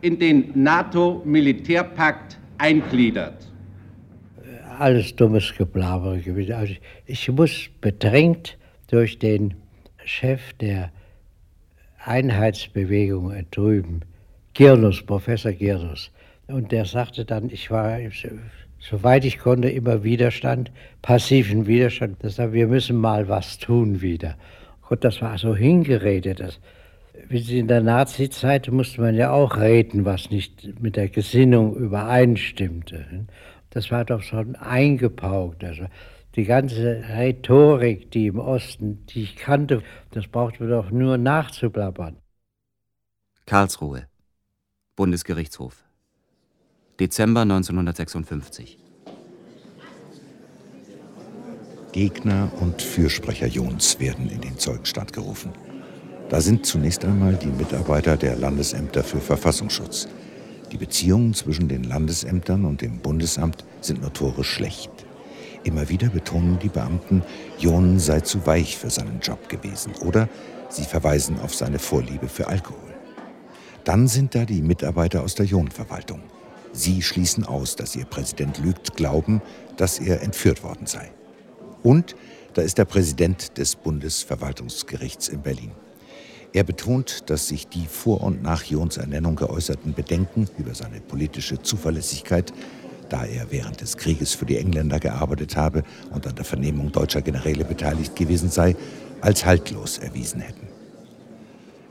in 0.00 0.18
den 0.18 0.50
NATO-Militärpakt 0.54 2.38
eingliedert. 2.58 3.50
Alles 4.78 5.14
dummes 5.16 5.54
Geblabber 5.56 6.18
gewesen. 6.18 6.52
Also 6.52 6.74
ich 7.06 7.28
muss 7.30 7.68
bedrängt 7.80 8.56
durch 8.88 9.18
den 9.18 9.54
Chef 10.04 10.52
der 10.54 10.90
Einheitsbewegung 12.04 13.32
drüben, 13.50 14.00
Girnus, 14.54 15.02
Professor 15.02 15.52
Girnus. 15.52 16.10
Und 16.46 16.72
der 16.72 16.84
sagte 16.84 17.24
dann, 17.24 17.50
ich 17.50 17.70
war, 17.70 17.98
soweit 18.78 19.24
ich 19.24 19.38
konnte, 19.38 19.68
immer 19.68 20.02
Widerstand, 20.04 20.70
passiven 21.02 21.66
Widerstand. 21.66 22.16
Das 22.22 22.36
sagt, 22.36 22.52
wir 22.52 22.68
müssen 22.68 22.96
mal 22.96 23.28
was 23.28 23.58
tun 23.58 24.00
wieder. 24.00 24.36
Gott, 24.88 25.04
das 25.04 25.20
war 25.20 25.36
so 25.36 25.54
hingeredet. 25.54 26.40
Das, 26.40 26.60
in 27.30 27.68
der 27.68 27.82
Nazi-Zeit 27.82 28.70
musste 28.70 29.02
man 29.02 29.14
ja 29.14 29.30
auch 29.30 29.56
reden, 29.56 30.04
was 30.04 30.30
nicht 30.30 30.80
mit 30.80 30.96
der 30.96 31.08
Gesinnung 31.08 31.76
übereinstimmte. 31.76 33.26
Das 33.70 33.90
war 33.90 34.04
doch 34.04 34.22
schon 34.22 34.56
eingepaukt. 34.56 35.62
Also 35.62 35.86
die 36.36 36.44
ganze 36.44 37.02
Rhetorik, 37.08 38.10
die 38.10 38.28
im 38.28 38.38
Osten, 38.38 39.04
die 39.06 39.24
ich 39.24 39.36
kannte, 39.36 39.82
das 40.12 40.26
brauchte 40.26 40.62
man 40.62 40.72
doch 40.72 40.90
nur 40.90 41.18
nachzublabbern. 41.18 42.16
Karlsruhe, 43.44 44.06
Bundesgerichtshof, 44.96 45.84
Dezember 46.98 47.42
1956. 47.42 48.78
Gegner 51.92 52.50
und 52.60 52.80
Fürsprecher 52.82 53.46
Jons 53.46 53.98
werden 53.98 54.28
in 54.30 54.40
den 54.40 54.58
Zeugenstand 54.58 55.12
gerufen. 55.12 55.52
Da 56.28 56.42
sind 56.42 56.66
zunächst 56.66 57.06
einmal 57.06 57.36
die 57.36 57.46
Mitarbeiter 57.46 58.18
der 58.18 58.36
Landesämter 58.36 59.02
für 59.02 59.20
Verfassungsschutz. 59.20 60.08
Die 60.70 60.76
Beziehungen 60.76 61.32
zwischen 61.32 61.68
den 61.68 61.84
Landesämtern 61.84 62.66
und 62.66 62.82
dem 62.82 62.98
Bundesamt 62.98 63.64
sind 63.80 64.02
notorisch 64.02 64.50
schlecht. 64.50 64.90
Immer 65.64 65.88
wieder 65.88 66.10
betonen 66.10 66.58
die 66.58 66.68
Beamten, 66.68 67.22
Jon 67.58 67.98
sei 67.98 68.20
zu 68.20 68.46
weich 68.46 68.76
für 68.76 68.90
seinen 68.90 69.20
Job 69.20 69.48
gewesen 69.48 69.92
oder 70.04 70.28
sie 70.68 70.84
verweisen 70.84 71.40
auf 71.40 71.54
seine 71.54 71.78
Vorliebe 71.78 72.28
für 72.28 72.46
Alkohol. 72.46 72.94
Dann 73.84 74.06
sind 74.06 74.34
da 74.34 74.44
die 74.44 74.60
Mitarbeiter 74.60 75.22
aus 75.22 75.34
der 75.34 75.46
Jon-Verwaltung. 75.46 76.20
Sie 76.72 77.00
schließen 77.00 77.46
aus, 77.46 77.74
dass 77.74 77.96
ihr 77.96 78.04
Präsident 78.04 78.58
lügt, 78.58 78.96
glauben, 78.96 79.40
dass 79.78 79.98
er 79.98 80.20
entführt 80.22 80.62
worden 80.62 80.86
sei. 80.86 81.10
Und 81.82 82.14
da 82.52 82.60
ist 82.60 82.76
der 82.76 82.84
Präsident 82.84 83.56
des 83.56 83.76
Bundesverwaltungsgerichts 83.76 85.28
in 85.28 85.40
Berlin. 85.40 85.70
Er 86.52 86.64
betont, 86.64 87.28
dass 87.30 87.48
sich 87.48 87.68
die 87.68 87.86
vor 87.86 88.22
und 88.22 88.42
nach 88.42 88.64
Jons 88.64 88.96
Ernennung 88.96 89.36
geäußerten 89.36 89.92
Bedenken 89.92 90.48
über 90.56 90.74
seine 90.74 91.00
politische 91.00 91.60
Zuverlässigkeit, 91.60 92.52
da 93.10 93.24
er 93.24 93.50
während 93.50 93.80
des 93.80 93.96
Krieges 93.96 94.34
für 94.34 94.46
die 94.46 94.56
Engländer 94.56 94.98
gearbeitet 94.98 95.56
habe 95.56 95.82
und 96.10 96.26
an 96.26 96.34
der 96.34 96.44
Vernehmung 96.44 96.90
deutscher 96.90 97.22
Generäle 97.22 97.64
beteiligt 97.64 98.16
gewesen 98.16 98.50
sei, 98.50 98.76
als 99.20 99.44
haltlos 99.44 99.98
erwiesen 99.98 100.40
hätten. 100.40 100.68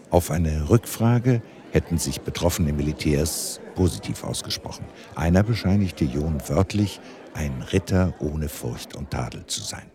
Auf 0.10 0.32
eine 0.32 0.70
Rückfrage 0.70 1.42
hätten 1.72 1.98
sich 1.98 2.22
betroffene 2.22 2.74
Militärs 2.74 3.60
positiv 3.76 4.24
ausgesprochen. 4.24 4.86
Einer 5.16 5.44
bescheinigte 5.44 6.06
John 6.06 6.42
wörtlich, 6.48 7.00
ein 7.34 7.62
Ritter 7.62 8.14
ohne 8.20 8.50
Furcht 8.50 8.96
und 8.96 9.12
Tadel 9.12 9.46
zu 9.46 9.62
sein. 9.62 9.92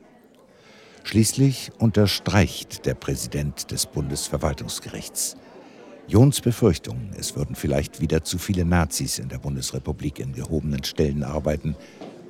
Schließlich 1.05 1.72
unterstreicht 1.78 2.86
der 2.86 2.94
Präsident 2.94 3.70
des 3.70 3.86
Bundesverwaltungsgerichts. 3.86 5.36
Jons 6.07 6.40
Befürchtung, 6.40 7.11
es 7.18 7.36
würden 7.36 7.55
vielleicht 7.55 8.00
wieder 8.00 8.24
zu 8.24 8.38
viele 8.38 8.64
Nazis 8.64 9.18
in 9.18 9.28
der 9.28 9.38
Bundesrepublik 9.38 10.20
in 10.20 10.32
gehobenen 10.32 10.84
Stellen 10.84 11.22
arbeiten, 11.22 11.76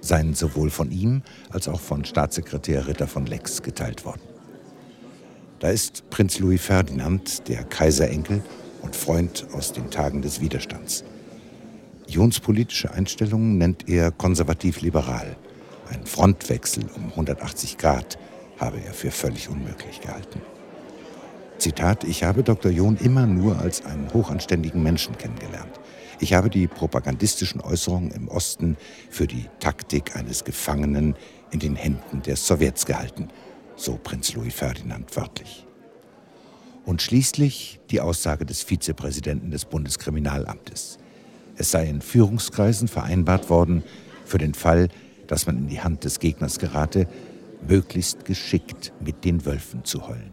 seien 0.00 0.34
sowohl 0.34 0.70
von 0.70 0.90
ihm 0.90 1.22
als 1.50 1.68
auch 1.68 1.80
von 1.80 2.04
Staatssekretär 2.04 2.86
Ritter 2.86 3.06
von 3.06 3.26
Lex 3.26 3.62
geteilt 3.62 4.04
worden. 4.04 4.22
Da 5.60 5.68
ist 5.68 6.08
Prinz 6.10 6.38
Louis 6.40 6.60
Ferdinand, 6.60 7.48
der 7.48 7.64
Kaiserenkel 7.64 8.42
und 8.82 8.96
Freund 8.96 9.46
aus 9.52 9.72
den 9.72 9.90
Tagen 9.90 10.22
des 10.22 10.40
Widerstands. 10.40 11.04
Jons 12.08 12.40
politische 12.40 12.90
Einstellungen 12.90 13.58
nennt 13.58 13.88
er 13.88 14.10
konservativ-liberal. 14.10 15.36
Ein 15.88 16.04
Frontwechsel 16.04 16.84
um 16.96 17.10
180 17.10 17.78
Grad 17.78 18.18
habe 18.62 18.80
er 18.80 18.94
für 18.94 19.10
völlig 19.10 19.48
unmöglich 19.48 20.00
gehalten. 20.00 20.40
Zitat, 21.58 22.04
ich 22.04 22.24
habe 22.24 22.42
Dr. 22.42 22.70
John 22.70 22.96
immer 22.96 23.26
nur 23.26 23.58
als 23.58 23.84
einen 23.84 24.12
hochanständigen 24.12 24.82
Menschen 24.82 25.18
kennengelernt. 25.18 25.80
Ich 26.20 26.34
habe 26.34 26.48
die 26.48 26.68
propagandistischen 26.68 27.60
Äußerungen 27.60 28.12
im 28.12 28.28
Osten 28.28 28.76
für 29.10 29.26
die 29.26 29.46
Taktik 29.58 30.16
eines 30.16 30.44
Gefangenen 30.44 31.16
in 31.50 31.58
den 31.58 31.74
Händen 31.74 32.22
der 32.22 32.36
Sowjets 32.36 32.86
gehalten, 32.86 33.28
so 33.76 33.98
Prinz 34.02 34.34
Louis 34.34 34.54
Ferdinand 34.54 35.14
wörtlich. 35.16 35.66
Und 36.84 37.02
schließlich 37.02 37.80
die 37.90 38.00
Aussage 38.00 38.46
des 38.46 38.62
Vizepräsidenten 38.62 39.50
des 39.50 39.64
Bundeskriminalamtes. 39.64 40.98
Es 41.56 41.70
sei 41.70 41.86
in 41.86 42.00
Führungskreisen 42.00 42.88
vereinbart 42.88 43.50
worden, 43.50 43.82
für 44.24 44.38
den 44.38 44.54
Fall, 44.54 44.88
dass 45.26 45.46
man 45.46 45.58
in 45.58 45.68
die 45.68 45.80
Hand 45.80 46.04
des 46.04 46.20
Gegners 46.20 46.58
gerate, 46.58 47.06
möglichst 47.66 48.24
geschickt 48.24 48.92
mit 49.00 49.24
den 49.24 49.44
Wölfen 49.44 49.84
zu 49.84 50.06
heulen. 50.06 50.32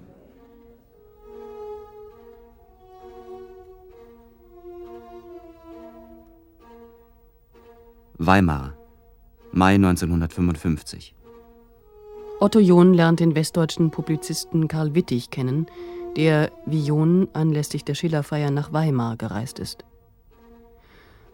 Weimar, 8.18 8.74
Mai 9.52 9.76
1955. 9.76 11.16
Otto 12.42 12.60
John 12.60 12.94
lernt 12.94 13.20
den 13.20 13.36
westdeutschen 13.36 13.92
Publizisten 13.92 14.68
Karl 14.68 14.94
Wittig 14.94 15.30
kennen, 15.30 15.68
der 16.16 16.52
wie 16.66 16.84
John 16.84 17.28
anlässlich 17.34 17.84
der 17.84 17.96
Schillerfeier 17.96 18.52
nach 18.52 18.74
Weimar 18.74 19.18
gereist 19.18 19.60
ist. 19.60 19.86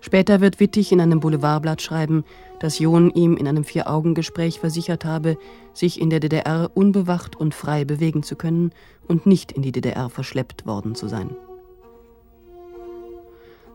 Später 0.06 0.40
wird 0.40 0.60
Wittig 0.60 0.92
in 0.92 1.02
einem 1.02 1.20
Boulevardblatt 1.20 1.82
schreiben, 1.82 2.26
dass 2.60 2.78
John 2.78 3.10
ihm 3.10 3.38
in 3.38 3.48
einem 3.48 3.64
Vier-Augen-Gespräch 3.64 4.60
versichert 4.60 5.04
habe, 5.04 5.36
sich 5.74 6.00
in 6.00 6.12
der 6.12 6.20
DDR 6.20 6.70
unbewacht 6.76 7.36
und 7.36 7.56
frei 7.56 7.86
bewegen 7.86 8.22
zu 8.22 8.36
können 8.36 8.72
und 9.08 9.26
nicht 9.26 9.52
in 9.52 9.64
die 9.64 9.72
DDR 9.72 10.12
verschleppt 10.12 10.68
worden 10.68 10.94
zu 10.94 11.08
sein. 11.08 11.32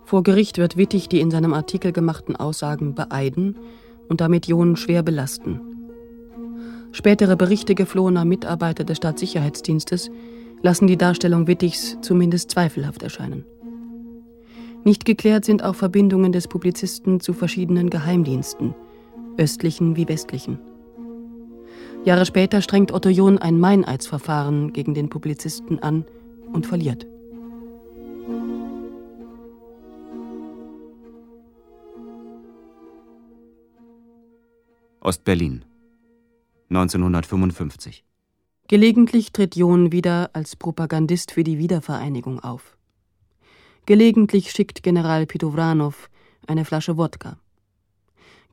Vor 0.05 0.23
Gericht 0.23 0.59
wird 0.59 0.77
Wittig 0.77 1.09
die 1.09 1.19
in 1.19 1.33
seinem 1.33 1.53
Artikel 1.53 1.91
gemachten 1.91 2.37
Aussagen 2.37 2.95
beeiden 2.95 3.57
und 4.09 4.21
damit 4.21 4.47
John 4.47 4.77
schwer 4.77 5.03
belasten. 5.03 5.61
Spätere 6.93 7.37
Berichte 7.37 7.75
geflohener 7.75 8.25
Mitarbeiter 8.25 8.85
des 8.85 8.99
Staatssicherheitsdienstes 8.99 10.13
lassen 10.63 10.87
die 10.87 10.97
Darstellung 10.97 11.49
Wittigs 11.49 11.99
zumindest 12.03 12.53
zweifelhaft 12.53 13.03
erscheinen. 13.03 13.45
Nicht 14.83 15.05
geklärt 15.05 15.45
sind 15.45 15.63
auch 15.63 15.75
Verbindungen 15.75 16.33
des 16.33 16.49
Publizisten 16.49 17.21
zu 17.21 17.35
verschiedenen 17.35 17.91
Geheimdiensten, 17.91 18.75
östlichen 19.37 19.97
wie 19.97 20.09
westlichen. 20.09 20.59
Jahre 22.05 22.25
später 22.25 22.63
strengt 22.63 22.93
Otto 22.93 23.11
John 23.11 23.37
ein 23.37 23.61
Meineidsverfahren 23.61 24.73
gegen 24.73 24.95
den 24.95 25.11
Publizisten 25.11 25.81
an 25.81 26.07
und 26.53 26.67
verliert. 26.67 27.07
Ostberlin 35.03 35.65
1955 36.71 38.05
Gelegentlich 38.69 39.33
tritt 39.33 39.57
John 39.57 39.93
wieder 39.93 40.31
als 40.33 40.57
Propagandist 40.57 41.33
für 41.33 41.43
die 41.43 41.59
Wiedervereinigung 41.59 42.41
auf. 42.41 42.77
Gelegentlich 43.91 44.53
schickt 44.53 44.85
General 44.85 45.27
Pitovranov 45.27 46.11
eine 46.47 46.65
Flasche 46.65 46.97
Wodka. 46.97 47.41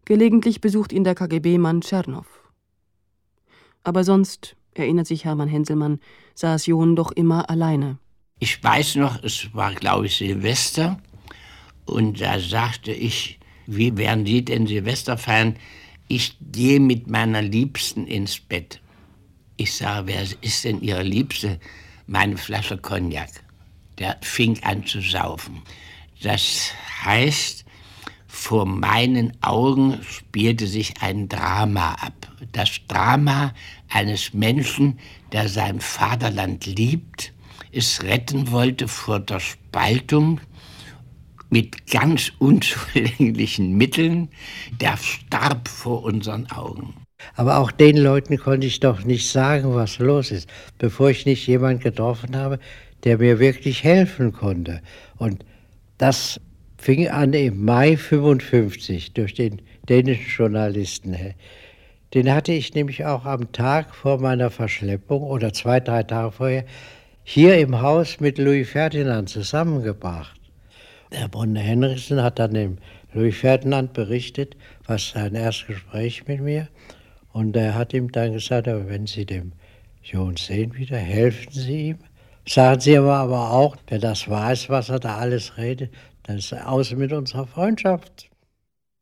Gelegentlich 0.03 0.61
besucht 0.61 0.91
ihn 0.91 1.03
der 1.03 1.13
KGB-Mann 1.13 1.81
Tschernow. 1.81 2.25
Aber 3.83 4.03
sonst, 4.03 4.55
erinnert 4.73 5.05
sich 5.05 5.25
Hermann 5.25 5.47
Henselmann, 5.47 5.99
saß 6.33 6.65
John 6.65 6.95
doch 6.95 7.11
immer 7.11 7.51
alleine. 7.51 7.99
Ich 8.39 8.63
weiß 8.63 8.95
noch, 8.95 9.23
es 9.23 9.53
war, 9.53 9.75
glaube 9.75 10.07
ich, 10.07 10.17
Silvester. 10.17 10.99
Und 11.85 12.19
da 12.19 12.39
sagte 12.39 12.91
ich, 12.91 13.37
wie 13.67 13.95
werden 13.95 14.25
Sie 14.25 14.43
denn 14.43 14.65
Silvester 14.65 15.19
feiern? 15.19 15.55
Ich 16.07 16.35
gehe 16.51 16.79
mit 16.79 17.11
meiner 17.11 17.43
Liebsten 17.43 18.07
ins 18.07 18.39
Bett. 18.39 18.81
Ich 19.55 19.75
sage, 19.75 20.07
wer 20.07 20.23
ist 20.41 20.63
denn 20.63 20.81
Ihre 20.81 21.03
Liebste? 21.03 21.59
Meine 22.07 22.37
Flasche 22.37 22.79
Cognac 22.79 23.46
der 23.99 24.17
fing 24.21 24.59
an 24.63 24.85
zu 24.85 25.01
saufen. 25.01 25.61
Das 26.21 26.71
heißt, 27.03 27.65
vor 28.27 28.65
meinen 28.65 29.33
Augen 29.41 29.99
spielte 30.03 30.67
sich 30.67 31.01
ein 31.01 31.27
Drama 31.27 31.93
ab. 31.93 32.31
Das 32.51 32.79
Drama 32.87 33.53
eines 33.89 34.33
Menschen, 34.33 34.99
der 35.31 35.49
sein 35.49 35.79
Vaterland 35.79 36.65
liebt, 36.65 37.33
es 37.71 38.03
retten 38.03 38.51
wollte 38.51 38.87
vor 38.87 39.19
der 39.19 39.39
Spaltung 39.39 40.39
mit 41.49 41.87
ganz 41.89 42.31
unzulänglichen 42.39 43.75
Mitteln, 43.75 44.29
der 44.81 44.97
starb 44.97 45.67
vor 45.67 46.03
unseren 46.03 46.49
Augen. 46.51 46.93
Aber 47.35 47.57
auch 47.57 47.71
den 47.71 47.97
Leuten 47.97 48.37
konnte 48.37 48.67
ich 48.67 48.79
doch 48.79 49.03
nicht 49.03 49.29
sagen, 49.29 49.73
was 49.73 49.97
los 49.99 50.31
ist, 50.31 50.49
bevor 50.77 51.09
ich 51.09 51.25
nicht 51.25 51.47
jemanden 51.47 51.81
getroffen 51.81 52.35
habe, 52.35 52.59
der 53.03 53.17
mir 53.17 53.39
wirklich 53.39 53.83
helfen 53.83 54.33
konnte. 54.33 54.81
Und 55.17 55.45
das 55.97 56.39
fing 56.77 57.07
an 57.09 57.33
im 57.33 57.63
Mai 57.63 57.97
55 57.97 59.13
durch 59.13 59.33
den 59.33 59.61
dänischen 59.89 60.27
Journalisten. 60.27 61.15
Den 62.13 62.31
hatte 62.31 62.53
ich 62.53 62.73
nämlich 62.73 63.05
auch 63.05 63.25
am 63.25 63.51
Tag 63.51 63.93
vor 63.93 64.19
meiner 64.19 64.49
Verschleppung 64.49 65.23
oder 65.23 65.53
zwei, 65.53 65.79
drei 65.79 66.03
Tage 66.03 66.31
vorher 66.31 66.65
hier 67.23 67.57
im 67.57 67.81
Haus 67.81 68.19
mit 68.19 68.37
Louis 68.37 68.69
Ferdinand 68.69 69.27
zusammengebracht. 69.27 70.39
Der 71.11 71.27
Brunner 71.27 71.59
Henriksen 71.59 72.21
hat 72.21 72.39
dann 72.39 72.53
dem 72.53 72.77
Louis 73.13 73.37
Ferdinand 73.37 73.93
berichtet, 73.93 74.55
was 74.85 75.09
sein 75.09 75.35
erstes 75.35 75.67
Gespräch 75.67 76.27
mit 76.27 76.41
mir. 76.41 76.67
Und 77.33 77.55
er 77.55 77.75
hat 77.75 77.93
ihm 77.93 78.11
dann 78.11 78.33
gesagt, 78.33 78.67
wenn 78.67 79.07
Sie 79.07 79.25
dem 79.25 79.53
Jones 80.03 80.45
sehen 80.45 80.75
wieder, 80.75 80.97
helfen 80.97 81.51
Sie 81.51 81.89
ihm. 81.89 81.97
Sagen 82.47 82.79
Sie 82.79 82.97
aber, 82.97 83.17
aber 83.17 83.51
auch, 83.51 83.75
wer 83.87 83.99
das 83.99 84.29
weiß, 84.29 84.69
was 84.69 84.89
er 84.89 84.99
da 84.99 85.17
alles 85.17 85.57
redet, 85.57 85.93
dann 86.23 86.37
ist 86.37 86.51
er 86.53 86.71
aus 86.71 86.93
mit 86.93 87.11
unserer 87.11 87.45
Freundschaft. 87.45 88.29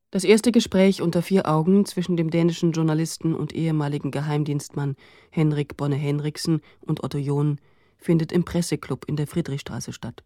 Das 0.10 0.24
erste 0.24 0.52
Gespräch 0.52 1.02
unter 1.02 1.22
vier 1.22 1.48
Augen 1.48 1.86
zwischen 1.86 2.18
dem 2.18 2.32
dänischen 2.32 2.72
Journalisten 2.72 3.36
und 3.36 3.54
ehemaligen 3.54 4.12
Geheimdienstmann 4.12 4.96
Henrik 5.30 5.78
Bonne 5.78 5.96
Henriksen 5.96 6.62
und 6.82 7.04
Otto 7.04 7.18
John 7.18 7.60
findet 7.98 8.32
im 8.32 8.46
Presseclub 8.46 9.06
in 9.08 9.16
der 9.16 9.28
Friedrichstraße 9.28 9.94
statt. 9.94 10.24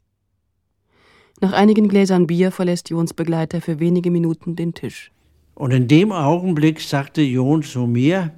Nach 1.41 1.51
einigen 1.53 1.87
Gläsern 1.87 2.27
Bier 2.27 2.51
verlässt 2.51 2.89
Jons 2.89 3.13
Begleiter 3.13 3.61
für 3.61 3.79
wenige 3.79 4.11
Minuten 4.11 4.55
den 4.55 4.73
Tisch. 4.73 5.11
Und 5.55 5.71
in 5.71 5.87
dem 5.87 6.11
Augenblick 6.11 6.79
sagte 6.79 7.21
Jon 7.21 7.63
zu 7.63 7.85
mir, 7.85 8.31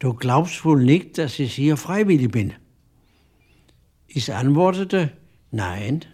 du 0.00 0.14
glaubst 0.14 0.64
wohl 0.64 0.82
nicht, 0.82 1.18
dass 1.18 1.38
ich 1.38 1.54
hier 1.54 1.76
freiwillig 1.76 2.30
bin. 2.30 2.54
Ich 4.14 4.34
antwortete, 4.34 5.10
nein, 5.52 6.04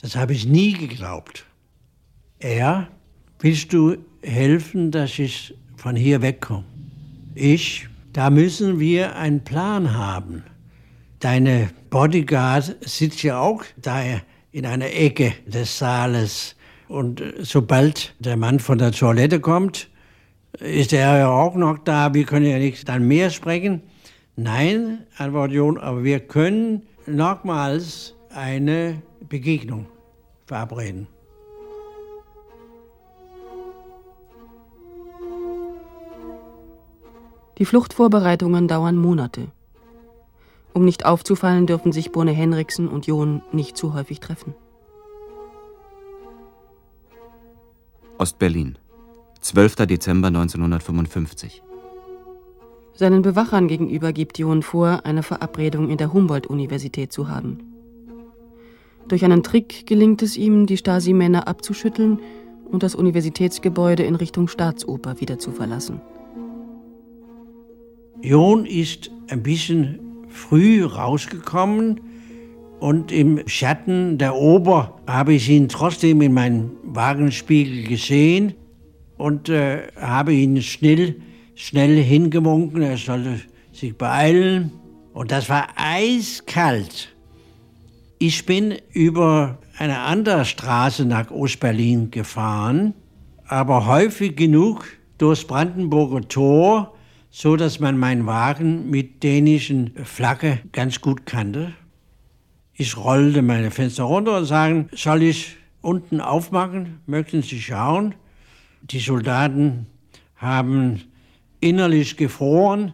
das 0.00 0.14
habe 0.14 0.32
ich 0.32 0.46
nie 0.46 0.74
geglaubt. 0.74 1.44
Er, 2.38 2.86
willst 3.40 3.72
du 3.72 3.96
helfen, 4.22 4.92
dass 4.92 5.18
ich 5.18 5.52
von 5.76 5.96
hier 5.96 6.22
wegkomme? 6.22 6.64
Ich, 7.34 7.88
da 8.12 8.30
müssen 8.30 8.78
wir 8.78 9.16
einen 9.16 9.42
Plan 9.42 9.92
haben. 9.92 10.44
Deine 11.18 11.70
Bodyguard 11.90 12.76
sitzt 12.80 13.24
ja 13.24 13.40
auch 13.40 13.64
da 13.76 14.00
in 14.52 14.64
einer 14.64 14.92
Ecke 14.92 15.34
des 15.44 15.78
Saales. 15.78 16.54
Und 16.86 17.24
sobald 17.40 18.14
der 18.20 18.36
Mann 18.36 18.60
von 18.60 18.78
der 18.78 18.92
Toilette 18.92 19.40
kommt, 19.40 19.88
ist 20.60 20.92
er 20.92 21.18
ja 21.18 21.28
auch 21.28 21.56
noch 21.56 21.78
da. 21.78 22.14
Wir 22.14 22.24
können 22.24 22.46
ja 22.46 22.58
nicht 22.58 22.88
dann 22.88 23.08
mehr 23.08 23.30
sprechen. 23.30 23.82
Nein, 24.36 25.06
antwortet 25.18 25.56
John, 25.56 25.78
aber 25.78 26.04
wir 26.04 26.20
können 26.20 26.82
nochmals 27.06 28.14
eine 28.30 29.02
Begegnung 29.28 29.86
verabreden. 30.46 31.06
Die 37.58 37.64
Fluchtvorbereitungen 37.64 38.66
dauern 38.66 38.96
Monate. 38.96 39.52
Um 40.72 40.84
nicht 40.84 41.04
aufzufallen, 41.04 41.66
dürfen 41.66 41.92
sich 41.92 42.10
Bonne 42.10 42.32
Henriksen 42.32 42.88
und 42.88 43.06
John 43.06 43.42
nicht 43.52 43.76
zu 43.76 43.94
häufig 43.94 44.20
treffen. 44.20 44.54
Ostberlin, 48.18 48.78
12. 49.40 49.86
Dezember 49.86 50.28
1955. 50.28 51.62
Seinen 52.94 53.22
Bewachern 53.22 53.68
gegenüber 53.68 54.12
gibt 54.12 54.38
John 54.38 54.62
vor, 54.62 55.00
eine 55.04 55.22
Verabredung 55.22 55.88
in 55.88 55.96
der 55.96 56.12
Humboldt-Universität 56.12 57.12
zu 57.12 57.28
haben. 57.28 57.58
Durch 59.08 59.24
einen 59.24 59.42
Trick 59.42 59.86
gelingt 59.86 60.22
es 60.22 60.36
ihm, 60.36 60.66
die 60.66 60.76
Stasi-Männer 60.76 61.48
abzuschütteln 61.48 62.18
und 62.70 62.82
das 62.82 62.94
Universitätsgebäude 62.94 64.02
in 64.02 64.14
Richtung 64.14 64.48
Staatsoper 64.48 65.20
wieder 65.20 65.38
zu 65.38 65.52
verlassen. 65.52 66.00
John 68.20 68.66
ist 68.66 69.10
ein 69.28 69.42
bisschen 69.42 69.98
früh 70.28 70.84
rausgekommen 70.84 72.00
und 72.78 73.10
im 73.10 73.40
Schatten 73.46 74.18
der 74.18 74.36
Ober 74.36 75.00
habe 75.06 75.34
ich 75.34 75.48
ihn 75.48 75.68
trotzdem 75.68 76.20
in 76.20 76.32
meinem 76.32 76.70
Wagenspiegel 76.84 77.84
gesehen 77.84 78.54
und 79.18 79.48
äh, 79.48 79.88
habe 79.96 80.32
ihn 80.32 80.60
schnell 80.62 81.16
schnell 81.54 82.02
hingewunken, 82.02 82.82
er 82.82 82.96
sollte 82.96 83.40
sich 83.72 83.96
beeilen. 83.96 84.72
Und 85.12 85.30
das 85.30 85.48
war 85.48 85.68
eiskalt. 85.76 87.14
Ich 88.18 88.46
bin 88.46 88.76
über 88.92 89.58
eine 89.78 89.98
andere 90.00 90.44
Straße 90.44 91.04
nach 91.04 91.30
Ostberlin 91.30 92.10
gefahren, 92.10 92.94
aber 93.46 93.86
häufig 93.86 94.36
genug 94.36 94.86
durchs 95.18 95.44
Brandenburger 95.44 96.26
Tor, 96.28 96.94
so 97.30 97.56
dass 97.56 97.80
man 97.80 97.98
meinen 97.98 98.26
Wagen 98.26 98.90
mit 98.90 99.22
dänischen 99.22 99.92
Flagge 100.04 100.60
ganz 100.72 101.00
gut 101.00 101.26
kannte. 101.26 101.72
Ich 102.74 102.96
rollte 102.96 103.42
meine 103.42 103.70
Fenster 103.70 104.04
runter 104.04 104.38
und 104.38 104.44
sagte, 104.44 104.86
soll 104.96 105.22
ich 105.22 105.56
unten 105.80 106.20
aufmachen? 106.20 107.00
Möchten 107.06 107.42
Sie 107.42 107.60
schauen? 107.60 108.14
Die 108.82 108.98
Soldaten 108.98 109.86
haben 110.36 111.02
innerlich 111.62 112.16
gefroren. 112.16 112.92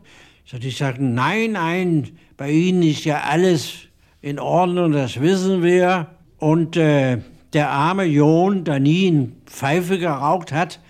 Die 0.52 0.70
sagten, 0.70 1.14
nein, 1.14 1.52
nein, 1.52 2.10
bei 2.36 2.50
Ihnen 2.50 2.82
ist 2.82 3.04
ja 3.04 3.22
alles 3.22 3.88
in 4.22 4.38
Ordnung, 4.38 4.92
das 4.92 5.20
wissen 5.20 5.62
wir. 5.62 6.06
Und 6.38 6.76
äh, 6.76 7.18
Der 7.54 7.70
arme 7.70 8.04
John, 8.04 8.64
der 8.64 8.78
nie 8.78 9.08
eine 9.08 9.32
Pfeife 9.46 9.98
geraucht 9.98 10.52
hat, 10.52 10.80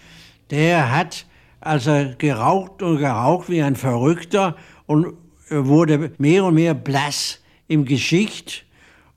der 0.51 0.91
hat 0.95 1.26
also 1.61 2.14
geraucht 2.18 2.83
und 2.83 2.99
geraucht 2.99 3.49
wie 3.49 3.62
ein 3.62 3.76
Verrückter 3.76 4.57
und 4.87 5.14
wurde 5.49 6.12
mehr 6.18 6.45
und 6.45 6.55
mehr 6.55 6.74
blass 6.74 7.41
im 7.68 7.85
Gesicht. 7.85 8.64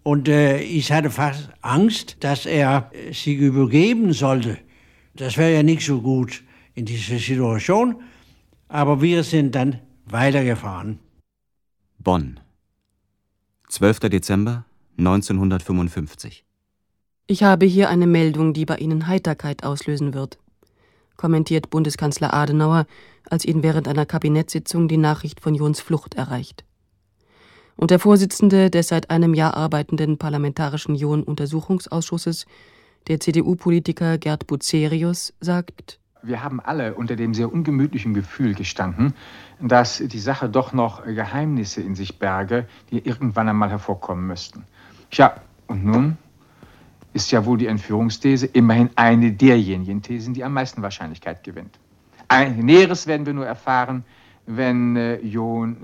Und 0.03 0.27
äh, 0.27 0.59
ich 0.59 0.91
hatte 0.91 1.09
fast 1.09 1.49
Angst, 1.61 2.17
dass 2.19 2.45
er 2.45 2.91
sich 3.11 3.37
übergeben 3.37 4.13
sollte. 4.13 4.57
Das 5.15 5.37
wäre 5.37 5.53
ja 5.53 5.63
nicht 5.63 5.85
so 5.85 6.01
gut 6.01 6.43
in 6.75 6.85
dieser 6.85 7.17
Situation. 7.17 7.95
Aber 8.71 9.01
wir 9.01 9.23
sind 9.23 9.53
dann 9.53 9.79
weitergefahren. 10.05 10.99
Bonn. 11.99 12.39
12. 13.67 13.99
Dezember 13.99 14.63
1955. 14.97 16.45
Ich 17.27 17.43
habe 17.43 17.65
hier 17.65 17.89
eine 17.89 18.07
Meldung, 18.07 18.53
die 18.53 18.63
bei 18.65 18.77
Ihnen 18.77 19.07
Heiterkeit 19.07 19.65
auslösen 19.65 20.13
wird, 20.13 20.37
kommentiert 21.17 21.69
Bundeskanzler 21.69 22.33
Adenauer, 22.33 22.85
als 23.29 23.43
ihn 23.43 23.61
während 23.61 23.89
einer 23.89 24.05
Kabinettssitzung 24.05 24.87
die 24.87 24.95
Nachricht 24.95 25.41
von 25.41 25.53
Jons 25.53 25.81
Flucht 25.81 26.13
erreicht. 26.13 26.63
Und 27.75 27.91
der 27.91 27.99
Vorsitzende 27.99 28.69
des 28.69 28.87
seit 28.87 29.09
einem 29.09 29.33
Jahr 29.33 29.53
arbeitenden 29.55 30.17
Parlamentarischen 30.17 30.95
John-Untersuchungsausschusses, 30.95 32.45
der 33.09 33.19
CDU-Politiker 33.19 34.17
Gerd 34.17 34.47
Bucerius, 34.47 35.33
sagt: 35.41 35.99
Wir 36.23 36.43
haben 36.43 36.59
alle 36.59 36.93
unter 36.93 37.15
dem 37.15 37.33
sehr 37.33 37.51
ungemütlichen 37.51 38.13
Gefühl 38.13 38.53
gestanden, 38.53 39.13
dass 39.59 39.97
die 39.97 40.19
Sache 40.19 40.49
doch 40.49 40.71
noch 40.71 41.03
Geheimnisse 41.03 41.81
in 41.81 41.95
sich 41.95 42.19
berge, 42.19 42.67
die 42.91 42.99
irgendwann 42.99 43.49
einmal 43.49 43.69
hervorkommen 43.69 44.27
müssten. 44.27 44.63
Tja, 45.09 45.35
und 45.67 45.83
nun 45.83 46.17
ist 47.13 47.31
ja 47.31 47.45
wohl 47.45 47.57
die 47.57 47.67
Entführungsthese 47.67 48.45
immerhin 48.45 48.89
eine 48.95 49.31
derjenigen 49.31 50.01
Thesen, 50.01 50.33
die 50.33 50.43
am 50.43 50.53
meisten 50.53 50.81
Wahrscheinlichkeit 50.81 51.43
gewinnt. 51.43 51.79
Ein 52.27 52.59
Näheres 52.59 53.07
werden 53.07 53.25
wir 53.25 53.33
nur 53.33 53.45
erfahren, 53.45 54.05
wenn 54.45 54.95
äh, 54.95 55.19
John 55.19 55.75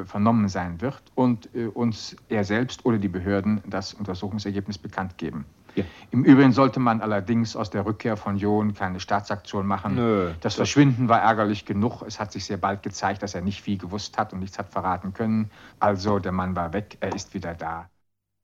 äh, 0.00 0.04
vernommen 0.04 0.48
sein 0.48 0.80
wird 0.80 1.02
und 1.14 1.48
äh, 1.54 1.66
uns 1.66 2.16
er 2.28 2.44
selbst 2.44 2.84
oder 2.84 2.98
die 2.98 3.08
Behörden 3.08 3.62
das 3.66 3.94
Untersuchungsergebnis 3.94 4.78
bekannt 4.78 5.18
geben. 5.18 5.44
Ja. 5.76 5.84
Im 6.10 6.24
Übrigen 6.24 6.52
sollte 6.52 6.80
man 6.80 7.00
allerdings 7.00 7.54
aus 7.54 7.70
der 7.70 7.84
Rückkehr 7.84 8.16
von 8.16 8.36
John 8.36 8.74
keine 8.74 8.98
Staatsaktion 8.98 9.66
machen. 9.66 9.94
Nö, 9.94 10.32
das 10.40 10.54
Verschwinden 10.54 11.08
war 11.08 11.20
ärgerlich 11.20 11.64
genug. 11.64 12.02
Es 12.02 12.18
hat 12.18 12.32
sich 12.32 12.44
sehr 12.44 12.56
bald 12.56 12.82
gezeigt, 12.82 13.22
dass 13.22 13.34
er 13.34 13.42
nicht 13.42 13.60
viel 13.60 13.76
gewusst 13.78 14.16
hat 14.16 14.32
und 14.32 14.40
nichts 14.40 14.58
hat 14.58 14.70
verraten 14.70 15.12
können. 15.12 15.50
Also 15.78 16.18
der 16.18 16.32
Mann 16.32 16.56
war 16.56 16.72
weg, 16.72 16.96
er 17.00 17.14
ist 17.14 17.34
wieder 17.34 17.54
da. 17.54 17.88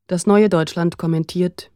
Das 0.06 0.26
neue 0.26 0.48
Deutschland 0.48 0.98
kommentiert, 0.98 1.70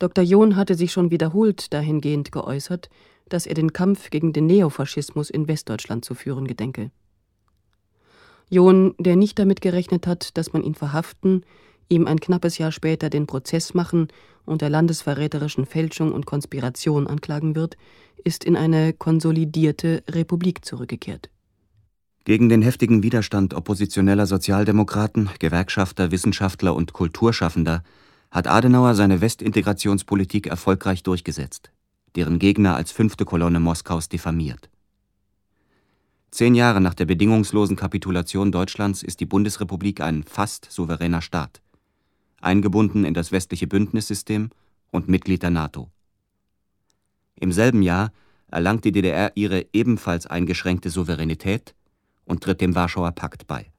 Dr. 0.00 0.24
John 0.24 0.56
hatte 0.56 0.76
sich 0.76 0.92
schon 0.92 1.10
wiederholt 1.10 1.74
dahingehend 1.74 2.32
geäußert, 2.32 2.88
dass 3.28 3.46
er 3.46 3.54
den 3.54 3.72
Kampf 3.72 4.08
gegen 4.10 4.32
den 4.32 4.46
Neofaschismus 4.46 5.28
in 5.28 5.46
Westdeutschland 5.46 6.04
zu 6.04 6.14
führen 6.14 6.46
gedenke. 6.46 6.90
John, 8.48 8.94
der 8.98 9.16
nicht 9.16 9.38
damit 9.38 9.60
gerechnet 9.60 10.06
hat, 10.06 10.36
dass 10.38 10.52
man 10.52 10.62
ihn 10.62 10.74
verhaften, 10.74 11.44
ihm 11.90 12.06
ein 12.06 12.20
knappes 12.20 12.56
Jahr 12.58 12.72
später 12.72 13.10
den 13.10 13.26
Prozess 13.26 13.74
machen 13.74 14.08
und 14.46 14.62
der 14.62 14.70
landesverräterischen 14.70 15.66
Fälschung 15.66 16.12
und 16.12 16.24
Konspiration 16.24 17.06
anklagen 17.06 17.54
wird, 17.54 17.76
ist 18.24 18.44
in 18.44 18.56
eine 18.56 18.92
konsolidierte 18.92 20.02
Republik 20.08 20.64
zurückgekehrt. 20.64 21.28
Gegen 22.24 22.48
den 22.48 22.62
heftigen 22.62 23.02
Widerstand 23.02 23.54
oppositioneller 23.54 24.26
Sozialdemokraten, 24.26 25.30
Gewerkschafter, 25.38 26.10
Wissenschaftler 26.10 26.74
und 26.74 26.92
Kulturschaffender 26.92 27.82
hat 28.30 28.46
Adenauer 28.46 28.94
seine 28.94 29.20
Westintegrationspolitik 29.20 30.46
erfolgreich 30.46 31.02
durchgesetzt, 31.02 31.72
deren 32.14 32.38
Gegner 32.38 32.76
als 32.76 32.92
fünfte 32.92 33.24
Kolonne 33.24 33.58
Moskaus 33.58 34.08
diffamiert. 34.08 34.70
Zehn 36.30 36.54
Jahre 36.54 36.80
nach 36.80 36.94
der 36.94 37.06
bedingungslosen 37.06 37.74
Kapitulation 37.74 38.52
Deutschlands 38.52 39.02
ist 39.02 39.18
die 39.18 39.26
Bundesrepublik 39.26 40.00
ein 40.00 40.22
fast 40.22 40.70
souveräner 40.70 41.22
Staat, 41.22 41.60
eingebunden 42.40 43.04
in 43.04 43.14
das 43.14 43.32
westliche 43.32 43.66
Bündnissystem 43.66 44.50
und 44.90 45.08
Mitglied 45.08 45.42
der 45.42 45.50
NATO. 45.50 45.90
Im 47.36 47.52
selben 47.52 47.82
Jahr 47.82 48.12
erlangt 48.50 48.84
die 48.84 48.92
DDR 48.92 49.32
ihre 49.34 49.66
ebenfalls 49.72 50.26
eingeschränkte 50.26 50.90
Souveränität 50.90 51.74
und 52.24 52.42
tritt 52.42 52.60
dem 52.60 52.74
Warschauer 52.74 53.12
Pakt 53.12 53.46
bei. 53.46 53.70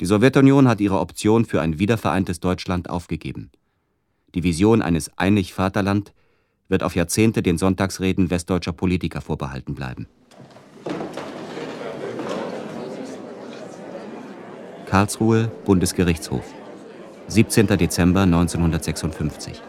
Die 0.00 0.06
Sowjetunion 0.06 0.68
hat 0.68 0.80
ihre 0.80 1.00
Option 1.00 1.44
für 1.44 1.60
ein 1.60 1.78
wiedervereintes 1.78 2.40
Deutschland 2.40 2.90
aufgegeben. 2.90 3.50
Die 4.34 4.42
Vision 4.42 4.82
eines 4.82 5.16
einig 5.16 5.54
Vaterland 5.54 6.12
wird 6.68 6.82
auf 6.82 6.94
Jahrzehnte 6.94 7.42
den 7.42 7.58
Sonntagsreden 7.58 8.28
westdeutscher 8.28 8.72
Politiker 8.72 9.20
vorbehalten 9.20 9.74
bleiben. 9.74 10.06
Karlsruhe, 14.86 15.50
Bundesgerichtshof. 15.64 16.55
17. 17.28 17.66
Dezember 17.66 18.22
1956. 18.22 19.60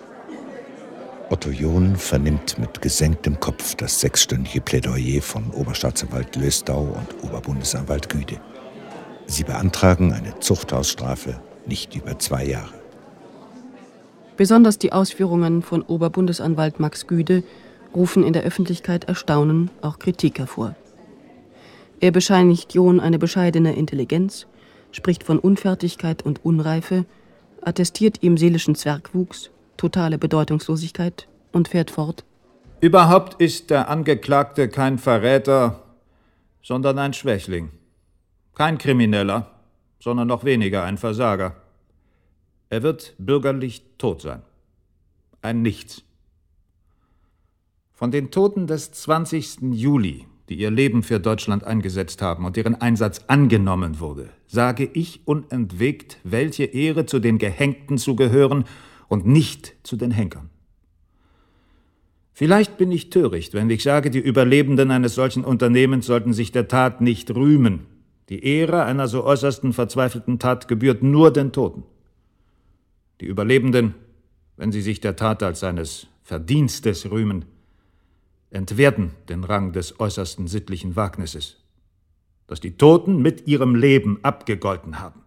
Otto 1.30 1.50
John 1.50 1.96
vernimmt 1.96 2.60
mit 2.60 2.82
gesenktem 2.84 3.40
Kopf 3.40 3.74
das 3.76 4.00
sechsstündige 4.00 4.62
Plädoyer 4.62 5.22
von 5.24 5.50
Oberstaatsanwalt 5.52 6.36
Löstau 6.36 6.82
und 6.82 7.24
Oberbundesanwalt 7.24 8.10
Güde. 8.10 8.40
Sie 9.26 9.44
beantragen 9.44 10.14
eine 10.14 10.40
Zuchthausstrafe 10.40 11.42
nicht 11.66 11.96
über 11.96 12.20
zwei 12.20 12.46
Jahre. 12.46 12.74
Besonders 14.38 14.78
die 14.78 14.94
Ausführungen 14.94 15.64
von 15.64 15.82
Oberbundesanwalt 15.82 16.80
Max 16.80 17.08
Güde 17.08 17.44
rufen 17.96 18.24
in 18.24 18.34
der 18.34 18.44
Öffentlichkeit 18.44 19.06
Erstaunen, 19.06 19.72
auch 19.82 19.98
Kritik 19.98 20.38
hervor. 20.38 20.76
Er 22.00 22.12
bescheinigt 22.12 22.76
John 22.76 23.00
eine 23.00 23.18
bescheidene 23.18 23.76
Intelligenz, 23.76 24.46
spricht 24.92 25.24
von 25.24 25.40
Unfertigkeit 25.40 26.24
und 26.24 26.46
Unreife, 26.46 27.06
attestiert 27.68 28.24
ihm 28.24 28.38
seelischen 28.38 28.76
Zwergwuchs, 28.76 29.52
totale 29.76 30.18
Bedeutungslosigkeit 30.18 31.28
und 31.52 31.68
fährt 31.68 31.92
fort. 31.92 32.24
Überhaupt 32.80 33.42
ist 33.42 33.70
der 33.70 33.90
Angeklagte 33.90 34.70
kein 34.70 34.98
Verräter, 34.98 35.84
sondern 36.64 36.98
ein 37.00 37.14
Schwächling. 37.14 37.72
Kein 38.54 38.78
Krimineller, 38.78 39.52
sondern 40.00 40.28
noch 40.28 40.44
weniger 40.44 40.84
ein 40.84 40.98
Versager. 40.98 41.56
Er 42.70 42.84
wird 42.84 43.16
bürgerlich 43.18 43.84
tot 43.98 44.22
sein. 44.22 44.44
Ein 45.42 45.62
Nichts. 45.62 46.04
Von 47.94 48.12
den 48.12 48.30
Toten 48.30 48.68
des 48.68 48.92
20. 48.92 49.74
Juli, 49.74 50.27
die 50.50 50.56
ihr 50.56 50.72
Leben 50.72 51.04
für 51.04 51.20
Deutschland 51.20 51.64
eingesetzt 51.64 52.22
haben 52.22 52.46
und 52.46 52.56
deren 52.56 52.76
Einsatz 52.76 53.26
angenommen 53.28 54.00
wurde, 54.00 54.30
sage 54.48 54.90
ich 54.94 55.22
unentwegt, 55.26 56.20
welche 56.24 56.64
Ehre 56.64 57.06
zu 57.06 57.20
den 57.20 57.38
Gehängten 57.38 57.98
zu 57.98 58.16
gehören 58.16 58.64
und 59.08 59.26
nicht 59.26 59.76
zu 59.84 59.98
den 59.98 60.12
Henkern. 60.12 60.50
Vielleicht 62.32 62.78
bin 62.78 62.92
ich 62.92 63.10
töricht, 63.10 63.54
wenn 63.54 63.70
ich 63.70 63.84
sage, 63.84 64.12
die 64.12 64.20
Überlebenden 64.20 64.92
eines 64.92 65.16
solchen 65.16 65.44
Unternehmens 65.44 66.06
sollten 66.06 66.34
sich 66.34 66.52
der 66.52 66.68
Tat 66.68 67.02
nicht 67.02 67.34
rühmen, 67.34 67.88
die 68.30 68.44
Ehre 68.44 68.84
einer 68.84 69.08
so 69.08 69.24
äußersten 69.24 69.74
verzweifelten 69.74 70.38
Tat 70.38 70.68
gebührt 70.68 71.02
nur 71.02 71.32
den 71.32 71.52
Toten. 71.52 71.84
Die 73.22 73.26
Überlebenden, 73.26 73.96
wenn 74.56 74.72
sie 74.72 74.82
sich 74.82 75.02
der 75.02 75.16
Tat 75.16 75.42
als 75.42 75.62
seines 75.62 76.08
Verdienstes 76.24 77.10
rühmen, 77.10 77.46
entwerten 78.50 79.12
den 79.30 79.44
Rang 79.44 79.74
des 79.74 80.00
äußersten 80.00 80.48
sittlichen 80.48 80.96
Wagnisses, 80.96 81.58
das 82.48 82.60
die 82.60 82.78
Toten 82.78 83.22
mit 83.22 83.48
ihrem 83.48 83.76
Leben 83.76 84.20
abgegolten 84.24 85.00
haben. 85.00 85.24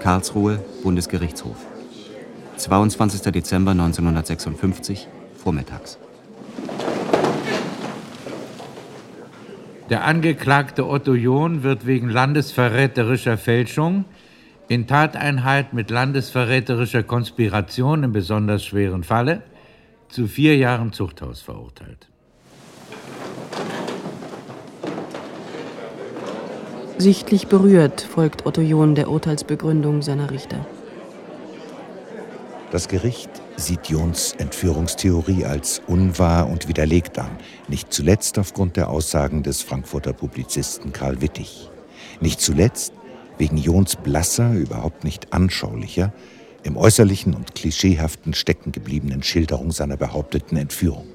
Karlsruhe, 0.00 0.64
Bundesgerichtshof. 0.82 1.56
22. 2.56 3.22
Dezember 3.32 3.70
1956, 3.72 5.08
vormittags. 5.36 5.98
Der 9.90 10.04
Angeklagte 10.04 10.88
Otto 10.88 11.14
John 11.14 11.62
wird 11.62 11.86
wegen 11.86 12.08
landesverräterischer 12.08 13.36
Fälschung 13.36 14.06
in 14.68 14.86
Tateinheit 14.86 15.72
mit 15.72 15.90
landesverräterischer 15.90 17.02
Konspiration 17.02 18.04
im 18.04 18.12
besonders 18.12 18.64
schweren 18.64 19.04
Falle 19.04 19.42
zu 20.08 20.26
vier 20.26 20.56
Jahren 20.56 20.92
Zuchthaus 20.92 21.40
verurteilt. 21.40 22.08
Sichtlich 26.98 27.48
berührt 27.48 28.02
folgt 28.02 28.46
Otto 28.46 28.60
John 28.60 28.94
der 28.94 29.10
Urteilsbegründung 29.10 30.02
seiner 30.02 30.30
Richter. 30.30 30.64
Das 32.70 32.88
Gericht 32.88 33.28
sieht 33.56 33.88
Jons 33.88 34.32
Entführungstheorie 34.38 35.44
als 35.44 35.82
unwahr 35.86 36.48
und 36.48 36.68
widerlegt 36.68 37.18
an, 37.18 37.30
nicht 37.68 37.92
zuletzt 37.92 38.38
aufgrund 38.38 38.76
der 38.76 38.88
Aussagen 38.88 39.42
des 39.42 39.62
Frankfurter 39.62 40.12
Publizisten 40.12 40.92
Karl 40.92 41.20
Wittig. 41.20 41.68
Nicht 42.20 42.40
zuletzt, 42.40 42.94
wegen 43.38 43.56
Jons 43.56 43.96
blasser, 43.96 44.52
überhaupt 44.52 45.04
nicht 45.04 45.32
anschaulicher, 45.32 46.12
im 46.62 46.76
äußerlichen 46.76 47.34
und 47.34 47.54
klischeehaften 47.54 48.34
stecken 48.34 48.72
gebliebenen 48.72 49.22
Schilderung 49.22 49.72
seiner 49.72 49.96
behaupteten 49.96 50.56
Entführung. 50.56 51.08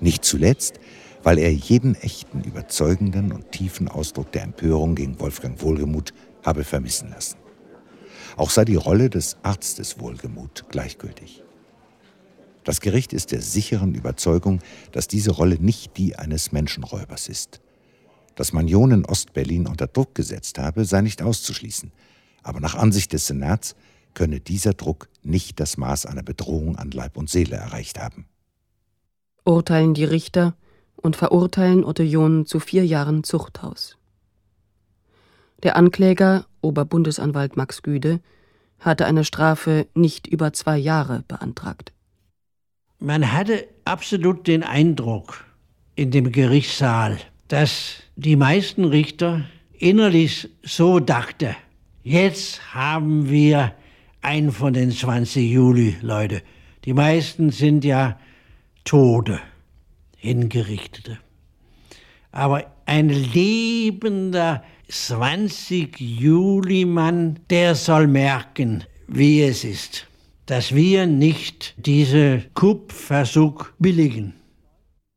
Nicht 0.00 0.24
zuletzt, 0.24 0.80
weil 1.22 1.38
er 1.38 1.52
jeden 1.52 1.94
echten, 1.94 2.42
überzeugenden 2.42 3.32
und 3.32 3.52
tiefen 3.52 3.88
Ausdruck 3.88 4.32
der 4.32 4.42
Empörung 4.42 4.94
gegen 4.94 5.20
Wolfgang 5.20 5.60
Wohlgemuth 5.62 6.12
habe 6.44 6.64
vermissen 6.64 7.10
lassen. 7.10 7.36
Auch 8.36 8.50
sei 8.50 8.64
die 8.64 8.76
Rolle 8.76 9.10
des 9.10 9.36
Arztes 9.42 10.00
Wohlgemuth 10.00 10.64
gleichgültig. 10.70 11.42
Das 12.64 12.80
Gericht 12.80 13.12
ist 13.12 13.32
der 13.32 13.40
sicheren 13.40 13.94
Überzeugung, 13.94 14.60
dass 14.92 15.08
diese 15.08 15.30
Rolle 15.30 15.56
nicht 15.60 15.96
die 15.96 16.16
eines 16.16 16.52
Menschenräubers 16.52 17.28
ist. 17.28 17.60
Dass 18.34 18.52
man 18.52 18.68
Jon 18.68 19.04
Ostberlin 19.04 19.66
unter 19.66 19.86
Druck 19.86 20.14
gesetzt 20.14 20.58
habe, 20.58 20.84
sei 20.84 21.00
nicht 21.02 21.22
auszuschließen. 21.22 21.92
Aber 22.42 22.60
nach 22.60 22.74
Ansicht 22.74 23.12
des 23.12 23.26
Senats 23.26 23.74
könne 24.14 24.40
dieser 24.40 24.74
Druck 24.74 25.08
nicht 25.22 25.60
das 25.60 25.76
Maß 25.76 26.06
einer 26.06 26.22
Bedrohung 26.22 26.76
an 26.76 26.90
Leib 26.90 27.16
und 27.16 27.30
Seele 27.30 27.56
erreicht 27.56 27.98
haben. 27.98 28.26
Urteilen 29.44 29.94
die 29.94 30.04
Richter 30.04 30.54
und 30.96 31.16
verurteilen 31.16 31.84
Otto 31.84 32.02
Jon 32.02 32.46
zu 32.46 32.60
vier 32.60 32.84
Jahren 32.84 33.24
Zuchthaus. 33.24 33.96
Der 35.62 35.76
Ankläger, 35.76 36.46
Oberbundesanwalt 36.62 37.56
Max 37.56 37.82
Güde, 37.82 38.20
hatte 38.78 39.04
eine 39.06 39.24
Strafe 39.24 39.86
nicht 39.94 40.26
über 40.26 40.52
zwei 40.52 40.78
Jahre 40.78 41.22
beantragt. 41.28 41.92
Man 42.98 43.32
hatte 43.32 43.66
absolut 43.84 44.46
den 44.46 44.62
Eindruck 44.62 45.44
in 45.96 46.10
dem 46.10 46.32
Gerichtssaal, 46.32 47.18
dass 47.48 47.96
die 48.20 48.36
meisten 48.36 48.84
Richter 48.84 49.44
innerlich 49.72 50.50
so 50.62 51.00
dachten, 51.00 51.56
jetzt 52.02 52.74
haben 52.74 53.30
wir 53.30 53.72
einen 54.20 54.52
von 54.52 54.74
den 54.74 54.90
20 54.90 55.50
Juli-Leute. 55.50 56.42
Die 56.84 56.92
meisten 56.92 57.50
sind 57.50 57.82
ja 57.82 58.18
Tode, 58.84 59.40
Hingerichtete. 60.18 61.18
Aber 62.30 62.64
ein 62.84 63.08
lebender 63.08 64.62
20 64.88 65.98
Juli-Mann, 65.98 67.40
der 67.48 67.74
soll 67.74 68.06
merken, 68.06 68.84
wie 69.08 69.42
es 69.42 69.64
ist, 69.64 70.06
dass 70.44 70.74
wir 70.74 71.06
nicht 71.06 71.74
diese 71.78 72.42
Coup-Versuch 72.52 73.68
billigen. 73.78 74.34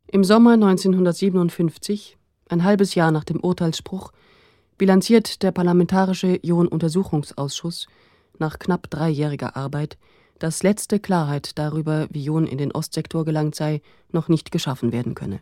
Im 0.10 0.24
Sommer 0.24 0.54
1957 0.54 2.18
ein 2.54 2.64
halbes 2.64 2.96
Jahr 2.96 3.12
nach 3.12 3.26
dem 3.26 3.42
Urteilsspruch, 3.42 4.14
bilanziert 4.78 5.44
der 5.44 5.52
Parlamentarische 5.52 6.40
Jon-Untersuchungsausschuss 6.42 7.88
nach 8.40 8.60
knapp 8.60 8.90
dreijähriger 8.90 9.58
Arbeit, 9.58 9.98
dass 10.40 10.64
letzte 10.64 11.00
Klarheit 11.00 11.58
darüber, 11.58 12.08
wie 12.12 12.24
Jon 12.24 12.48
in 12.48 12.58
den 12.58 12.72
Ostsektor 12.72 13.26
gelangt 13.26 13.56
sei, 13.56 13.82
noch 14.12 14.30
nicht 14.30 14.52
geschaffen 14.52 14.92
werden 14.92 15.16
könne. 15.16 15.42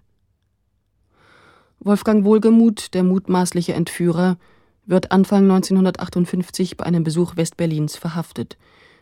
Wolfgang 1.79 2.25
Wohlgemuth, 2.25 2.93
der 2.93 3.03
mutmaßliche 3.03 3.73
Entführer, 3.73 4.37
wird 4.85 5.11
Anfang 5.11 5.43
1958 5.43 6.77
bei 6.77 6.85
einem 6.85 7.03
Besuch 7.03 7.35
Westberlins 7.35 7.95
verhaftet 7.95 8.57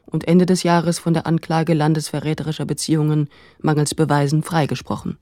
und 0.06 0.28
Ende 0.28 0.46
des 0.46 0.64
Jahres 0.64 1.00
von 1.00 1.14
der 1.14 1.26
Anklage 1.28 1.74
landesverräterischer 1.74 2.66
Beziehungen 2.66 3.30
mangels 3.60 3.96
Beweisen 3.96 4.44
freigesprochen 4.44 5.18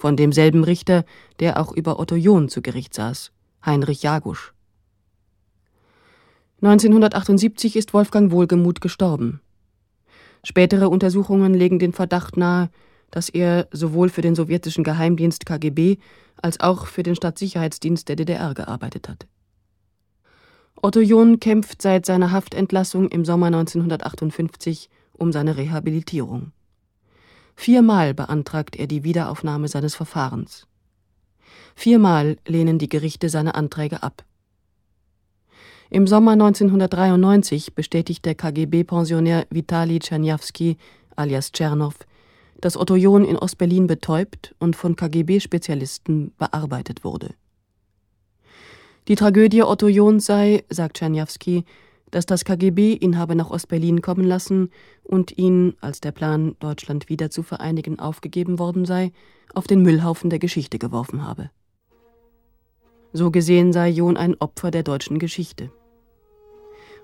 von 0.00 0.16
demselben 0.16 0.64
Richter, 0.64 1.04
der 1.40 1.60
auch 1.60 1.72
über 1.72 2.00
Otto 2.00 2.16
John 2.16 2.48
zu 2.48 2.62
Gericht 2.62 2.94
saß, 2.94 3.32
Heinrich 3.64 4.02
Jagusch. 4.02 4.54
1978 6.62 7.76
ist 7.76 7.92
Wolfgang 7.92 8.32
Wohlgemuth 8.32 8.80
gestorben. 8.80 9.40
Spätere 10.42 10.88
Untersuchungen 10.88 11.52
legen 11.52 11.78
den 11.78 11.92
Verdacht 11.92 12.38
nahe, 12.38 12.70
dass 13.10 13.28
er 13.28 13.68
sowohl 13.72 14.08
für 14.08 14.22
den 14.22 14.34
sowjetischen 14.34 14.84
Geheimdienst 14.84 15.44
KGB 15.44 15.98
als 16.40 16.60
auch 16.60 16.86
für 16.86 17.02
den 17.02 17.14
Stadtsicherheitsdienst 17.14 18.08
der 18.08 18.16
DDR 18.16 18.54
gearbeitet 18.54 19.08
hat. 19.08 19.26
Otto 20.76 21.00
John 21.00 21.40
kämpft 21.40 21.82
seit 21.82 22.06
seiner 22.06 22.30
Haftentlassung 22.30 23.08
im 23.08 23.26
Sommer 23.26 23.46
1958 23.46 24.88
um 25.12 25.30
seine 25.30 25.58
Rehabilitierung. 25.58 26.52
Viermal 27.60 28.14
beantragt 28.14 28.74
er 28.76 28.86
die 28.86 29.04
Wiederaufnahme 29.04 29.68
seines 29.68 29.94
Verfahrens. 29.94 30.66
Viermal 31.74 32.38
lehnen 32.46 32.78
die 32.78 32.88
Gerichte 32.88 33.28
seine 33.28 33.54
Anträge 33.54 34.02
ab. 34.02 34.24
Im 35.90 36.06
Sommer 36.06 36.32
1993 36.32 37.74
bestätigt 37.74 38.24
der 38.24 38.34
KGB-Pensionär 38.34 39.46
Vitali 39.50 39.98
Tschernjawski 39.98 40.78
alias 41.16 41.52
Tschernow, 41.52 41.92
dass 42.62 42.78
Otto 42.78 42.96
John 42.96 43.26
in 43.26 43.36
Ostberlin 43.36 43.86
betäubt 43.86 44.54
und 44.58 44.74
von 44.74 44.96
KGB-Spezialisten 44.96 46.32
bearbeitet 46.38 47.04
wurde. 47.04 47.34
Die 49.06 49.16
Tragödie 49.16 49.64
Otto 49.64 49.88
Johns 49.88 50.24
sei, 50.24 50.64
sagt 50.70 50.96
Tschernjawski, 50.96 51.66
dass 52.10 52.26
das 52.26 52.44
KGB 52.44 52.94
ihn 52.94 53.18
habe 53.18 53.34
nach 53.34 53.50
Ostberlin 53.50 54.02
kommen 54.02 54.24
lassen 54.24 54.70
und 55.02 55.36
ihn, 55.38 55.74
als 55.80 56.00
der 56.00 56.12
Plan, 56.12 56.56
Deutschland 56.58 57.08
wieder 57.08 57.30
zu 57.30 57.42
vereinigen, 57.42 57.98
aufgegeben 57.98 58.58
worden 58.58 58.84
sei, 58.84 59.12
auf 59.54 59.66
den 59.66 59.82
Müllhaufen 59.82 60.30
der 60.30 60.38
Geschichte 60.38 60.78
geworfen 60.78 61.26
habe. 61.26 61.50
So 63.12 63.30
gesehen 63.30 63.72
sei 63.72 63.88
John 63.88 64.16
ein 64.16 64.36
Opfer 64.40 64.70
der 64.70 64.82
deutschen 64.82 65.18
Geschichte. 65.18 65.70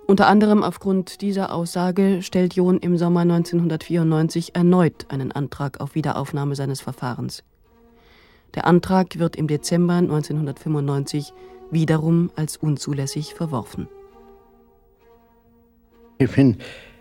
Unter 0.06 0.28
anderem 0.28 0.62
aufgrund 0.62 1.20
dieser 1.20 1.52
Aussage 1.52 2.22
stellt 2.22 2.54
John 2.54 2.78
im 2.78 2.96
Sommer 2.96 3.20
1994 3.22 4.54
erneut 4.54 5.06
einen 5.08 5.32
Antrag 5.32 5.80
auf 5.80 5.96
Wiederaufnahme 5.96 6.54
seines 6.54 6.80
Verfahrens. 6.80 7.42
Der 8.54 8.66
Antrag 8.66 9.18
wird 9.18 9.34
im 9.34 9.48
Dezember 9.48 9.94
1995 9.94 11.32
wiederum 11.72 12.30
als 12.36 12.56
unzulässig 12.56 13.34
verworfen. 13.34 13.88
Ich 16.18 16.30
bin 16.30 16.56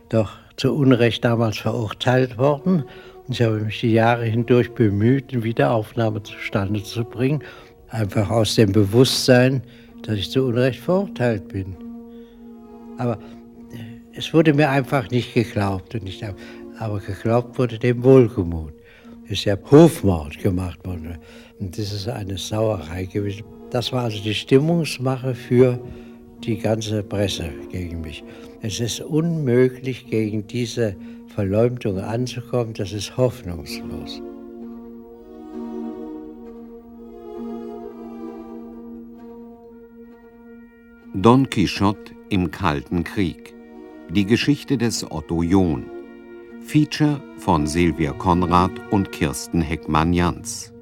doch 0.09 0.34
zu 0.57 0.76
Unrecht 0.76 1.24
damals 1.24 1.57
verurteilt 1.57 2.38
worden. 2.38 2.84
Ich 3.30 3.41
habe 3.41 3.61
mich 3.61 3.80
die 3.80 3.93
Jahre 3.93 4.26
hindurch 4.26 4.74
bemüht, 4.74 5.32
eine 5.32 5.43
Wiederaufnahme 5.43 6.22
zustande 6.22 6.84
zu 6.84 7.05
bringen. 7.05 7.41
Einfach 7.89 8.30
aus 8.30 8.55
dem 8.55 8.74
Bewusstsein, 8.74 9.63
dass 10.03 10.16
ich 10.16 10.30
zu 10.30 10.43
Unrecht 10.43 10.80
verurteilt 10.80 11.47
bin. 11.47 11.78
Aber 12.97 13.13
äh, 13.72 14.18
es 14.18 14.34
wurde 14.34 14.53
mir 14.53 14.70
einfach 14.70 15.09
nicht 15.09 15.34
geglaubt. 15.34 15.95
Und 15.95 16.07
ich 16.07 16.22
habe, 16.22 16.36
aber 16.78 16.99
geglaubt 16.99 17.57
wurde 17.57 17.80
dem 17.80 18.03
Wohlgemut. 18.03 18.74
Es 19.26 19.32
ist 19.32 19.45
ja 19.45 19.57
Hofmord 19.72 20.38
gemacht 20.39 20.86
worden. 20.86 21.18
Und 21.59 21.78
das 21.78 21.93
ist 21.93 22.09
eine 22.09 22.38
Sauerei 22.38 23.05
gewesen. 23.05 23.45
Das 23.72 23.93
war 23.93 24.03
also 24.03 24.22
die 24.22 24.36
Stimmungsmache 24.36 25.34
für 25.34 25.80
die 26.43 26.57
ganze 26.57 27.01
Presse 27.01 27.49
gegen 27.72 28.01
mich. 28.01 28.24
Es 28.62 28.80
ist 28.80 29.01
unmöglich, 29.01 30.08
gegen 30.10 30.47
diese 30.47 30.95
Verleumdung 31.28 31.99
anzukommen. 31.99 32.74
Das 32.74 32.93
ist 32.93 33.18
hoffnungslos. 33.18 34.22
Don 41.14 41.49
Quixote 41.49 42.14
im 42.30 42.51
Kalten 42.51 43.03
Krieg. 43.03 43.53
Die 44.10 44.26
Geschichte 44.26 44.78
des 44.78 45.10
Otto 45.10 45.43
John. 45.43 45.86
Feature 46.62 47.22
von 47.38 47.68
Silvia 47.68 48.12
Konrad 48.14 48.72
und 48.91 49.12
Kirsten 49.12 49.62
Heckmann-Jans. 49.62 50.74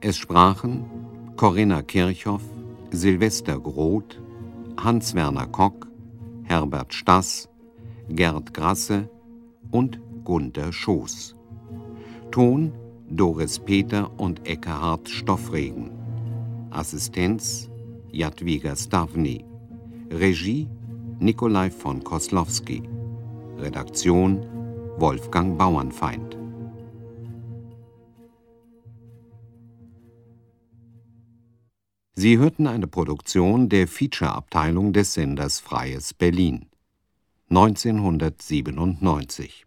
Es 0.00 0.16
sprachen 0.16 0.84
Corinna 1.36 1.82
Kirchhoff, 1.82 2.42
Silvester 2.92 3.60
Groth, 3.60 4.21
Hans-Werner 4.82 5.46
Kock, 5.46 5.86
Herbert 6.42 6.92
Stass, 6.92 7.48
Gerd 8.08 8.52
Grasse 8.52 9.08
und 9.70 10.00
Gunther 10.24 10.72
Schoß. 10.72 11.36
Ton 12.32 12.72
Doris 13.08 13.60
Peter 13.60 14.10
und 14.18 14.44
Eckhard 14.44 15.08
Stoffregen. 15.08 15.92
Assistenz 16.70 17.70
Jadwiga 18.10 18.74
Stavny. 18.74 19.44
Regie 20.10 20.68
Nikolai 21.20 21.70
von 21.70 22.02
Koslowski. 22.02 22.82
Redaktion 23.58 24.44
Wolfgang 24.98 25.56
Bauernfeind. 25.56 26.41
Sie 32.14 32.36
hörten 32.36 32.66
eine 32.66 32.86
Produktion 32.86 33.70
der 33.70 33.88
Feature-Abteilung 33.88 34.92
des 34.92 35.14
Senders 35.14 35.60
Freies 35.60 36.12
Berlin 36.12 36.66
1997. 37.48 39.64